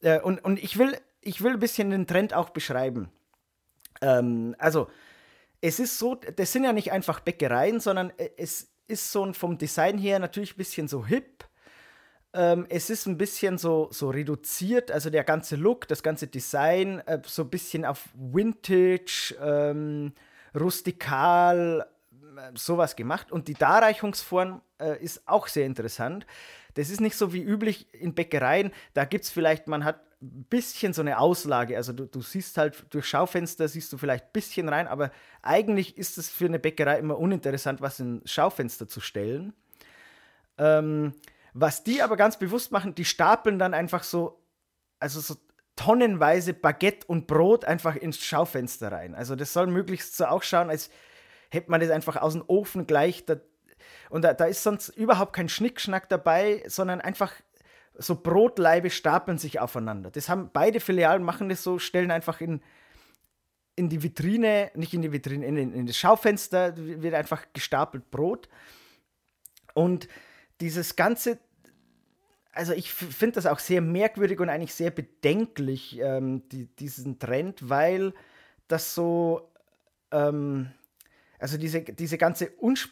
äh, 0.00 0.20
und, 0.20 0.44
und 0.44 0.62
ich 0.62 0.78
will 0.78 0.96
ich 1.20 1.42
will 1.42 1.54
ein 1.54 1.58
bisschen 1.58 1.90
den 1.90 2.06
Trend 2.06 2.34
auch 2.34 2.50
beschreiben. 2.50 3.10
Ähm, 4.00 4.54
also 4.58 4.88
es 5.60 5.80
ist 5.80 5.98
so, 5.98 6.14
das 6.14 6.52
sind 6.52 6.64
ja 6.64 6.72
nicht 6.72 6.92
einfach 6.92 7.20
Bäckereien, 7.20 7.80
sondern 7.80 8.12
äh, 8.16 8.30
es 8.36 8.68
ist 8.86 9.10
so 9.10 9.24
ein, 9.24 9.34
vom 9.34 9.58
Design 9.58 9.98
her 9.98 10.18
natürlich 10.20 10.54
ein 10.54 10.58
bisschen 10.58 10.86
so 10.86 11.04
hip. 11.04 11.44
Ähm, 12.36 12.66
es 12.68 12.90
ist 12.90 13.06
ein 13.06 13.16
bisschen 13.16 13.56
so, 13.56 13.88
so 13.90 14.10
reduziert, 14.10 14.90
also 14.90 15.08
der 15.08 15.24
ganze 15.24 15.56
Look, 15.56 15.88
das 15.88 16.02
ganze 16.02 16.26
Design, 16.26 16.98
äh, 17.06 17.20
so 17.24 17.42
ein 17.42 17.48
bisschen 17.48 17.86
auf 17.86 18.10
Vintage, 18.14 19.34
ähm, 19.42 20.12
rustikal, 20.54 21.86
äh, 22.36 22.50
sowas 22.54 22.94
gemacht. 22.94 23.32
Und 23.32 23.48
die 23.48 23.54
Darreichungsform 23.54 24.60
äh, 24.78 25.02
ist 25.02 25.26
auch 25.26 25.48
sehr 25.48 25.64
interessant. 25.64 26.26
Das 26.74 26.90
ist 26.90 27.00
nicht 27.00 27.16
so 27.16 27.32
wie 27.32 27.42
üblich 27.42 27.86
in 27.94 28.14
Bäckereien. 28.14 28.70
Da 28.92 29.06
gibt 29.06 29.24
es 29.24 29.30
vielleicht, 29.30 29.66
man 29.66 29.86
hat 29.86 30.02
ein 30.20 30.44
bisschen 30.50 30.92
so 30.92 31.00
eine 31.00 31.18
Auslage. 31.18 31.74
Also 31.78 31.94
du, 31.94 32.04
du 32.04 32.20
siehst 32.20 32.58
halt 32.58 32.84
durch 32.90 33.06
Schaufenster, 33.06 33.66
siehst 33.66 33.90
du 33.94 33.96
vielleicht 33.96 34.24
ein 34.24 34.32
bisschen 34.34 34.68
rein, 34.68 34.88
aber 34.88 35.10
eigentlich 35.40 35.96
ist 35.96 36.18
es 36.18 36.28
für 36.28 36.44
eine 36.44 36.58
Bäckerei 36.58 36.98
immer 36.98 37.18
uninteressant, 37.18 37.80
was 37.80 37.98
in 37.98 38.20
Schaufenster 38.26 38.88
zu 38.88 39.00
stellen. 39.00 39.54
Ähm, 40.58 41.14
was 41.58 41.82
die 41.82 42.02
aber 42.02 42.16
ganz 42.16 42.38
bewusst 42.38 42.70
machen, 42.70 42.94
die 42.94 43.06
stapeln 43.06 43.58
dann 43.58 43.72
einfach 43.72 44.04
so, 44.04 44.42
also 45.00 45.20
so 45.20 45.36
tonnenweise 45.74 46.52
Baguette 46.52 47.06
und 47.06 47.26
Brot 47.26 47.64
einfach 47.64 47.96
ins 47.96 48.18
Schaufenster 48.18 48.92
rein. 48.92 49.14
Also 49.14 49.36
das 49.36 49.54
soll 49.54 49.66
möglichst 49.66 50.16
so 50.16 50.26
auch 50.26 50.42
schauen, 50.42 50.68
als 50.68 50.90
hätte 51.50 51.70
man 51.70 51.80
das 51.80 51.90
einfach 51.90 52.16
aus 52.16 52.34
dem 52.34 52.44
Ofen 52.46 52.86
gleich. 52.86 53.24
Da, 53.24 53.36
und 54.10 54.22
da, 54.22 54.34
da 54.34 54.44
ist 54.44 54.62
sonst 54.62 54.90
überhaupt 54.90 55.32
kein 55.32 55.48
Schnickschnack 55.48 56.10
dabei, 56.10 56.62
sondern 56.66 57.00
einfach 57.00 57.32
so 57.94 58.16
Brotleibe 58.16 58.90
stapeln 58.90 59.38
sich 59.38 59.58
aufeinander. 59.58 60.10
Das 60.10 60.28
haben 60.28 60.50
beide 60.52 60.78
Filialen 60.78 61.22
machen 61.22 61.48
das 61.48 61.62
so, 61.62 61.78
stellen 61.78 62.10
einfach 62.10 62.42
in, 62.42 62.60
in 63.76 63.88
die 63.88 64.02
Vitrine, 64.02 64.70
nicht 64.74 64.92
in 64.92 65.00
die 65.00 65.12
Vitrine, 65.12 65.46
in, 65.46 65.56
in 65.56 65.86
das 65.86 65.96
Schaufenster 65.96 66.76
wird 66.76 67.14
einfach 67.14 67.46
gestapelt 67.54 68.10
Brot. 68.10 68.50
Und 69.72 70.08
dieses 70.60 70.96
ganze 70.96 71.38
also 72.56 72.72
ich 72.72 72.92
finde 72.92 73.34
das 73.34 73.46
auch 73.46 73.58
sehr 73.58 73.80
merkwürdig 73.80 74.40
und 74.40 74.48
eigentlich 74.48 74.74
sehr 74.74 74.90
bedenklich, 74.90 75.98
ähm, 76.00 76.48
die, 76.48 76.66
diesen 76.76 77.18
Trend, 77.18 77.68
weil 77.68 78.14
das 78.66 78.94
so, 78.94 79.52
ähm, 80.10 80.70
also 81.38 81.58
diese, 81.58 81.82
diese 81.82 82.18
ganze 82.18 82.50
Unspr 82.50 82.90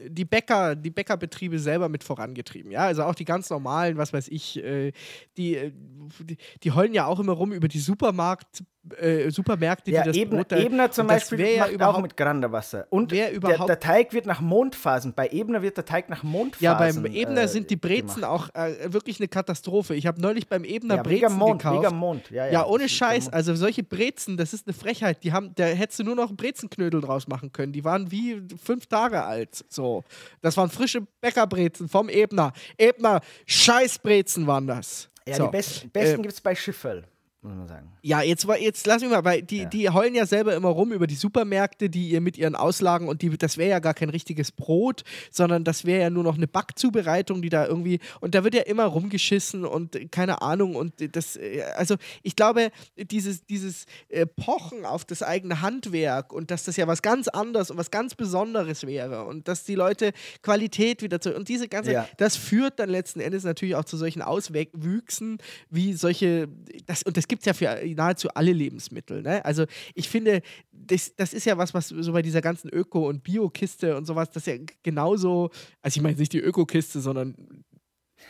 die 0.08 0.26
Bäcker, 0.26 0.76
die 0.76 0.90
Bäckerbetriebe 0.90 1.60
selber 1.60 1.90
mit 1.90 2.04
vorangetrieben. 2.04 2.72
Ja, 2.72 2.86
also 2.86 3.04
auch 3.04 3.16
die 3.16 3.26
ganz 3.26 3.50
normalen, 3.50 3.98
was 3.98 4.14
weiß 4.14 4.28
ich, 4.30 4.64
äh, 4.64 4.92
die, 5.38 5.56
äh, 5.56 5.72
die, 6.20 6.38
die 6.64 6.72
heulen 6.72 6.94
ja 6.94 7.06
auch 7.06 7.20
immer 7.20 7.34
rum 7.34 7.52
über 7.52 7.68
die 7.68 7.80
Supermarkt, 7.80 8.64
äh, 8.98 9.30
Supermärkte, 9.30 9.92
ja, 9.92 10.02
die 10.02 10.08
das 10.10 10.18
Ebner, 10.18 10.44
Brot... 10.44 10.52
Ebner 10.54 10.92
zum 10.92 11.08
Beispiel 11.08 11.58
macht 11.60 11.80
ja 11.80 11.88
auch 11.88 12.02
mit 12.02 12.18
Granderwasser. 12.18 12.88
Und 12.90 13.12
der, 13.12 13.40
der, 13.40 13.80
Teig 13.80 14.12
wird 14.14 14.26
nach 14.26 14.42
Mondphasen. 14.42 15.14
Bei 15.14 15.28
Ebner 15.30 15.62
wird 15.62 15.78
der 15.78 15.86
Teig 15.86 16.10
nach 16.10 16.24
Mondphasen 16.24 16.64
Ja, 16.64 16.74
beim 16.74 17.06
Ebner 17.06 17.44
äh, 17.44 17.48
sind 17.48 17.70
die 17.70 17.76
Brezen 17.76 18.22
gemacht. 18.22 18.52
auch 18.56 18.56
äh, 18.56 18.92
wirklich 18.92 19.20
eine 19.20 19.28
Katastrophe. 19.28 19.94
Ich 19.94 20.08
habe 20.08 20.20
neulich 20.20 20.48
beim 20.48 20.64
Ebner 20.64 20.96
ja, 20.96 21.04
Brezen 21.04 21.38
Mond, 21.38 21.62
gekauft. 21.62 21.94
Mond. 21.94 22.30
Ja, 22.32 22.48
ja, 22.48 22.54
ja 22.54 22.66
ohne 22.66 22.90
Scheiß. 22.90 23.30
Also 23.30 23.56
solche 23.56 23.84
Brezen, 23.84 24.36
das 24.38 24.54
ist 24.54 24.68
eine 24.68 24.74
Frechheit. 24.74 25.24
Die 25.24 25.32
haben, 25.32 25.54
da 25.56 25.66
hättest 25.66 26.00
du 26.00 26.04
nur 26.04 26.16
noch 26.16 26.34
Brezenknödel 26.34 27.02
draus 27.02 27.28
machen 27.28 27.52
können. 27.52 27.74
Die 27.74 27.84
waren 27.84 28.10
wie 28.12 28.42
fünf 28.64 28.88
Tage 28.88 29.24
alt. 29.24 29.64
So. 29.70 30.04
Das 30.42 30.58
waren 30.58 30.70
frische 30.70 31.02
Bäckerbrezen 31.22 31.88
vom 31.88 32.10
Ebner. 32.10 32.52
Ebner, 32.78 33.22
Scheißbrezen 33.46 34.48
waren 34.48 34.66
das. 34.66 35.10
Ja, 35.28 35.36
so. 35.36 35.46
die 35.46 35.52
besten, 35.52 35.90
besten 35.92 36.20
äh, 36.20 36.22
gibt 36.24 36.34
es 36.34 36.42
bei 36.42 36.56
Schifferl 36.56 37.06
muss 37.44 37.56
man 37.56 37.68
sagen. 37.68 37.92
Ja, 38.04 38.22
jetzt, 38.22 38.48
jetzt 38.60 38.86
lass 38.86 39.02
mich 39.02 39.10
mal, 39.10 39.26
weil 39.26 39.42
die, 39.42 39.64
ja. 39.64 39.66
die 39.66 39.90
heulen 39.90 40.14
ja 40.14 40.28
selber 40.28 40.56
immer 40.56 40.70
rum 40.70 40.92
über 40.92 41.08
die 41.08 41.16
Supermärkte, 41.16 41.90
die 41.90 42.10
ihr 42.10 42.22
mit 42.22 42.38
ihren 42.38 42.56
Auslagen 42.56 43.08
und 43.08 43.24
die, 43.24 43.36
das 43.36 43.58
wäre 43.58 43.72
ja 43.72 43.80
gar 43.80 43.96
kein 43.96 44.10
richtiges 44.10 44.52
Brot, 44.52 45.04
sondern 45.32 45.64
das 45.64 45.84
wäre 45.84 46.02
ja 46.02 46.10
nur 46.12 46.24
noch 46.24 46.36
eine 46.36 46.48
Backzubereitung, 46.48 47.42
die 47.42 47.50
da 47.50 47.66
irgendwie, 47.66 48.00
und 48.20 48.36
da 48.36 48.44
wird 48.44 48.54
ja 48.54 48.62
immer 48.62 48.86
rumgeschissen 48.86 49.66
und 49.66 50.12
keine 50.12 50.44
Ahnung 50.44 50.76
und 50.76 50.94
das, 51.16 51.36
äh, 51.36 51.64
also 51.76 51.96
ich 52.22 52.36
glaube, 52.36 52.70
dieses, 52.96 53.44
dieses 53.48 53.86
äh, 54.10 54.28
Pochen 54.28 54.86
auf 54.86 55.04
das 55.04 55.24
eigene 55.24 55.62
Handwerk 55.62 56.34
und 56.34 56.52
dass 56.52 56.66
das 56.66 56.78
ja 56.78 56.86
was 56.86 57.02
ganz 57.02 57.28
anderes 57.28 57.72
und 57.72 57.78
was 57.78 57.90
ganz 57.90 58.14
Besonderes 58.14 58.86
wäre 58.86 59.26
und 59.26 59.48
dass 59.48 59.64
die 59.64 59.76
Leute 59.76 60.12
Qualität 60.44 61.02
wieder 61.02 61.20
zu, 61.20 61.36
und 61.36 61.50
diese 61.50 61.68
ganze, 61.68 61.94
ja. 61.94 62.08
das 62.18 62.36
führt 62.36 62.80
dann 62.80 62.90
letzten 62.90 63.20
Endes 63.20 63.44
natürlich 63.44 63.76
auch 63.76 63.86
zu 63.86 63.98
solchen 63.98 64.22
Auswüchsen, 64.22 65.40
wie 65.72 65.94
solche, 65.94 66.48
das, 66.86 67.02
und 67.02 67.18
das 67.18 67.31
gibt 67.32 67.44
es 67.44 67.46
ja 67.46 67.54
für 67.54 67.96
nahezu 67.96 68.28
alle 68.34 68.52
Lebensmittel. 68.52 69.22
Ne? 69.22 69.44
Also 69.46 69.64
ich 69.96 70.10
finde, 70.10 70.42
das, 70.70 71.16
das 71.16 71.32
ist 71.32 71.46
ja 71.46 71.58
was, 71.58 71.74
was 71.74 71.88
so 71.88 72.12
bei 72.12 72.22
dieser 72.22 72.42
ganzen 72.42 72.70
Öko- 72.70 73.08
und 73.08 73.24
Bio-Kiste 73.24 73.96
und 73.96 74.04
sowas, 74.04 74.30
das 74.32 74.46
ist 74.46 74.48
ja 74.48 74.62
genauso, 74.84 75.50
also 75.82 75.98
ich 75.98 76.02
meine 76.02 76.18
nicht 76.18 76.34
die 76.34 76.42
Öko-Kiste, 76.42 77.00
sondern 77.00 77.34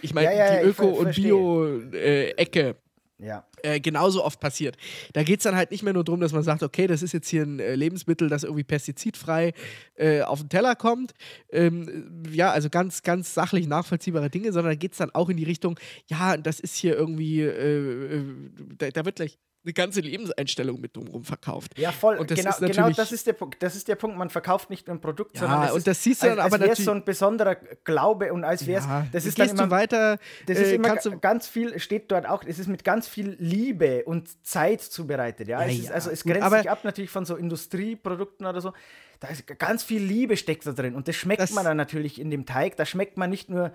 ich 0.04 0.14
meine 0.14 0.28
ja, 0.28 0.54
ja, 0.54 0.62
die 0.62 0.68
Öko- 0.68 1.00
und 1.00 1.16
Bio-Ecke. 1.16 2.76
Ja. 3.22 3.46
Äh, 3.62 3.80
genauso 3.80 4.24
oft 4.26 4.40
passiert. 4.40 4.78
Da 5.14 5.22
geht 5.24 5.40
es 5.40 5.44
dann 5.44 5.56
halt 5.56 5.70
nicht 5.70 5.84
mehr 5.84 5.94
nur 5.94 6.04
darum, 6.04 6.22
dass 6.22 6.34
man 6.34 6.42
sagt, 6.42 6.64
okay, 6.64 6.88
das 6.88 7.04
ist 7.04 7.12
jetzt 7.12 7.30
hier 7.30 7.44
ein 7.44 7.60
äh, 7.60 7.76
Lebensmittel, 7.76 8.30
das 8.30 8.44
irgendwie 8.44 8.64
pestizidfrei 8.64 9.54
äh, 9.96 10.24
auf 10.24 10.40
den 10.40 10.50
Teller 10.50 10.76
kommt. 10.76 11.14
Ähm, 11.52 12.26
ja, 12.32 12.50
also 12.52 12.70
ganz, 12.70 13.04
ganz 13.04 13.34
sachlich 13.34 13.68
nachvollziehbare 13.68 14.32
Dinge, 14.32 14.52
sondern 14.52 14.72
da 14.72 14.76
geht 14.76 14.94
es 14.94 14.98
dann 14.98 15.12
auch 15.12 15.30
in 15.30 15.38
die 15.38 15.44
Richtung, 15.44 15.80
ja, 16.08 16.36
das 16.36 16.60
ist 16.60 16.76
hier 16.76 16.96
irgendwie, 16.96 17.42
äh, 17.42 18.18
äh, 18.18 18.24
da, 18.80 18.90
da, 18.90 19.06
wird 19.06 19.18
gleich 19.18 19.38
eine 19.64 19.74
ganze 19.74 20.02
Lebenseinstellung 20.02 20.82
mit 20.82 20.96
drumherum 20.96 21.24
verkauft. 21.24 21.78
Ja, 21.78 21.92
voll. 21.92 22.18
Und 22.18 22.32
das 22.32 22.40
genau, 22.40 22.50
ist 22.50 22.60
genau 22.60 22.90
das 22.90 23.12
ist 23.12 23.28
der 23.28 23.34
Punkt. 23.34 23.62
Das 23.62 23.76
ist 23.76 23.88
der 23.88 23.96
Punkt. 23.96 24.18
Man 24.18 24.30
verkauft 24.30 24.70
nicht 24.70 24.88
nur 24.88 24.96
ein 24.96 25.02
Produkt, 25.02 25.36
ja, 25.36 25.42
sondern 25.42 25.64
es 25.64 25.72
und 25.72 25.78
ist, 25.80 25.88
das 25.88 26.04
siehst 26.04 26.24
du 26.24 26.28
dann 26.28 26.40
als, 26.40 26.54
aber 26.54 26.68
als 26.68 26.84
so 26.84 26.92
ein 26.92 27.06
besonderer 27.06 27.56
Glaube 27.84 28.34
und 28.34 28.44
als 28.44 28.66
wäre 28.66 28.80
es. 28.80 28.86
Ja, 28.86 29.06
das 29.12 29.26
ist 29.26 29.36
gehst 29.36 29.54
immer, 29.54 29.66
du 29.66 29.72
weiter. 29.72 30.18
Das 30.48 30.58
ist 30.58 30.72
äh, 30.72 30.76
immer 30.76 30.96
ganz 30.96 31.48
viel. 31.48 31.80
Steht 31.80 32.12
dort 32.12 32.28
auch. 32.28 32.44
Es 32.44 32.58
ist 32.58 32.68
mit 32.68 32.84
ganz 32.84 33.08
viel 33.08 33.36
Liebe 33.40 34.04
und 34.06 34.46
Zeit 34.46 34.82
zubereitet. 34.82 35.48
Ja, 35.48 35.62
ja, 35.62 35.68
es 35.68 35.80
ist, 35.80 35.92
also 35.92 36.10
es 36.10 36.24
grenzt 36.24 36.50
Gut, 36.50 36.58
sich 36.58 36.70
ab 36.70 36.84
natürlich 36.84 37.12
von 37.12 37.26
so 37.26 37.36
Industrieprodukten 37.36 38.46
oder 38.48 38.62
so. 38.62 38.74
Da 39.20 39.28
ist 39.28 39.46
ganz 39.60 39.84
viel 39.84 40.02
Liebe 40.02 40.36
steckt 40.38 40.66
da 40.66 40.72
drin 40.72 40.96
und 40.96 41.08
das 41.08 41.16
schmeckt 41.16 41.42
das 41.42 41.52
man 41.52 41.64
dann 41.64 41.78
natürlich 41.78 42.20
in 42.20 42.32
dem 42.32 42.48
Teig. 42.48 42.76
Da 42.78 42.86
schmeckt 42.88 43.18
man 43.18 43.30
nicht 43.30 43.50
nur 43.50 43.72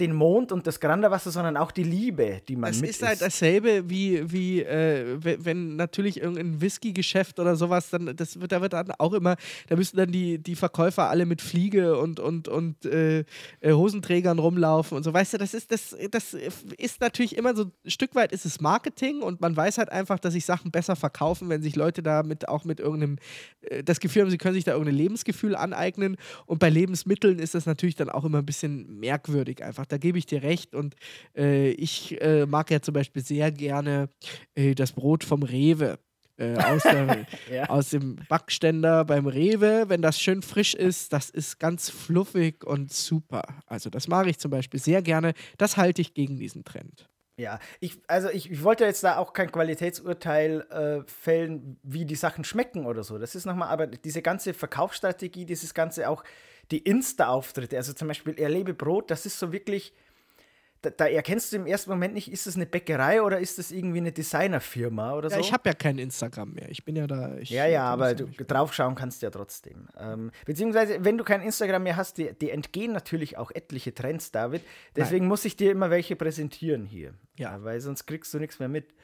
den 0.00 0.14
Mond 0.14 0.52
und 0.52 0.66
das 0.66 0.78
Granderwasser, 0.78 1.30
sondern 1.30 1.56
auch 1.56 1.72
die 1.72 1.82
Liebe, 1.82 2.40
die 2.46 2.54
man 2.54 2.70
es 2.70 2.80
mit 2.80 2.90
ist 2.90 3.02
halt 3.02 3.20
dasselbe 3.20 3.90
wie, 3.90 4.30
wie 4.30 4.62
äh, 4.62 5.18
wenn 5.20 5.76
natürlich 5.76 6.20
irgendein 6.20 6.60
Whisky-Geschäft 6.60 7.40
oder 7.40 7.56
sowas, 7.56 7.90
dann 7.90 8.14
das 8.14 8.40
wird, 8.40 8.52
da 8.52 8.60
wird 8.60 8.74
dann 8.74 8.92
auch 8.98 9.12
immer, 9.12 9.36
da 9.68 9.76
müssen 9.76 9.96
dann 9.96 10.12
die, 10.12 10.38
die 10.38 10.54
Verkäufer 10.54 11.10
alle 11.10 11.26
mit 11.26 11.42
Fliege 11.42 11.98
und, 11.98 12.20
und, 12.20 12.46
und 12.46 12.84
äh, 12.84 13.24
äh, 13.60 13.72
Hosenträgern 13.72 14.38
rumlaufen 14.38 14.96
und 14.96 15.02
so. 15.02 15.12
Weißt 15.12 15.34
du, 15.34 15.38
das 15.38 15.52
ist, 15.52 15.72
das, 15.72 15.96
das 16.10 16.34
ist 16.34 17.00
natürlich 17.00 17.36
immer 17.36 17.56
so, 17.56 17.64
ein 17.64 17.90
Stück 17.90 18.14
weit 18.14 18.30
ist 18.30 18.46
es 18.46 18.60
Marketing 18.60 19.22
und 19.22 19.40
man 19.40 19.56
weiß 19.56 19.78
halt 19.78 19.90
einfach, 19.90 20.20
dass 20.20 20.34
sich 20.34 20.44
Sachen 20.44 20.70
besser 20.70 20.94
verkaufen, 20.94 21.48
wenn 21.48 21.62
sich 21.62 21.74
Leute 21.74 22.04
da 22.04 22.22
mit, 22.22 22.48
auch 22.48 22.64
mit 22.64 22.78
irgendeinem, 22.78 23.16
äh, 23.62 23.82
das 23.82 23.98
Gefühl 23.98 24.22
haben, 24.22 24.30
sie 24.30 24.38
können 24.38 24.54
sich 24.54 24.64
da 24.64 24.72
irgendein 24.72 24.96
Lebensgefühl 24.96 25.56
aneignen. 25.56 26.16
Und 26.46 26.60
bei 26.60 26.70
Lebensmitteln 26.70 27.40
ist 27.40 27.56
das 27.56 27.66
natürlich 27.66 27.96
dann 27.96 28.10
auch 28.10 28.24
immer 28.24 28.38
ein 28.38 28.46
bisschen 28.46 29.00
merkwürdig 29.00 29.64
einfach 29.64 29.87
da 29.88 29.98
gebe 29.98 30.18
ich 30.18 30.26
dir 30.26 30.42
recht. 30.42 30.74
Und 30.74 30.94
äh, 31.36 31.70
ich 31.70 32.20
äh, 32.20 32.46
mag 32.46 32.70
ja 32.70 32.80
zum 32.80 32.94
Beispiel 32.94 33.22
sehr 33.22 33.50
gerne 33.52 34.08
äh, 34.54 34.74
das 34.74 34.92
Brot 34.92 35.24
vom 35.24 35.42
Rewe. 35.42 35.98
Äh, 36.36 36.54
aus, 36.56 36.82
der, 36.84 37.26
Ja. 37.52 37.64
aus 37.68 37.90
dem 37.90 38.16
Backständer 38.28 39.04
beim 39.04 39.26
Rewe, 39.26 39.88
wenn 39.88 40.02
das 40.02 40.20
schön 40.20 40.42
frisch 40.42 40.74
ist, 40.74 41.12
das 41.12 41.30
ist 41.30 41.58
ganz 41.58 41.90
fluffig 41.90 42.64
und 42.64 42.92
super. 42.92 43.42
Also 43.66 43.90
das 43.90 44.06
mache 44.06 44.30
ich 44.30 44.38
zum 44.38 44.52
Beispiel 44.52 44.78
sehr 44.78 45.02
gerne. 45.02 45.32
Das 45.56 45.76
halte 45.76 46.00
ich 46.00 46.14
gegen 46.14 46.38
diesen 46.38 46.62
Trend. 46.64 47.08
Ja, 47.40 47.60
ich, 47.78 48.00
also 48.08 48.28
ich, 48.30 48.50
ich 48.50 48.64
wollte 48.64 48.84
jetzt 48.84 49.04
da 49.04 49.16
auch 49.16 49.32
kein 49.32 49.50
Qualitätsurteil 49.52 50.60
äh, 50.70 51.08
fällen, 51.08 51.78
wie 51.84 52.04
die 52.04 52.16
Sachen 52.16 52.42
schmecken 52.44 52.84
oder 52.84 53.04
so. 53.04 53.16
Das 53.18 53.34
ist 53.36 53.44
nochmal, 53.44 53.68
aber 53.68 53.86
diese 53.86 54.22
ganze 54.22 54.54
Verkaufsstrategie, 54.54 55.44
dieses 55.46 55.72
ganze 55.72 56.08
auch, 56.08 56.24
die 56.70 56.78
Insta-Auftritte, 56.78 57.76
also 57.76 57.92
zum 57.92 58.08
Beispiel 58.08 58.38
Erlebe 58.38 58.74
Brot, 58.74 59.10
das 59.10 59.26
ist 59.26 59.38
so 59.38 59.52
wirklich, 59.52 59.94
da, 60.82 60.90
da 60.90 61.06
erkennst 61.06 61.52
du 61.52 61.56
im 61.56 61.66
ersten 61.66 61.90
Moment 61.90 62.14
nicht, 62.14 62.30
ist 62.30 62.46
das 62.46 62.56
eine 62.56 62.66
Bäckerei 62.66 63.22
oder 63.22 63.38
ist 63.38 63.58
das 63.58 63.70
irgendwie 63.70 63.98
eine 63.98 64.12
Designerfirma 64.12 65.14
oder 65.14 65.30
so. 65.30 65.36
Ja, 65.36 65.40
ich 65.40 65.52
habe 65.52 65.68
ja 65.68 65.74
kein 65.74 65.98
Instagram 65.98 66.52
mehr. 66.52 66.68
Ich 66.68 66.84
bin 66.84 66.94
ja 66.94 67.06
da. 67.06 67.36
Ja, 67.38 67.66
ja, 67.66 67.84
aber 67.84 68.14
du, 68.14 68.26
draufschauen 68.26 68.94
kannst 68.94 69.22
du 69.22 69.26
ja 69.26 69.30
trotzdem. 69.30 69.88
Ähm, 69.98 70.30
beziehungsweise, 70.44 71.04
wenn 71.04 71.18
du 71.18 71.24
kein 71.24 71.40
Instagram 71.40 71.82
mehr 71.82 71.96
hast, 71.96 72.18
die, 72.18 72.32
die 72.34 72.50
entgehen 72.50 72.92
natürlich 72.92 73.38
auch 73.38 73.50
etliche 73.50 73.94
Trends, 73.94 74.30
David. 74.30 74.62
Deswegen 74.94 75.26
muss 75.26 75.44
ich 75.44 75.56
dir 75.56 75.72
immer 75.72 75.90
welche 75.90 76.16
präsentieren 76.16 76.84
hier. 76.84 77.14
Ja. 77.36 77.62
weil 77.64 77.80
sonst 77.80 78.06
kriegst 78.06 78.32
du 78.34 78.38
nichts 78.38 78.58
mehr 78.58 78.68
mit. 78.68 78.94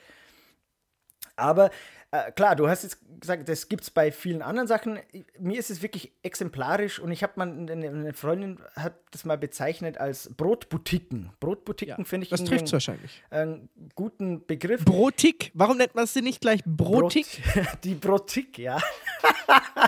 Aber 1.36 1.70
äh, 2.14 2.32
klar, 2.32 2.54
du 2.56 2.68
hast 2.68 2.82
jetzt 2.82 2.98
gesagt, 3.20 3.48
das 3.48 3.68
gibt 3.68 3.82
es 3.82 3.90
bei 3.90 4.12
vielen 4.12 4.42
anderen 4.42 4.68
Sachen. 4.68 4.98
Mir 5.38 5.58
ist 5.58 5.70
es 5.70 5.82
wirklich 5.82 6.12
exemplarisch 6.22 6.98
und 7.00 7.10
ich 7.10 7.22
habe 7.22 7.32
mal, 7.36 7.48
eine, 7.48 8.12
Freundin 8.12 8.58
hat 8.76 8.94
das 9.12 9.24
mal 9.24 9.38
bezeichnet 9.38 9.98
als 9.98 10.30
Brotboutiquen. 10.36 11.30
Brotboutiquen 11.40 11.96
Ja, 11.98 12.04
finde 12.04 12.24
ich 12.24 12.30
das 12.30 12.44
trifft 12.44 12.72
wahrscheinlich. 12.72 13.22
einen 13.30 13.68
guten 13.94 14.44
Begriff. 14.46 14.84
Brotik. 14.84 15.50
Warum 15.54 15.76
nennt 15.78 15.94
man 15.94 16.06
sie 16.06 16.22
nicht 16.22 16.40
gleich 16.40 16.60
Brotik? 16.64 17.26
Brot- 17.54 17.66
Die 17.84 17.94
Brotik, 17.94 18.58
ja. 18.58 18.78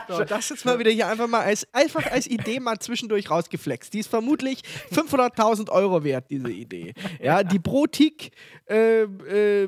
So, 0.08 0.24
das 0.24 0.48
jetzt 0.48 0.64
mal 0.64 0.78
wieder 0.78 0.90
hier 0.90 1.08
einfach 1.08 1.26
mal 1.28 1.40
als, 1.42 1.66
einfach 1.72 2.10
als 2.10 2.26
Idee 2.26 2.60
mal 2.60 2.78
zwischendurch 2.78 3.30
rausgeflext. 3.30 3.92
Die 3.92 3.98
ist 4.00 4.08
vermutlich 4.08 4.60
500.000 4.92 5.70
Euro 5.70 6.04
wert, 6.04 6.26
diese 6.30 6.50
Idee. 6.50 6.94
Ja, 7.20 7.42
die 7.42 7.58
Brotik 7.58 8.30
äh, 8.68 9.02
äh, 9.02 9.64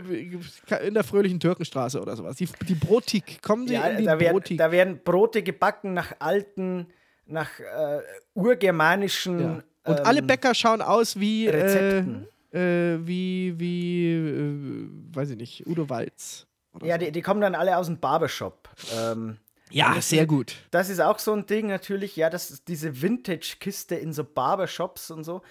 in 0.87 0.95
der 0.95 1.05
fröhlichen 1.05 1.41
Türkenstraße 1.41 2.01
oder 2.01 2.17
sowas. 2.17 2.37
Die, 2.37 2.48
die 2.69 2.75
Brotik. 2.75 3.43
Kommen 3.43 3.67
Sie 3.69 3.75
Ja, 3.75 3.89
in 3.89 3.99
die 3.99 4.05
da 4.05 4.19
werden, 4.19 4.33
Brotik. 4.33 4.59
da 4.59 4.71
werden 4.71 5.01
Brote 5.03 5.43
gebacken 5.43 5.95
nach 5.95 6.13
alten, 6.19 6.87
nach 7.27 7.59
äh, 7.61 8.01
urgermanischen. 8.35 9.41
ja. 9.41 9.63
Und 9.85 10.01
alle 10.01 10.19
ähm, 10.21 10.27
Bäcker 10.27 10.55
schauen 10.55 10.83
aus 10.83 11.19
wie, 11.19 11.47
äh, 11.47 11.51
Rezepten. 11.51 12.27
äh, 12.53 13.07
wie, 13.07 13.55
wie, 13.59 14.13
äh, 14.13 14.89
weiß 15.17 15.31
ich 15.31 15.37
nicht, 15.37 15.67
Udo 15.67 15.89
Walz. 15.89 16.47
Ja, 16.83 16.95
so. 16.99 17.05
die, 17.07 17.13
die 17.13 17.23
kommen 17.23 17.41
dann 17.41 17.55
alle 17.55 17.77
aus 17.77 17.87
dem 17.87 17.99
Barbershop. 17.99 18.69
Ähm, 18.97 19.39
ja 19.71 19.95
das 19.95 20.09
sehr 20.11 20.27
gut. 20.27 20.57
das 20.71 20.89
ist 20.91 21.01
auch 21.01 21.19
so 21.19 21.33
ein 21.35 21.45
Ding 21.47 21.67
natürlich, 21.69 22.17
ja, 22.17 22.31
das 22.31 22.51
ist 22.51 22.69
diese 22.69 23.03
Vintage-Kiste 23.03 23.95
in 23.97 24.13
so 24.13 24.25
Barbershops 24.25 25.11
und 25.11 25.25
so. 25.25 25.43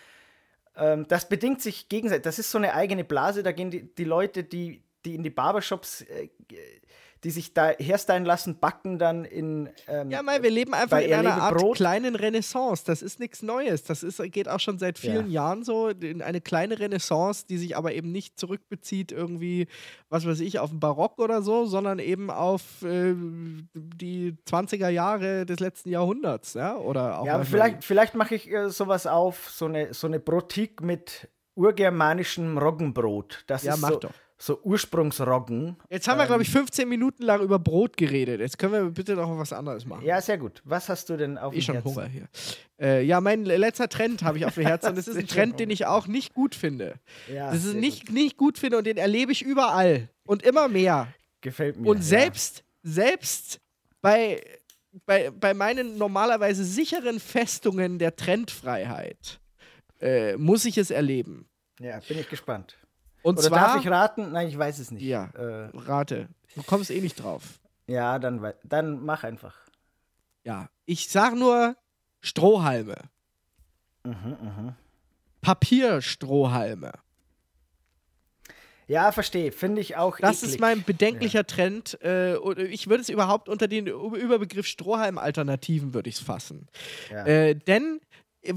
Ähm, 0.75 1.05
das 1.07 1.27
bedingt 1.29 1.61
sich 1.61 1.89
gegenseitig. 1.89 2.23
Das 2.23 2.39
ist 2.39 2.51
so 2.51 2.57
eine 2.59 2.73
eigene 2.73 3.03
Blase, 3.03 3.41
da 3.43 3.51
gehen 3.51 3.71
die, 3.71 3.93
die 3.95 4.03
Leute, 4.03 4.43
die, 4.43 4.83
die 5.07 5.15
in 5.15 5.23
die 5.23 5.29
Barbershops, 5.31 6.01
äh, 6.01 6.29
die 7.23 7.31
sich 7.31 7.51
da 7.51 7.69
herstylen 7.69 8.25
lassen, 8.25 8.59
backen 8.59 8.99
dann 8.99 9.25
in. 9.25 9.69
Ähm, 9.87 10.11
Ja, 10.11 10.21
Mai, 10.21 10.43
wir 10.43 10.51
leben 10.51 10.75
einfach 10.75 10.99
in 10.99 11.11
einer 11.11 11.33
Art 11.41 11.57
Brot- 11.57 11.75
kleinen 11.77 12.15
Renaissance. 12.15 12.83
Das 12.85 13.01
ist 13.01 13.19
nichts 13.19 13.41
Neues. 13.41 13.83
Das 13.83 14.03
ist, 14.03 14.21
geht 14.31 14.47
auch 14.47 14.59
schon 14.59 14.77
seit 14.77 14.99
vielen 14.99 15.31
Ja. 15.31 15.43
Jahren 15.45 15.63
so. 15.63 15.89
In 15.89 16.21
eine 16.21 16.41
kleine 16.41 16.77
Renaissance, 16.77 17.47
die 17.49 17.57
sich 17.57 17.75
aber 17.75 17.93
eben 17.93 18.11
nicht 18.11 18.37
zurückbezieht, 18.39 19.11
irgendwie, 19.11 19.65
was 20.09 20.27
weiß 20.27 20.39
ich, 20.41 20.59
auf 20.59 20.69
den 20.69 20.79
Barock 20.79 21.17
oder 21.17 21.41
so, 21.41 21.65
sondern 21.65 21.97
eben 21.97 22.29
auf 22.29 22.83
äh, 22.83 23.15
die 23.73 24.35
20er 24.47 24.89
Jahre 24.89 25.47
des 25.47 25.59
letzten 25.59 25.89
Jahrhunderts. 25.89 26.53
Ja, 26.53 26.77
oder 26.77 27.19
auch 27.19 27.25
Ja, 27.25 27.33
aber 27.33 27.45
vielleicht, 27.45 27.83
vielleicht 27.83 28.13
mache 28.13 28.35
ich 28.35 28.47
äh, 28.51 28.69
sowas 28.69 29.07
auf, 29.07 29.49
so 29.49 29.65
eine, 29.65 29.91
so 29.95 30.05
eine 30.05 30.19
Brotik 30.19 30.81
mit 30.83 31.27
urgermanischem 31.55 32.59
Roggenbrot. 32.59 33.43
Das 33.47 33.63
Ja, 33.63 33.73
ist 33.73 33.81
mach 33.81 33.89
so, 33.89 33.95
doch. 33.97 34.11
So 34.39 34.59
Ursprungsroggen. 34.61 35.77
Jetzt 35.89 36.07
haben 36.07 36.17
wir, 36.17 36.23
Ähm, 36.23 36.27
glaube 36.27 36.43
ich, 36.43 36.49
15 36.49 36.87
Minuten 36.87 37.23
lang 37.23 37.41
über 37.41 37.57
Brot 37.57 37.97
geredet. 37.97 38.39
Jetzt 38.39 38.59
können 38.59 38.73
wir 38.73 38.83
bitte 38.91 39.15
noch 39.15 39.35
was 39.37 39.51
anderes 39.51 39.85
machen. 39.85 40.05
Ja, 40.05 40.21
sehr 40.21 40.37
gut. 40.37 40.61
Was 40.63 40.89
hast 40.89 41.09
du 41.09 41.17
denn 41.17 41.37
auf 41.37 41.53
Eh 41.53 41.57
dem 41.57 41.61
schon 41.63 41.75
Herzen? 41.75 41.95
Hunger 41.95 42.07
hier. 42.07 42.27
Äh, 42.79 43.03
ja, 43.03 43.19
mein 43.19 43.45
letzter 43.45 43.89
Trend 43.89 44.21
habe 44.21 44.37
ich 44.37 44.45
auf 44.45 44.53
dem 44.53 44.63
Herzen 44.67 44.89
und 44.89 44.97
das 44.97 45.07
ist 45.07 45.17
ein 45.17 45.27
Trend, 45.27 45.53
schon 45.53 45.57
den 45.57 45.69
ich 45.71 45.87
auch 45.87 46.07
nicht 46.07 46.33
gut 46.33 46.53
finde. 46.53 46.95
Ja, 47.33 47.51
das 47.51 47.65
ist 47.65 47.73
nicht, 47.75 48.07
gut. 48.07 48.15
nicht 48.15 48.37
gut 48.37 48.57
finde 48.59 48.77
und 48.77 48.85
den 48.85 48.97
erlebe 48.97 49.31
ich 49.31 49.41
überall 49.41 50.09
und 50.25 50.43
immer 50.43 50.67
mehr. 50.67 51.07
Gefällt 51.41 51.77
mir. 51.77 51.89
Und 51.89 51.97
ja. 51.97 52.03
selbst, 52.03 52.63
selbst 52.83 53.59
bei, 54.01 54.41
bei, 55.05 55.31
bei 55.31 55.53
meinen 55.55 55.97
normalerweise 55.97 56.63
sicheren 56.63 57.19
Festungen 57.19 57.97
der 57.97 58.15
Trendfreiheit 58.15 59.39
äh, 59.99 60.37
muss 60.37 60.65
ich 60.65 60.77
es 60.77 60.91
erleben. 60.91 61.47
Ja, 61.79 61.99
bin 62.07 62.19
ich 62.19 62.29
gespannt. 62.29 62.77
Und 63.21 63.39
Oder 63.39 63.47
zwar, 63.47 63.59
darf 63.59 63.81
ich 63.81 63.89
raten? 63.89 64.31
Nein, 64.31 64.47
ich 64.47 64.57
weiß 64.57 64.79
es 64.79 64.91
nicht. 64.91 65.03
Ja. 65.03 65.25
Äh, 65.35 65.69
rate, 65.73 66.29
du 66.55 66.63
kommst 66.63 66.91
eh 66.91 67.01
nicht 67.01 67.21
drauf. 67.21 67.59
ja, 67.87 68.19
dann, 68.19 68.53
dann 68.63 69.03
mach 69.03 69.23
einfach. 69.23 69.55
Ja, 70.43 70.69
ich 70.85 71.09
sag 71.09 71.35
nur 71.35 71.75
Strohhalme. 72.21 72.95
Mhm, 74.03 74.75
Papierstrohhalme. 75.41 76.93
Ja, 78.87 79.11
verstehe. 79.11 79.51
Finde 79.51 79.81
ich 79.81 79.97
auch. 79.97 80.17
Das 80.17 80.37
eklig. 80.37 80.53
ist 80.55 80.59
mein 80.61 80.83
bedenklicher 80.83 81.45
Trend. 81.45 82.01
Äh, 82.01 82.37
ich 82.63 82.87
würde 82.87 83.01
es 83.01 83.09
überhaupt 83.09 83.49
unter 83.49 83.67
den 83.67 83.87
Überbegriff 83.87 84.65
Strohhalm-Alternativen 84.65 85.93
würde 85.93 86.09
ich 86.09 86.15
es 86.15 86.21
fassen. 86.21 86.67
Ja. 87.11 87.25
Äh, 87.25 87.55
denn 87.55 87.99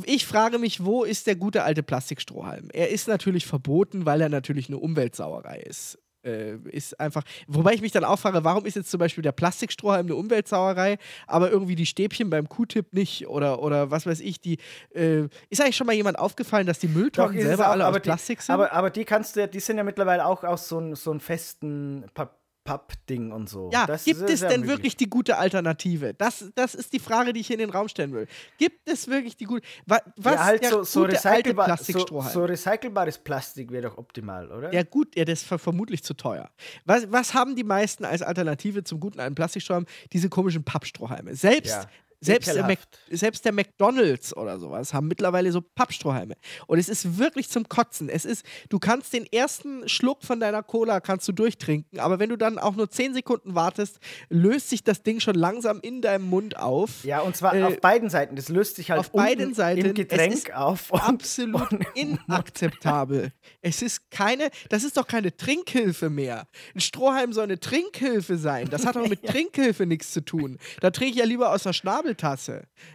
ich 0.05 0.27
frage 0.27 0.59
mich, 0.59 0.85
wo 0.85 1.05
ist 1.05 1.27
der 1.27 1.37
gute 1.37 1.63
alte 1.63 1.83
Plastikstrohhalm? 1.83 2.69
Er 2.73 2.91
ist 2.91 3.09
natürlich 3.09 3.47
verboten, 3.47 4.07
weil 4.07 4.21
er 4.21 4.29
natürlich 4.29 4.69
eine 4.69 4.79
Umweltsauerei 4.79 5.59
ist. 5.61 5.99
Äh, 6.23 6.57
ist 6.71 7.01
einfach, 7.01 7.23
wobei 7.47 7.73
ich 7.73 7.81
mich 7.81 7.93
dann 7.93 8.05
auch 8.05 8.19
frage, 8.19 8.45
warum 8.45 8.67
ist 8.67 8.77
jetzt 8.77 8.91
zum 8.91 8.99
Beispiel 8.99 9.23
der 9.23 9.33
Plastikstrohhalm 9.33 10.05
eine 10.05 10.17
Umweltsauerei, 10.17 10.99
aber 11.27 11.51
irgendwie 11.51 11.77
die 11.77 11.87
Stäbchen 11.87 12.29
beim 12.29 12.47
Q-Tip 12.47 12.93
nicht 12.93 13.27
oder, 13.27 13.63
oder 13.63 13.91
was 13.91 14.05
weiß 14.05 14.21
ich, 14.21 14.39
die, 14.39 14.59
äh, 14.95 15.29
ist 15.49 15.63
eigentlich 15.63 15.77
schon 15.77 15.87
mal 15.87 15.95
jemand 15.95 16.19
aufgefallen, 16.19 16.67
dass 16.67 16.79
die 16.79 16.89
Mülltonnen 16.89 17.41
selber 17.41 17.69
auch, 17.69 17.73
alle 17.73 17.85
aus 17.85 17.89
aber 17.89 18.01
Plastik 18.01 18.41
die, 18.41 18.45
sind? 18.45 18.53
Aber, 18.53 18.71
aber 18.75 18.91
die 18.91 19.07
kannst 19.07 19.35
du 19.35 19.41
ja, 19.41 19.47
die 19.47 19.61
sind 19.61 19.79
ja 19.79 19.83
mittlerweile 19.83 20.27
auch 20.27 20.45
aus 20.45 20.69
so 20.69 20.77
einem 20.77 20.95
so 20.95 21.19
festen 21.19 22.05
Papp- 22.15 22.40
Pappding 22.65 23.33
und 23.33 23.49
so. 23.49 23.71
Ja, 23.73 23.87
Das 23.87 24.05
gibt 24.05 24.21
es 24.21 24.41
denn 24.41 24.49
möglich. 24.61 24.69
wirklich 24.69 24.97
die 24.97 25.09
gute 25.09 25.39
Alternative? 25.39 26.15
Das, 26.15 26.51
das 26.55 26.75
ist 26.75 26.93
die 26.93 26.99
Frage, 26.99 27.33
die 27.33 27.41
ich 27.41 27.47
hier 27.47 27.55
in 27.55 27.61
den 27.61 27.71
Raum 27.71 27.89
stellen 27.89 28.13
will. 28.13 28.27
Gibt 28.59 28.89
es 28.89 29.09
wirklich 29.09 29.37
die 29.37 29.45
gute. 29.45 29.67
Wa, 29.87 29.99
was 30.17 30.35
ja, 30.35 30.45
halt 30.45 30.65
so, 30.67 30.83
so, 30.85 31.03
recycelbar, 31.05 31.65
so, 31.65 31.75
Plastikstrohhalm? 31.75 32.33
so 32.33 32.45
recycelbares 32.45 33.19
Plastik 33.19 33.71
wäre 33.73 33.89
doch 33.89 33.99
optimal, 33.99 34.51
oder? 34.53 34.73
Ja, 34.73 34.83
gut, 34.83 35.17
ja, 35.17 35.25
das 35.25 35.41
ist 35.41 35.49
ver 35.49 35.59
vermutlich 35.59 36.05
zu 36.05 36.15
teuer. 36.15 36.51
Was, 36.85 37.11
was 37.11 37.35
haben 37.35 37.57
die 37.57 37.65
meisten 37.65 38.05
als 38.05 38.23
Alternative 38.23 38.85
zum 38.85 39.01
guten 39.01 39.21
alten 39.21 39.35
Plastikstrohhalm? 39.35 39.87
Diese 40.13 40.29
komischen 40.29 40.63
Pappstrohhalme. 40.63 41.35
Selbst, 41.35 41.71
Ja, 41.73 41.87
selbst, 42.21 42.55
der 42.55 42.67
Mac, 42.67 42.79
selbst 43.11 43.45
der 43.45 43.53
McDonalds 43.53 44.37
oder 44.37 44.59
sowas 44.59 44.93
haben 44.93 45.09
mittlerweile 45.09 45.51
so 45.53 45.61
Pappstrohhalme. 45.63 46.35
Und 46.67 46.79
es 46.79 46.89
ist 46.89 47.19
wirklich 47.19 47.49
zum 47.49 47.69
Kotzen. 47.69 48.09
Es 48.09 48.25
ist, 48.25 48.45
du 48.69 48.79
kannst 48.79 49.13
den 49.13 49.25
ersten 49.27 49.89
Schluck 49.89 50.23
von 50.23 50.39
deiner 50.41 50.63
Cola 50.63 51.01
kannst 51.01 51.27
du 51.29 51.33
durchtrinken, 51.33 51.99
aber 51.99 52.19
wenn 52.19 52.29
du 52.29 52.37
dann 52.37 52.59
auch 52.59 52.77
nur 52.77 52.91
10 52.91 53.15
Sekunden 53.15 53.55
wartest, 53.55 53.99
löst 54.29 54.69
sich 54.71 54.85
das 54.85 55.03
Ding 55.03 55.21
schon 55.21 55.35
langsam 55.35 55.81
in 55.81 56.03
deinem 56.03 56.25
Mund 56.29 56.57
auf. 56.59 57.05
Ja, 57.05 57.21
und 57.21 57.37
zwar 57.37 57.55
Äh, 57.55 57.63
auf 57.65 57.81
beiden 57.81 58.11
Seiten. 58.11 58.37
Das 58.37 58.49
löst 58.49 58.77
sich 58.77 58.91
halt 58.91 59.01
auf 59.01 59.11
beiden 59.13 59.55
Seiten. 59.55 59.85
im 59.87 59.95
Getränk 59.95 60.51
auf. 60.55 60.91
Und, 60.91 61.01
absolut 61.03 61.71
und- 61.73 61.87
inakzeptabel. 61.95 63.33
Es 63.63 63.83
ist 63.83 64.11
keine, 64.11 64.51
das 64.69 64.85
ist 64.85 64.97
doch 64.97 65.07
keine 65.07 65.35
Trinkhilfe 65.37 66.11
mehr. 66.11 66.47
Ein 66.75 66.81
Strohhalm 66.81 67.33
soll 67.33 67.45
eine 67.45 67.61
Trinkhilfe 67.61 68.37
sein. 68.37 68.69
Das 68.71 68.87
hat 68.87 68.97
doch 68.97 69.09
mit 69.09 69.23
Trinkhilfe 69.27 69.87
nichts 69.87 70.13
zu 70.13 70.25
tun. 70.25 70.59
Da 70.81 70.91
trinke 70.91 71.13
ich 71.15 71.19
ja 71.19 71.25
lieber 71.25 71.53
aus 71.53 71.63
der 71.63 71.73
Schnabeltasse. 71.73 72.10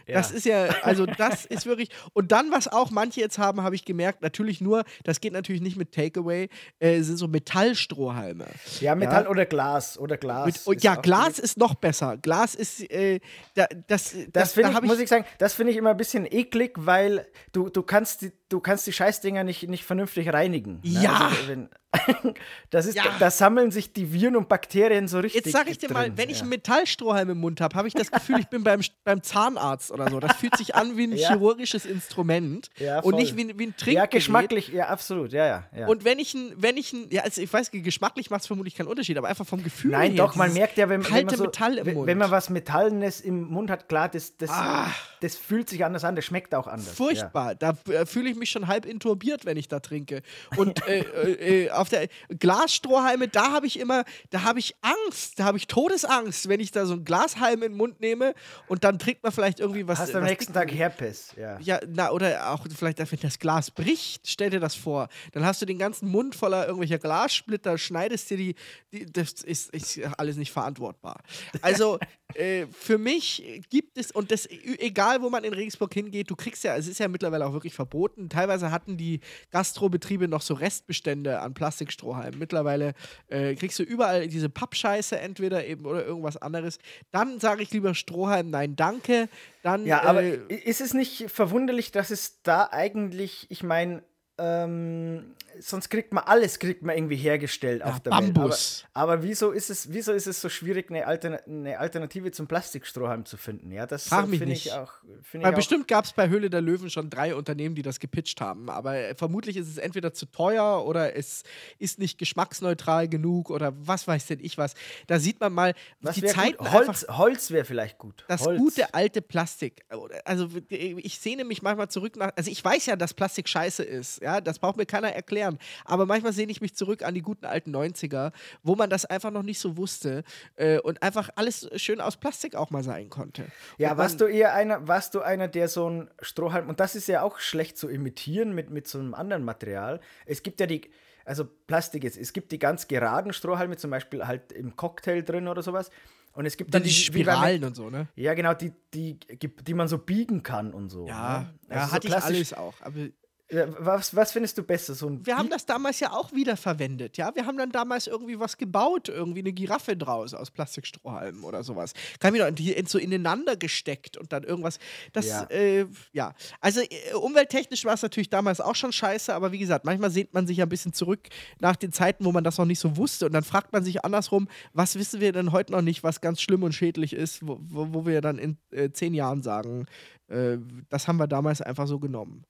Das 0.06 0.30
Ja. 0.30 0.36
ist 0.36 0.44
ja, 0.46 0.64
also 0.82 1.06
das 1.06 1.44
ist 1.44 1.66
wirklich. 1.66 1.90
Und 2.12 2.32
dann, 2.32 2.50
was 2.50 2.68
auch 2.68 2.90
manche 2.90 3.20
jetzt 3.20 3.38
haben, 3.38 3.62
habe 3.62 3.74
ich 3.74 3.84
gemerkt, 3.84 4.22
natürlich 4.22 4.60
nur, 4.60 4.84
das 5.04 5.20
geht 5.20 5.32
natürlich 5.32 5.62
nicht 5.62 5.76
mit 5.76 5.92
Takeaway, 5.92 6.48
äh, 6.78 7.00
sind 7.02 7.16
so 7.16 7.28
Metallstrohhalme. 7.28 8.46
ja, 8.80 8.94
Metall 8.94 9.26
oder 9.26 9.46
Glas. 9.46 9.98
Oder 9.98 10.16
Glas. 10.16 10.46
Mit, 10.46 10.76
ist 10.76 10.84
ja, 10.84 10.94
Glas 10.96 11.38
ist 11.38 11.56
noch 11.58 11.74
besser. 11.74 12.16
Glas 12.16 12.54
ist, 12.54 12.80
äh, 12.90 13.20
da, 13.54 13.66
das, 13.86 14.14
Das 14.32 14.52
finde 14.52 14.68
da 14.68 14.70
ich, 14.70 14.76
hab 14.76 14.84
muss 14.84 14.98
ich 14.98 15.08
sagen, 15.08 15.24
das 15.38 15.54
finde 15.54 15.72
ich 15.72 15.78
immer 15.78 15.90
ein 15.90 15.96
bisschen 15.96 16.26
eklig, 16.26 16.72
weil 16.76 17.26
du, 17.52 17.68
du 17.68 17.82
kannst 17.82 18.22
die, 18.22 18.32
du 18.48 18.60
kannst 18.60 18.86
die 18.86 18.92
Scheißdinger 18.92 19.44
nicht, 19.44 19.68
nicht 19.68 19.84
vernünftig 19.84 20.32
reinigen. 20.32 20.80
Ne? 20.84 21.02
Ja. 21.02 21.28
Also, 21.28 21.48
wenn, 21.48 21.68
das 22.70 22.86
ist, 22.86 22.94
Ja. 22.96 23.04
da, 23.04 23.10
da 23.18 23.30
sammeln 23.30 23.70
sich 23.70 23.92
die 23.92 24.12
Viren 24.12 24.36
und 24.36 24.48
Bakterien 24.48 25.08
so 25.08 25.18
richtig. 25.18 25.44
Jetzt 25.46 25.52
sag 25.54 25.68
ich 25.68 25.78
dir 25.78 25.90
mal, 25.90 26.04
drin, 26.08 26.12
wenn 26.18 26.28
ich 26.28 26.36
ja. 26.38 26.42
einen 26.42 26.50
Metallstrohhalm 26.50 27.30
im 27.30 27.38
Mund 27.38 27.60
habe, 27.60 27.74
habe 27.74 27.88
ich 27.88 27.94
das 27.94 28.10
Gefühl, 28.10 28.38
ich 28.38 28.48
bin 28.48 28.62
beim, 28.64 28.80
beim 29.04 29.22
Zahnarzt 29.22 29.90
oder 29.90 30.10
so. 30.10 30.20
Das 30.20 30.36
fühlt 30.36 30.56
sich 30.56 30.74
an 30.74 30.96
wie 30.96 31.04
ein 31.06 31.12
Ja. 31.16 31.28
chirurgisches 31.30 31.86
Instrument 31.86 32.68
Ja, 32.78 33.00
und 33.00 33.14
nicht 33.16 33.36
wie, 33.36 33.42
ein- 33.44 33.58
wie 33.58 33.68
ein 33.68 33.76
Trinkgerät. 33.76 33.94
Ja, 33.94 34.06
geschmacklich, 34.06 34.68
ja, 34.68 34.88
absolut, 34.88 35.32
ja, 35.32 35.64
ja. 35.74 35.86
Und 35.86 36.04
wenn 36.04 36.18
ich 36.18 36.34
ein, 36.34 36.52
wenn 36.56 36.76
ich 36.76 36.92
ein, 36.92 37.06
ja, 37.10 37.22
also 37.22 37.40
ich 37.40 37.50
weiß, 37.52 37.70
geschmacklich 37.72 38.28
macht 38.30 38.42
es 38.42 38.46
vermutlich 38.46 38.74
keinen 38.74 38.88
Unterschied, 38.88 39.16
aber 39.16 39.28
einfach 39.28 39.46
vom 39.46 39.62
Gefühl 39.64 39.92
Nein, 39.92 40.12
her, 40.12 40.18
doch, 40.26 40.36
man 40.36 40.52
merkt 40.52 40.76
ja, 40.76 40.88
wenn, 40.88 41.02
wenn, 41.08 41.24
man 41.26 41.34
so, 41.36 41.44
Metall 41.44 41.78
im 41.78 41.86
wenn, 41.86 41.94
Mund. 41.94 42.06
wenn 42.06 42.18
man 42.18 42.30
was 42.30 42.50
Metallenes 42.50 43.20
im 43.22 43.44
Mund 43.44 43.70
hat, 43.70 43.88
klar, 43.88 44.08
das, 44.08 44.36
das, 44.36 44.50
Ah. 44.50 44.90
das 45.20 45.36
fühlt 45.36 45.68
sich 45.70 45.84
anders 45.84 46.04
an, 46.04 46.14
das 46.14 46.24
schmeckt 46.26 46.54
auch 46.54 46.66
anders. 46.66 46.90
Furchtbar. 46.94 47.54
Da 47.54 47.76
äh, 47.88 48.04
fühle 48.06 48.28
ich 48.30 48.35
mich 48.36 48.50
schon 48.50 48.66
halb 48.66 48.86
inturbiert, 48.86 49.44
wenn 49.44 49.56
ich 49.56 49.68
da 49.68 49.80
trinke. 49.80 50.22
Und 50.56 50.86
äh, 50.86 51.00
äh, 51.00 51.64
äh, 51.64 51.70
auf 51.70 51.88
der 51.88 52.08
Glasstrohhalme, 52.38 53.28
da 53.28 53.52
habe 53.52 53.66
ich 53.66 53.78
immer, 53.78 54.04
da 54.30 54.42
habe 54.42 54.58
ich 54.58 54.76
Angst, 54.82 55.38
da 55.38 55.44
habe 55.44 55.58
ich 55.58 55.66
Todesangst, 55.66 56.48
wenn 56.48 56.60
ich 56.60 56.70
da 56.70 56.86
so 56.86 56.94
ein 56.94 57.04
Glashalm 57.04 57.62
in 57.62 57.72
den 57.72 57.76
Mund 57.76 58.00
nehme 58.00 58.34
und 58.68 58.84
dann 58.84 58.98
trinkt 58.98 59.22
man 59.22 59.32
vielleicht 59.32 59.60
irgendwie 59.60 59.86
was. 59.86 59.98
Hast 59.98 60.14
du 60.14 60.18
am 60.18 60.24
nächsten 60.24 60.52
Tag 60.52 60.72
Herpes, 60.72 61.32
ja. 61.36 61.58
Ja, 61.60 61.80
na, 61.88 62.10
oder 62.10 62.52
auch 62.52 62.66
vielleicht, 62.76 62.98
wenn 62.98 63.20
das 63.20 63.38
Glas 63.38 63.70
bricht, 63.70 64.28
stell 64.28 64.50
dir 64.50 64.60
das 64.60 64.74
vor. 64.74 65.08
Dann 65.32 65.44
hast 65.44 65.62
du 65.62 65.66
den 65.66 65.78
ganzen 65.78 66.08
Mund 66.08 66.34
voller 66.34 66.66
irgendwelcher 66.66 66.98
Glassplitter, 66.98 67.78
schneidest 67.78 68.30
dir 68.30 68.36
die. 68.36 68.54
die 68.92 69.06
das 69.06 69.32
ist, 69.42 69.70
ist 69.70 70.00
alles 70.18 70.36
nicht 70.36 70.52
verantwortbar. 70.52 71.22
Also, 71.62 71.98
äh, 72.34 72.66
für 72.66 72.98
mich 72.98 73.62
gibt 73.70 73.96
es, 73.98 74.10
und 74.10 74.30
das, 74.30 74.46
egal 74.46 75.22
wo 75.22 75.30
man 75.30 75.44
in 75.44 75.54
Regensburg 75.54 75.94
hingeht, 75.94 76.30
du 76.30 76.36
kriegst 76.36 76.64
ja, 76.64 76.76
es 76.76 76.88
ist 76.88 76.98
ja 76.98 77.08
mittlerweile 77.08 77.46
auch 77.46 77.52
wirklich 77.52 77.74
verboten. 77.74 78.28
Teilweise 78.28 78.70
hatten 78.70 78.96
die 78.96 79.20
Gastrobetriebe 79.50 80.28
noch 80.28 80.42
so 80.42 80.54
Restbestände 80.54 81.40
an 81.40 81.54
Plastikstrohhalmen. 81.54 82.38
Mittlerweile 82.38 82.94
äh, 83.28 83.54
kriegst 83.54 83.78
du 83.78 83.84
überall 83.84 84.28
diese 84.28 84.48
Pappscheiße 84.48 85.18
entweder 85.18 85.66
eben 85.66 85.86
oder 85.86 86.04
irgendwas 86.04 86.36
anderes. 86.36 86.78
Dann 87.12 87.38
sage 87.38 87.62
ich 87.62 87.70
lieber 87.70 87.94
Strohhalm, 87.94 88.50
nein, 88.50 88.76
danke. 88.76 89.28
Dann, 89.62 89.86
Ja, 89.86 90.02
aber 90.02 90.22
äh, 90.22 90.54
ist 90.54 90.80
es 90.80 90.94
nicht 90.94 91.30
verwunderlich, 91.30 91.92
dass 91.92 92.10
es 92.10 92.42
da 92.42 92.68
eigentlich, 92.70 93.46
ich 93.50 93.62
meine, 93.62 94.02
ähm, 94.38 95.34
sonst 95.60 95.88
kriegt 95.88 96.12
man 96.12 96.24
alles 96.24 96.58
kriegt 96.58 96.82
man 96.82 96.96
irgendwie 96.96 97.16
hergestellt 97.16 97.82
auf 97.82 98.00
der 98.00 98.10
Bambus. 98.10 98.82
Welt. 98.82 98.90
Aber, 98.92 99.12
aber 99.14 99.22
wieso 99.22 99.50
ist 99.50 99.70
es, 99.70 99.92
wieso 99.92 100.12
ist 100.12 100.26
es 100.26 100.40
so 100.40 100.48
schwierig, 100.48 100.90
eine, 100.90 101.06
Altern 101.06 101.38
eine 101.46 101.78
Alternative 101.78 102.30
zum 102.32 102.46
Plastikstrohhalm 102.46 103.24
zu 103.24 103.36
finden? 103.36 103.72
Ja, 103.72 103.86
das 103.86 104.08
Frag 104.08 104.28
mich 104.28 104.38
finde 104.38 104.52
nicht. 104.52 104.66
ich 104.66 104.72
auch. 104.72 104.92
Find 105.22 105.44
Weil 105.44 105.52
auch 105.52 105.56
bestimmt 105.56 105.88
gab 105.88 106.04
es 106.04 106.12
bei 106.12 106.28
Höhle 106.28 106.50
der 106.50 106.60
Löwen 106.60 106.90
schon 106.90 107.08
drei 107.08 107.34
Unternehmen, 107.34 107.74
die 107.74 107.82
das 107.82 107.98
gepitcht 107.98 108.40
haben. 108.40 108.68
Aber 108.68 108.96
äh, 108.96 109.14
vermutlich 109.14 109.56
ist 109.56 109.68
es 109.68 109.78
entweder 109.78 110.12
zu 110.12 110.26
teuer 110.26 110.84
oder 110.84 111.16
es 111.16 111.42
ist 111.78 111.98
nicht 111.98 112.18
geschmacksneutral 112.18 113.08
genug 113.08 113.50
oder 113.50 113.72
was 113.76 114.06
weiß 114.06 114.26
denn 114.26 114.40
ich 114.40 114.58
was. 114.58 114.74
Da 115.06 115.18
sieht 115.18 115.40
man 115.40 115.52
mal, 115.52 115.74
was 116.00 116.16
die 116.16 116.28
einfach 116.28 116.72
Holz, 116.72 117.06
Holz 117.08 117.50
wäre 117.50 117.64
vielleicht 117.64 117.98
gut. 117.98 118.24
das 118.28 118.42
Holz. 118.42 118.58
gute 118.58 118.92
alte 118.92 119.22
Plastik. 119.22 119.84
Also 120.24 120.48
ich 120.68 121.18
sehne 121.18 121.44
mich 121.44 121.62
manchmal 121.62 121.88
zurück 121.88 122.16
nach. 122.16 122.32
Also 122.36 122.50
ich 122.50 122.62
weiß 122.62 122.86
ja, 122.86 122.96
dass 122.96 123.14
Plastik 123.14 123.48
scheiße 123.48 123.82
ist. 123.82 124.20
Ja, 124.26 124.40
das 124.40 124.58
braucht 124.58 124.76
mir 124.76 124.86
keiner 124.86 125.12
erklären. 125.12 125.56
Aber 125.84 126.04
manchmal 126.04 126.32
sehne 126.32 126.50
ich 126.50 126.60
mich 126.60 126.74
zurück 126.74 127.04
an 127.04 127.14
die 127.14 127.22
guten 127.22 127.46
alten 127.46 127.70
90er, 127.74 128.32
wo 128.64 128.74
man 128.74 128.90
das 128.90 129.04
einfach 129.04 129.30
noch 129.30 129.44
nicht 129.44 129.60
so 129.60 129.76
wusste 129.76 130.24
äh, 130.56 130.80
und 130.80 131.00
einfach 131.00 131.30
alles 131.36 131.70
schön 131.76 132.00
aus 132.00 132.16
Plastik 132.16 132.56
auch 132.56 132.70
mal 132.70 132.82
sein 132.82 133.08
konnte. 133.08 133.46
Ja, 133.78 133.92
und 133.92 133.98
warst 133.98 134.18
man- 134.18 134.28
du 134.30 134.34
eher 134.36 134.52
einer, 134.52 134.88
warst 134.88 135.14
du 135.14 135.20
einer, 135.20 135.46
der 135.46 135.68
so 135.68 135.88
ein 135.88 136.10
Strohhalm, 136.20 136.68
und 136.68 136.80
das 136.80 136.96
ist 136.96 137.06
ja 137.06 137.22
auch 137.22 137.38
schlecht 137.38 137.78
zu 137.78 137.88
imitieren 137.88 138.52
mit, 138.52 138.68
mit 138.70 138.88
so 138.88 138.98
einem 138.98 139.14
anderen 139.14 139.44
Material. 139.44 140.00
Es 140.24 140.42
gibt 140.42 140.58
ja 140.58 140.66
die, 140.66 140.90
also 141.24 141.44
Plastik 141.68 142.02
jetzt, 142.02 142.16
es 142.18 142.32
gibt 142.32 142.50
die 142.50 142.58
ganz 142.58 142.88
geraden 142.88 143.32
Strohhalme, 143.32 143.76
zum 143.76 143.92
Beispiel 143.92 144.26
halt 144.26 144.50
im 144.50 144.74
Cocktail 144.74 145.22
drin 145.22 145.46
oder 145.46 145.62
sowas. 145.62 145.88
Und 146.32 146.44
es 146.46 146.56
gibt 146.58 146.74
dann 146.74 146.82
dann 146.82 146.88
die 146.90 146.94
beim- 146.94 147.04
Spiralen 147.04 147.64
und 147.64 147.76
so, 147.76 147.88
ne? 147.90 148.08
Ja, 148.16 148.34
genau, 148.34 148.52
die, 148.54 148.70
die, 148.92 149.18
die 149.40 149.72
man 149.74 149.88
so 149.88 149.96
biegen 149.98 150.42
kann 150.42 150.74
und 150.74 150.90
so. 150.90 151.06
Ja, 151.06 151.38
ne? 151.40 151.50
ja 151.70 151.76
Also 151.76 151.86
so 151.88 151.92
hatte 151.94 152.08
ich 152.08 152.14
alles 152.14 152.52
auch. 152.52 152.74
Aber 152.82 152.98
Ja, 152.98 153.06
Was, 153.48 154.16
was 154.16 154.32
findest 154.32 154.58
du 154.58 154.64
besser? 154.64 154.94
So 154.94 155.06
ein 155.06 155.24
wir 155.24 155.36
haben 155.36 155.48
das 155.48 155.64
damals 155.64 156.00
ja 156.00 156.10
auch 156.10 156.32
wieder 156.32 156.56
verwendet, 156.56 157.16
ja. 157.16 157.32
Wir 157.32 157.46
haben 157.46 157.56
dann 157.56 157.70
damals 157.70 158.08
irgendwie 158.08 158.40
was 158.40 158.56
gebaut, 158.56 159.08
irgendwie 159.08 159.38
eine 159.38 159.52
Giraffe 159.52 159.96
draus 159.96 160.34
aus 160.34 160.50
Plastikstrohhalmen 160.50 161.44
oder 161.44 161.62
sowas. 161.62 161.92
Kann 162.18 162.34
noch 162.34 162.50
die 162.50 162.74
so 162.86 162.98
ineinander 162.98 163.56
gesteckt 163.56 164.16
und 164.16 164.32
dann 164.32 164.42
irgendwas. 164.42 164.80
Das, 165.12 165.26
ja. 165.26 165.42
Ja. 165.42 165.56
Äh, 165.56 165.86
ja. 166.12 166.34
Also 166.60 166.80
äh, 166.80 167.14
umwelttechnisch 167.14 167.84
war 167.84 167.94
es 167.94 168.02
natürlich 168.02 168.30
damals 168.30 168.60
auch 168.60 168.74
schon 168.74 168.90
scheiße, 168.90 169.32
aber 169.32 169.52
wie 169.52 169.58
gesagt, 169.58 169.84
manchmal 169.84 170.10
sehnt 170.10 170.34
man 170.34 170.48
sich 170.48 170.56
ja 170.56 170.66
ein 170.66 170.68
bisschen 170.68 170.92
zurück 170.92 171.28
nach 171.60 171.76
den 171.76 171.92
Zeiten, 171.92 172.24
wo 172.24 172.32
man 172.32 172.42
das 172.42 172.58
noch 172.58 172.66
nicht 172.66 172.80
so 172.80 172.96
wusste. 172.96 173.26
Und 173.26 173.32
dann 173.32 173.44
fragt 173.44 173.72
man 173.72 173.84
sich 173.84 174.04
andersrum, 174.04 174.48
was 174.72 174.96
wissen 174.96 175.20
wir 175.20 175.30
denn 175.30 175.52
heute 175.52 175.70
noch 175.70 175.82
nicht, 175.82 176.02
was 176.02 176.20
ganz 176.20 176.40
schlimm 176.40 176.64
und 176.64 176.72
schädlich 176.72 177.12
ist, 177.12 177.46
wo, 177.46 177.58
wo, 177.60 177.94
wo 177.94 178.06
wir 178.06 178.20
dann 178.20 178.38
in 178.38 178.58
äh, 178.72 178.90
zehn 178.90 179.14
Jahren 179.14 179.42
sagen, 179.42 179.86
äh, 180.26 180.58
das 180.88 181.06
haben 181.06 181.18
wir 181.18 181.28
damals 181.28 181.62
einfach 181.62 181.86
so 181.86 182.00
genommen 182.00 182.44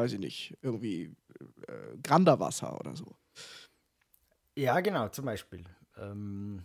weiß 0.00 0.14
ich 0.14 0.18
nicht, 0.18 0.56
irgendwie 0.62 1.14
äh, 1.68 1.96
Granderwasser 2.02 2.78
oder 2.80 2.96
so. 2.96 3.16
Ja, 4.56 4.80
genau, 4.80 5.08
zum 5.08 5.26
Beispiel. 5.26 5.64
Ähm, 5.96 6.64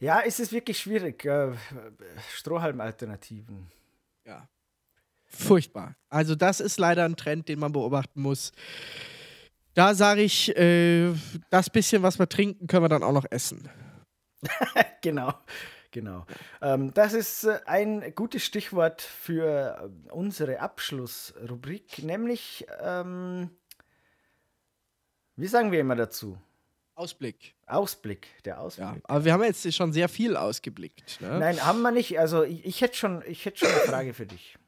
ja, 0.00 0.20
es 0.26 0.40
ist 0.40 0.52
wirklich 0.52 0.78
schwierig. 0.78 1.24
Äh, 1.24 1.52
Strohhalmalternativen. 2.34 3.70
Ja. 4.26 4.48
Furchtbar. 5.24 5.96
Also 6.08 6.34
das 6.34 6.60
ist 6.60 6.78
leider 6.78 7.04
ein 7.04 7.16
Trend, 7.16 7.48
den 7.48 7.58
man 7.58 7.72
beobachten 7.72 8.20
muss. 8.20 8.52
Da 9.74 9.94
sage 9.94 10.22
ich, 10.22 10.54
äh, 10.56 11.14
das 11.50 11.70
bisschen, 11.70 12.02
was 12.02 12.18
wir 12.18 12.28
trinken, 12.28 12.66
können 12.66 12.84
wir 12.84 12.88
dann 12.88 13.02
auch 13.02 13.12
noch 13.12 13.26
essen. 13.30 13.68
Genau, 15.02 15.34
genau. 15.92 16.26
Ähm, 16.60 16.92
das 16.94 17.12
ist 17.12 17.44
äh, 17.44 17.60
ein 17.66 18.14
gutes 18.14 18.44
Stichwort 18.44 19.00
für 19.00 19.90
äh, 20.08 20.12
unsere 20.12 20.60
Abschlussrubrik, 20.60 22.02
nämlich, 22.02 22.66
ähm, 22.80 23.50
wie 25.36 25.46
sagen 25.46 25.70
wir 25.70 25.80
immer 25.80 25.96
dazu? 25.96 26.36
Ausblick. 26.94 27.54
Ausblick, 27.66 28.28
der 28.44 28.60
Ausblick. 28.60 28.86
Ja. 28.86 28.96
Aber 29.04 29.24
wir 29.24 29.32
haben 29.32 29.42
jetzt 29.44 29.72
schon 29.74 29.92
sehr 29.92 30.08
viel 30.08 30.36
ausgeblickt. 30.36 31.20
Ne? 31.20 31.38
Nein, 31.38 31.64
haben 31.64 31.80
wir 31.82 31.90
nicht. 31.90 32.18
Also 32.18 32.42
ich, 32.42 32.64
ich 32.66 32.80
hätte 32.82 32.96
schon, 32.96 33.22
ich 33.26 33.44
hätte 33.44 33.60
schon 33.60 33.68
eine 33.68 33.80
Frage 33.80 34.12
für 34.14 34.26
dich. 34.26 34.58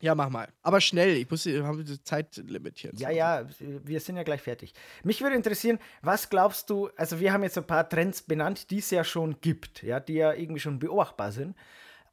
Ja, 0.00 0.14
mach 0.14 0.28
mal. 0.28 0.48
Aber 0.62 0.80
schnell. 0.80 1.16
Ich 1.16 1.30
muss, 1.30 1.46
wir 1.46 1.64
haben 1.64 1.84
das 1.84 2.02
Zeitlimit 2.02 2.82
jetzt. 2.82 3.00
Ja, 3.00 3.10
ja, 3.10 3.46
wir 3.58 4.00
sind 4.00 4.16
ja 4.16 4.24
gleich 4.24 4.42
fertig. 4.42 4.74
Mich 5.04 5.22
würde 5.22 5.36
interessieren, 5.36 5.78
was 6.02 6.28
glaubst 6.28 6.68
du, 6.68 6.90
also 6.96 7.18
wir 7.18 7.32
haben 7.32 7.42
jetzt 7.42 7.56
ein 7.56 7.66
paar 7.66 7.88
Trends 7.88 8.22
benannt, 8.22 8.70
die 8.70 8.78
es 8.78 8.90
ja 8.90 9.04
schon 9.04 9.40
gibt, 9.40 9.82
ja, 9.82 9.98
die 10.00 10.14
ja 10.14 10.34
irgendwie 10.34 10.60
schon 10.60 10.78
beobachtbar 10.78 11.32
sind. 11.32 11.56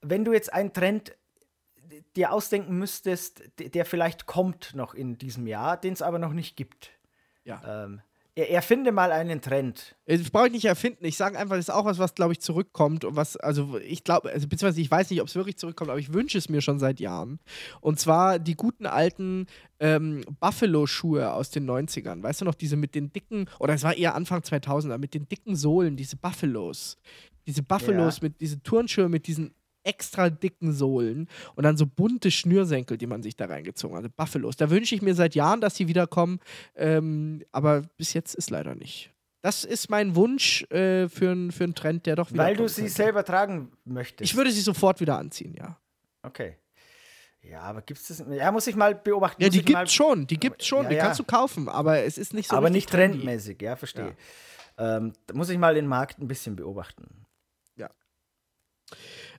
Wenn 0.02 0.24
du 0.24 0.32
jetzt 0.32 0.54
einen 0.54 0.72
Trend 0.72 1.14
dir 2.16 2.32
ausdenken 2.32 2.78
müsstest, 2.78 3.44
der 3.60 3.86
vielleicht 3.86 4.26
kommt 4.26 4.76
noch 4.76 4.94
in 4.94 5.18
diesem 5.18 5.48
Jahr, 5.48 5.78
den 5.78 5.94
es 5.94 6.02
aber 6.02 6.20
noch 6.20 6.34
nicht 6.34 6.56
gibt. 6.56 6.92
Ja. 7.44 7.84
Ähm, 7.84 8.02
erfinde 8.36 8.92
mal 8.92 9.12
einen 9.12 9.42
Trend. 9.42 9.96
Das 10.06 10.30
brauche 10.32 10.48
ich 10.48 10.54
nicht 10.54 10.66
erfinden. 10.66 11.06
Ich 11.06 11.18
sage 11.18 11.38
einfach, 11.38 11.56
das 11.56 11.66
ist 11.68 11.74
auch 11.74 11.86
was, 11.86 12.00
was, 12.00 12.16
glaube 12.16 12.34
ich, 12.34 12.40
zurückkommt 12.42 13.06
und 13.06 13.16
was, 13.16 13.38
also 13.38 13.78
ich 13.80 14.04
glaube, 14.04 14.32
also, 14.32 14.48
beziehungsweise 14.48 14.82
ich 14.82 14.90
weiß 14.90 15.10
nicht, 15.12 15.22
ob 15.22 15.28
es 15.28 15.36
wirklich 15.36 15.58
zurückkommt, 15.58 15.92
aber 15.92 16.00
ich 16.00 16.14
wünsche 16.14 16.38
es 16.38 16.50
mir 16.50 16.62
schon 16.62 16.80
seit 16.80 17.00
Jahren. 17.00 17.40
Und 17.80 18.00
zwar 18.00 18.40
die 18.40 18.56
guten 18.56 18.86
alten 18.88 19.46
ähm, 19.80 20.24
Buffalo-Schuhe 20.40 21.32
aus 21.32 21.52
den 21.52 21.70
90ern. 21.70 22.24
Weißt 22.24 22.42
du 22.42 22.46
noch, 22.46 22.56
diese 22.56 22.76
mit 22.76 22.96
den 22.96 23.14
dicken, 23.14 23.48
oder 23.60 23.74
es 23.76 23.84
war 23.84 23.96
eher 23.96 24.16
Anfang 24.16 24.42
2000er, 24.42 24.98
mit 24.98 25.14
den 25.14 25.28
dicken 25.28 25.56
Sohlen, 25.56 25.96
diese 25.96 26.16
Buffalos. 26.18 26.98
Diese 27.46 27.62
Buffalos 27.62 28.18
Ja. 28.18 28.24
mit 28.24 28.42
diese 28.42 28.64
Turnschuhe 28.64 29.10
mit 29.10 29.28
diesen 29.28 29.54
extra 29.84 30.30
dicken 30.30 30.74
Sohlen 30.74 31.28
und 31.56 31.64
dann 31.64 31.78
so 31.78 31.86
bunte 31.86 32.32
Schnürsenkel, 32.32 32.98
die 32.98 33.08
man 33.08 33.24
sich 33.24 33.36
da 33.36 33.46
reingezogen 33.46 33.98
hat. 33.98 34.16
Buffalos. 34.16 34.56
Da 34.56 34.70
wünsche 34.70 34.96
ich 34.96 35.02
mir 35.02 35.16
seit 35.16 35.36
Jahren, 35.36 35.62
dass 35.62 35.76
die 35.76 35.88
wiederkommen, 35.88 36.40
ähm, 36.76 37.44
aber 37.52 37.84
bis 37.98 38.14
jetzt 38.14 38.36
ist 38.36 38.50
leider 38.50 38.76
nicht. 38.76 39.12
Das 39.42 39.66
ist 39.66 39.90
mein 39.90 40.16
Wunsch 40.16 40.64
äh, 40.72 41.10
für 41.10 41.32
einen 41.32 41.52
für 41.52 41.66
einen 41.66 41.76
Trend, 41.76 42.06
der 42.06 42.16
doch 42.16 42.32
wieder. 42.32 42.44
Weil 42.44 42.56
du 42.56 42.68
sie 42.70 42.88
selber 42.88 43.26
tragen 43.26 43.74
möchtest. 43.84 44.32
Ich 44.32 44.38
würde 44.38 44.52
sie 44.52 44.62
sofort 44.62 45.02
wieder 45.02 45.18
anziehen, 45.18 45.54
ja. 45.58 45.78
Okay. 46.22 46.56
Ja, 47.42 47.60
aber 47.60 47.82
gibt 47.82 48.00
es 48.00 48.08
das? 48.08 48.24
Ja, 48.30 48.54
muss 48.54 48.68
ich 48.68 48.78
mal 48.78 48.96
beobachten. 48.96 49.44
Ja, 49.44 49.50
die 49.50 49.62
gibt's 49.62 49.94
schon, 49.94 50.28
die 50.28 50.40
gibt's 50.40 50.66
schon, 50.66 50.84
Ja, 50.84 50.90
die 50.90 50.96
ja. 50.96 51.04
kannst 51.04 51.20
du 51.20 51.26
kaufen, 51.26 51.68
aber 51.68 52.04
es 52.04 52.18
ist 52.18 52.34
nicht 52.34 52.50
so 52.50 52.56
aber 52.56 52.70
nicht 52.70 52.90
trendmäßig, 52.90 53.62
ja, 53.62 53.76
verstehe. 53.76 54.16
Ähm, 54.78 55.12
da 55.28 55.34
muss 55.34 55.50
ich 55.50 55.58
mal 55.58 55.76
den 55.76 55.88
Markt 55.88 56.20
ein 56.20 56.28
bisschen 56.30 56.56
beobachten. 56.56 57.24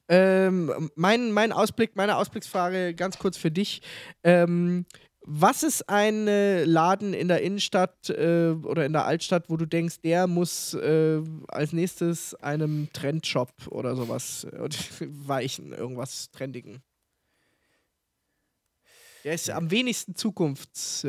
Ähm, 0.08 0.90
mein, 0.96 1.32
mein 1.32 1.52
Ausblick, 1.52 1.96
meine 1.96 2.16
Ausblicksfrage 2.16 2.94
ganz 2.94 3.18
kurz 3.18 3.36
für 3.36 3.50
dich. 3.50 3.80
Ähm, 4.22 4.86
was 5.26 5.62
ist 5.62 5.88
ein 5.88 6.28
äh, 6.28 6.64
Laden 6.64 7.14
in 7.14 7.28
der 7.28 7.40
Innenstadt 7.40 8.10
äh, 8.10 8.50
oder 8.50 8.84
in 8.84 8.92
der 8.92 9.06
Altstadt, 9.06 9.48
wo 9.48 9.56
du 9.56 9.64
denkst, 9.64 10.02
der 10.02 10.26
muss 10.26 10.74
äh, 10.74 11.22
als 11.48 11.72
nächstes 11.72 12.34
einem 12.34 12.90
Trendshop 12.92 13.50
oder 13.70 13.96
sowas 13.96 14.44
äh, 14.44 14.68
weichen, 15.00 15.72
irgendwas 15.72 16.30
Trendigen? 16.30 16.82
Der 19.24 19.32
ist 19.32 19.48
am 19.48 19.70
wenigsten 19.70 20.14
Zukunfts. 20.14 21.06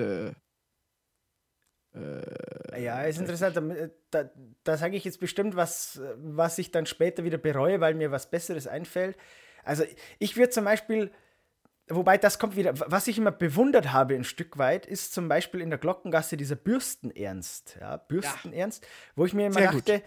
Äh, 1.96 2.76
äh, 2.76 2.84
ja, 2.84 3.02
ist 3.04 3.20
interessant. 3.20 3.56
Da, 3.56 3.62
da, 4.12 4.30
da 4.64 4.78
sage 4.78 4.98
ich 4.98 5.06
jetzt 5.06 5.20
bestimmt 5.20 5.56
was, 5.56 6.02
was 6.18 6.58
ich 6.58 6.72
dann 6.72 6.86
später 6.86 7.24
wieder 7.24 7.38
bereue, 7.38 7.80
weil 7.82 7.94
mir 7.94 8.12
was 8.12 8.30
Besseres 8.30 8.68
einfällt. 8.68 9.18
Also 9.64 9.84
ich 10.20 10.38
würde 10.38 10.50
zum 10.52 10.66
Beispiel, 10.66 11.12
wobei 11.88 12.18
das 12.18 12.38
kommt 12.38 12.56
wieder, 12.56 12.74
was 12.90 13.08
ich 13.08 13.18
immer 13.18 13.32
bewundert 13.32 13.94
habe 13.94 14.16
ein 14.16 14.24
Stück 14.24 14.58
weit, 14.58 14.86
ist 14.86 15.14
zum 15.14 15.28
Beispiel 15.28 15.62
in 15.62 15.70
der 15.70 15.80
Glockengasse 15.80 16.38
dieser 16.38 16.56
Bürstenernst. 16.56 17.78
Ja, 17.80 17.98
Bürstenernst, 17.98 18.84
ja. 18.84 18.90
wo 19.16 19.26
ich 19.26 19.34
mir 19.34 19.48
immer 19.48 19.60
Sehr 19.60 19.72
dachte, 19.72 20.00
gut 20.00 20.04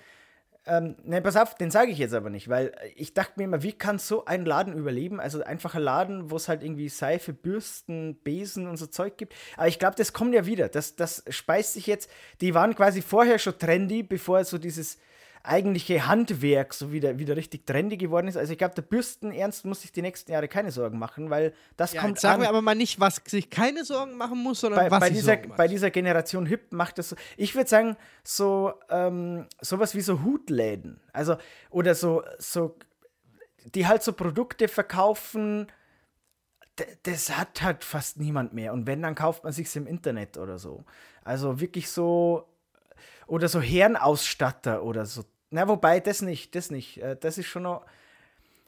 ähm, 0.69 0.97
ne, 1.03 1.23
pass 1.23 1.37
auf, 1.37 1.55
den 1.55 1.71
sage 1.71 1.91
ich 1.91 1.99
jetzt 1.99 2.15
aber 2.15 2.29
nicht, 2.29 2.49
weil 2.49 2.73
ich 2.95 3.15
dachte 3.15 3.33
mir 3.37 3.45
immer, 3.45 3.63
wie 3.63 3.73
kann 3.73 3.99
so 3.99 4.27
ein 4.27 4.45
Laden 4.45 4.75
überleben? 4.75 5.19
Also 5.19 5.43
einfach 5.43 5.75
ein 5.75 5.83
Laden, 5.83 6.31
wo 6.31 6.37
es 6.37 6.49
halt 6.49 6.63
irgendwie 6.63 6.91
Seife, 6.91 7.33
Bürsten, 7.33 8.17
Besen 8.23 8.67
und 8.67 8.77
so 8.77 8.87
Zeug 8.87 9.17
gibt. 9.17 9.35
Aber 9.57 9.69
ich 9.69 9.79
glaube, 9.79 9.97
das 9.97 10.13
kommt 10.13 10.35
ja 10.35 10.45
wieder. 10.45 10.69
Das, 10.69 10.95
das 10.95 11.25
speist 11.31 11.73
sich 11.73 11.87
jetzt. 11.87 12.11
Die 12.43 12.55
waren 12.55 12.75
quasi 12.75 13.01
vorher 13.01 13.39
schon 13.39 13.59
trendy, 13.59 14.03
bevor 14.03 14.45
so 14.45 14.59
dieses 14.59 14.99
eigentliche 15.49 16.07
Handwerk 16.07 16.75
so 16.75 16.93
wieder, 16.93 17.19
wieder 17.19 17.37
richtig 17.37 17.67
trendy 17.67 17.97
geworden 17.97 18.29
ist. 18.29 18.37
Also 18.37 18.53
ich 18.53 18.59
glaube, 18.59 18.75
der 18.75 18.83
Bürstenernst 18.83 19.65
muss 19.65 19.83
sich 19.83 19.93
die 19.93 20.03
nächsten 20.03 20.31
Jahre 20.33 20.49
keine 20.49 20.71
Sorgen 20.71 20.99
machen, 20.99 21.31
weil 21.31 21.53
das 21.77 21.93
ja, 21.93 22.01
kommt 22.01 22.21
Sagen 22.21 22.37
an. 22.37 22.41
wir 22.43 22.49
aber 22.49 22.63
mal 22.63 22.75
nicht, 22.75 23.01
was 23.01 23.21
sich 23.27 23.51
keine 23.51 23.85
Sorgen 23.85 24.17
machen 24.17 24.43
muss, 24.43 24.61
sondern 24.61 24.81
bei, 24.81 24.91
was 24.91 25.01
bei 25.01 25.11
dieser, 25.11 25.37
bei 25.37 25.69
dieser 25.69 25.91
Generation 25.91 26.47
Hip 26.47 26.73
macht 26.73 26.99
das 26.99 27.11
so. 27.11 27.17
Ich 27.37 27.55
würde 27.55 27.69
sagen, 27.69 27.97
so 28.23 28.75
ähm, 28.91 29.47
sowas 29.61 29.95
wie 29.95 30.01
so 30.01 30.23
Hutläden. 30.23 31.01
Also, 31.13 31.37
oder 31.71 31.95
so, 31.95 32.23
so, 32.39 32.77
die 33.75 33.87
halt 33.87 34.03
so 34.03 34.13
Produkte 34.13 34.69
verkaufen, 34.69 35.67
das 37.03 37.37
hat 37.37 37.63
halt 37.63 37.85
fast 37.85 38.19
niemand 38.19 38.53
mehr. 38.53 38.73
Und 38.73 38.87
wenn, 38.87 39.03
dann 39.03 39.15
kauft 39.15 39.45
man 39.45 39.53
sich 39.53 39.75
im 39.77 39.87
Internet 39.87 40.37
oder 40.37 40.59
so. 40.59 40.85
Also 41.25 41.61
wirklich 41.61 41.91
so 41.91 42.49
oder 43.27 43.49
so 43.49 43.61
Herrenausstatter 43.61 44.83
oder 44.83 45.07
so. 45.07 45.25
Na, 45.51 45.69
wobei, 45.69 46.01
das 46.01 46.23
nicht, 46.23 46.55
das 46.55 46.71
nicht. 46.71 47.01
Äh, 47.03 47.17
das 47.17 47.39
ist 47.39 47.47
schon 47.47 47.63
noch. 47.63 47.87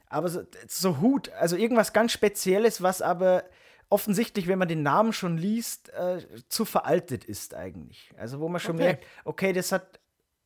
Aber 0.08 0.28
so, 0.28 0.42
so 0.66 1.00
Hut, 1.00 1.30
also 1.32 1.56
irgendwas 1.56 1.92
ganz 1.92 2.12
Spezielles, 2.12 2.82
was 2.82 3.00
aber 3.00 3.44
offensichtlich, 3.90 4.46
wenn 4.46 4.58
man 4.58 4.68
den 4.68 4.82
Namen 4.82 5.12
schon 5.12 5.36
liest, 5.36 5.92
äh, 5.92 6.24
zu 6.48 6.64
veraltet 6.64 7.24
ist 7.24 7.54
eigentlich. 7.54 8.10
Also 8.16 8.40
wo 8.40 8.48
man 8.48 8.60
schon 8.60 8.76
okay. 8.76 8.84
merkt, 8.84 9.06
okay, 9.24 9.52
das 9.52 9.72
hat, 9.72 10.00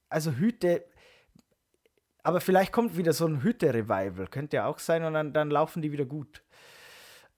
also 0.09 0.32
Hüte, 0.32 0.85
aber 2.22 2.41
vielleicht 2.41 2.72
kommt 2.72 2.97
wieder 2.97 3.12
so 3.12 3.26
ein 3.26 3.43
Hüte-Revival, 3.43 4.26
könnte 4.28 4.57
ja 4.57 4.66
auch 4.66 4.78
sein 4.78 5.05
und 5.05 5.12
dann, 5.12 5.32
dann 5.32 5.51
laufen 5.51 5.82
die 5.82 5.93
wieder 5.93 6.07
gut. 6.07 6.43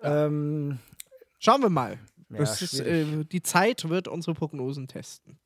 Ja. 0.03 0.27
Ähm, 0.27 0.79
Schauen 1.39 1.63
wir 1.63 1.71
mal. 1.71 1.99
Ja, 2.29 2.43
ist, 2.43 2.81
äh, 2.81 3.25
die 3.25 3.43
Zeit 3.43 3.89
wird 3.89 4.09
unsere 4.09 4.35
Prognosen 4.35 4.89
testen. 4.89 5.39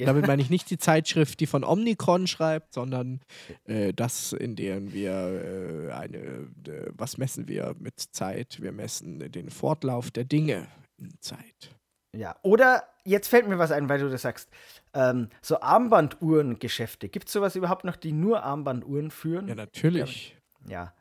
Und 0.00 0.06
damit 0.06 0.26
meine 0.26 0.42
ich 0.42 0.50
nicht 0.50 0.68
die 0.68 0.78
Zeitschrift, 0.78 1.38
die 1.38 1.46
von 1.46 1.62
Omnicron 1.62 2.26
schreibt, 2.26 2.74
sondern 2.74 3.20
äh, 3.66 3.92
das, 3.92 4.32
in 4.32 4.56
der 4.56 4.92
wir 4.92 5.12
äh, 5.12 5.92
eine, 5.92 6.18
äh, 6.18 6.90
was 6.92 7.18
messen 7.18 7.46
wir 7.46 7.76
mit 7.78 8.00
Zeit? 8.00 8.60
Wir 8.60 8.72
messen 8.72 9.30
den 9.30 9.50
Fortlauf 9.50 10.10
der 10.10 10.24
Dinge 10.24 10.66
in 10.98 11.12
Zeit. 11.20 11.74
Ja, 12.16 12.36
oder 12.42 12.84
jetzt 13.04 13.28
fällt 13.28 13.48
mir 13.48 13.58
was 13.58 13.70
ein, 13.70 13.88
weil 13.88 14.00
du 14.00 14.08
das 14.08 14.22
sagst. 14.22 14.48
Ähm, 14.92 15.28
so 15.42 15.60
Armbanduhrengeschäfte. 15.60 17.08
Gibt 17.08 17.28
es 17.28 17.32
sowas 17.32 17.56
überhaupt 17.56 17.84
noch, 17.84 17.96
die 17.96 18.12
nur 18.12 18.42
Armbanduhren 18.42 19.10
führen? 19.10 19.48
Ja, 19.48 19.54
natürlich. 19.54 20.30
Ja. 20.30 20.40
Ja, 20.66 20.94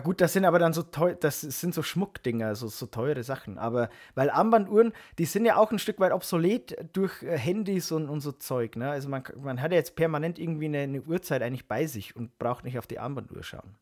gut, 0.00 0.20
das 0.20 0.34
sind 0.34 0.44
aber 0.44 0.58
dann 0.58 0.74
so 0.74 0.82
teuer, 0.82 1.14
das 1.14 1.40
sind 1.40 1.74
so 1.74 1.82
Schmuckdinger, 1.82 2.54
so, 2.54 2.68
so 2.68 2.86
teure 2.86 3.22
Sachen. 3.22 3.56
Aber 3.56 3.88
weil 4.14 4.28
Armbanduhren, 4.28 4.92
die 5.18 5.24
sind 5.24 5.46
ja 5.46 5.56
auch 5.56 5.72
ein 5.72 5.78
Stück 5.78 5.98
weit 5.98 6.12
obsolet 6.12 6.76
durch 6.92 7.22
äh, 7.22 7.38
Handys 7.38 7.90
und, 7.90 8.10
und 8.10 8.20
so 8.20 8.32
Zeug. 8.32 8.76
Ne? 8.76 8.90
Also 8.90 9.08
man, 9.08 9.22
man 9.40 9.62
hat 9.62 9.72
ja 9.72 9.78
jetzt 9.78 9.96
permanent 9.96 10.38
irgendwie 10.38 10.66
eine, 10.66 10.80
eine 10.80 11.00
Uhrzeit 11.00 11.42
eigentlich 11.42 11.66
bei 11.66 11.86
sich 11.86 12.14
und 12.14 12.38
braucht 12.38 12.64
nicht 12.64 12.78
auf 12.78 12.86
die 12.86 12.98
Armbanduhr 12.98 13.42
schauen. 13.42 13.76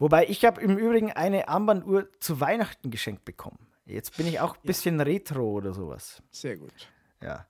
Wobei 0.00 0.26
ich 0.26 0.44
habe 0.44 0.60
im 0.62 0.76
Übrigen 0.76 1.12
eine 1.12 1.46
Armbanduhr 1.46 2.08
zu 2.18 2.40
Weihnachten 2.40 2.90
geschenkt 2.90 3.24
bekommen. 3.24 3.58
Jetzt 3.86 4.16
bin 4.16 4.26
ich 4.26 4.40
auch 4.40 4.56
ein 4.56 4.62
bisschen 4.64 4.98
ja. 4.98 5.04
retro 5.04 5.52
oder 5.52 5.72
sowas. 5.72 6.22
Sehr 6.30 6.56
gut. 6.56 6.88
Ja. 7.22 7.46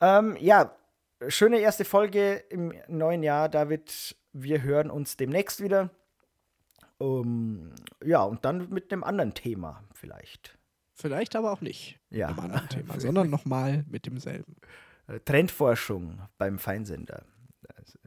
Ähm, 0.00 0.36
ja, 0.38 0.76
schöne 1.28 1.58
erste 1.58 1.84
Folge 1.84 2.44
im 2.50 2.74
neuen 2.88 3.22
Jahr, 3.22 3.48
David. 3.48 4.16
Wir 4.32 4.62
hören 4.62 4.90
uns 4.90 5.16
demnächst 5.16 5.62
wieder. 5.62 5.90
Um, 6.98 7.72
ja, 8.04 8.22
und 8.22 8.44
dann 8.44 8.70
mit 8.70 8.92
einem 8.92 9.04
anderen 9.04 9.34
Thema 9.34 9.82
vielleicht. 9.92 10.58
Vielleicht 10.94 11.34
aber 11.34 11.52
auch 11.52 11.60
nicht 11.60 11.98
ja. 12.10 12.28
mit 12.28 12.38
einem 12.38 12.46
anderen 12.46 12.68
Thema, 12.68 12.94
sondern 13.00 13.30
nochmal 13.30 13.84
mit 13.88 14.06
demselben. 14.06 14.56
Äh, 15.06 15.20
Trendforschung 15.20 16.20
beim 16.38 16.58
Feinsender. 16.58 17.24
Das 17.62 17.98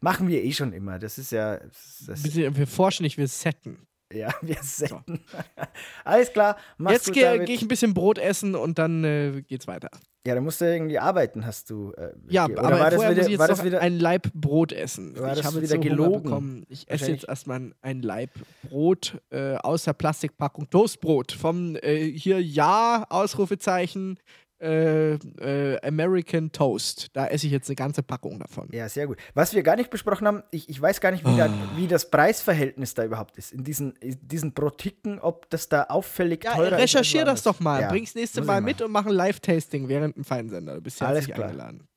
machen 0.00 0.28
wir 0.28 0.42
eh 0.42 0.52
schon 0.52 0.72
immer. 0.72 0.98
Das 0.98 1.18
ist 1.18 1.32
ja. 1.32 1.58
Das 2.06 2.24
wir 2.24 2.66
forschen 2.66 3.02
nicht, 3.02 3.18
wir 3.18 3.28
setten. 3.28 3.86
Ja, 4.12 4.32
wir 4.42 4.62
setten. 4.62 5.20
So. 5.30 5.38
Alles 6.04 6.32
klar. 6.32 6.56
Jetzt 6.78 7.12
gehe 7.12 7.44
geh 7.44 7.54
ich 7.54 7.62
ein 7.62 7.68
bisschen 7.68 7.94
Brot 7.94 8.18
essen 8.18 8.54
und 8.54 8.78
dann 8.78 9.04
äh, 9.04 9.42
geht's 9.42 9.66
weiter. 9.66 9.90
Ja, 10.26 10.34
da 10.34 10.42
musst 10.42 10.60
du 10.60 10.66
irgendwie 10.66 10.98
arbeiten, 10.98 11.46
hast 11.46 11.70
du. 11.70 11.92
Äh, 11.92 12.12
ja, 12.28 12.44
aber 12.44 12.78
war 12.78 12.90
das 12.90 13.00
wieder, 13.00 13.14
muss 13.14 13.24
ich 13.24 13.30
jetzt 13.30 13.48
das 13.48 13.64
wieder 13.64 13.80
ein 13.80 13.98
Laib 13.98 14.30
Brot 14.34 14.72
essen. 14.72 15.18
War 15.18 15.34
ich 15.34 15.44
habe 15.44 15.56
wieder 15.62 15.76
so 15.76 15.80
gelogen. 15.80 16.22
Bekommen. 16.24 16.66
Ich 16.68 16.90
esse 16.90 17.10
jetzt 17.10 17.26
erstmal 17.26 17.72
ein 17.80 18.02
Laib 18.02 18.30
Brot 18.68 19.18
äh, 19.30 19.54
aus 19.56 19.84
der 19.84 19.94
Plastikpackung 19.94 20.68
Toastbrot 20.68 21.32
vom 21.32 21.74
äh, 21.76 22.04
hier 22.04 22.42
Ja 22.42 23.06
Ausrufezeichen 23.08 24.18
äh, 24.60 25.14
äh, 25.14 25.80
American 25.86 26.52
Toast. 26.52 27.08
Da 27.14 27.26
esse 27.26 27.46
ich 27.46 27.52
jetzt 27.52 27.68
eine 27.68 27.76
ganze 27.76 28.02
Packung 28.02 28.38
davon. 28.38 28.68
Ja, 28.72 28.88
sehr 28.88 29.06
gut. 29.06 29.18
Was 29.34 29.54
wir 29.54 29.62
gar 29.62 29.76
nicht 29.76 29.90
besprochen 29.90 30.26
haben, 30.26 30.42
ich, 30.50 30.68
ich 30.68 30.80
weiß 30.80 31.00
gar 31.00 31.10
nicht, 31.10 31.24
wie, 31.24 31.30
oh. 31.30 31.36
da, 31.36 31.52
wie 31.76 31.86
das 31.86 32.10
Preisverhältnis 32.10 32.94
da 32.94 33.04
überhaupt 33.04 33.36
ist. 33.38 33.52
In 33.52 33.64
diesen, 33.64 33.92
in 33.96 34.18
diesen 34.20 34.52
Brotiken, 34.52 35.18
ob 35.18 35.48
das 35.50 35.68
da 35.68 35.84
auffällig 35.84 36.44
ja, 36.44 36.54
teurer 36.54 36.76
ist. 36.76 36.82
Recherchier 36.82 37.24
das 37.24 37.42
doch 37.42 37.60
mal. 37.60 37.80
Ja, 37.80 37.88
Bring's 37.88 38.14
nächste 38.14 38.42
Mal 38.42 38.60
mit 38.60 38.82
und 38.82 38.92
mach 38.92 39.06
ein 39.06 39.12
Live-Tasting 39.12 39.88
während 39.88 40.16
dem 40.16 40.24
Feinsender. 40.24 40.74
Du 40.74 40.80
bist 40.82 41.00
herzlich 41.00 41.24
Alles 41.24 41.34
klar. 41.34 41.48
eingeladen. 41.48 41.88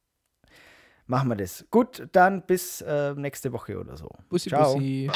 Machen 1.06 1.30
wir 1.30 1.36
das. 1.36 1.66
Gut, 1.70 2.08
dann 2.14 2.46
bis 2.46 2.82
äh, 2.82 3.14
nächste 3.16 3.52
Woche 3.52 3.78
oder 3.78 3.98
so. 3.98 4.10
Bussi, 4.30 4.50
Ciao. 4.50 4.76
Bussi. 4.76 5.12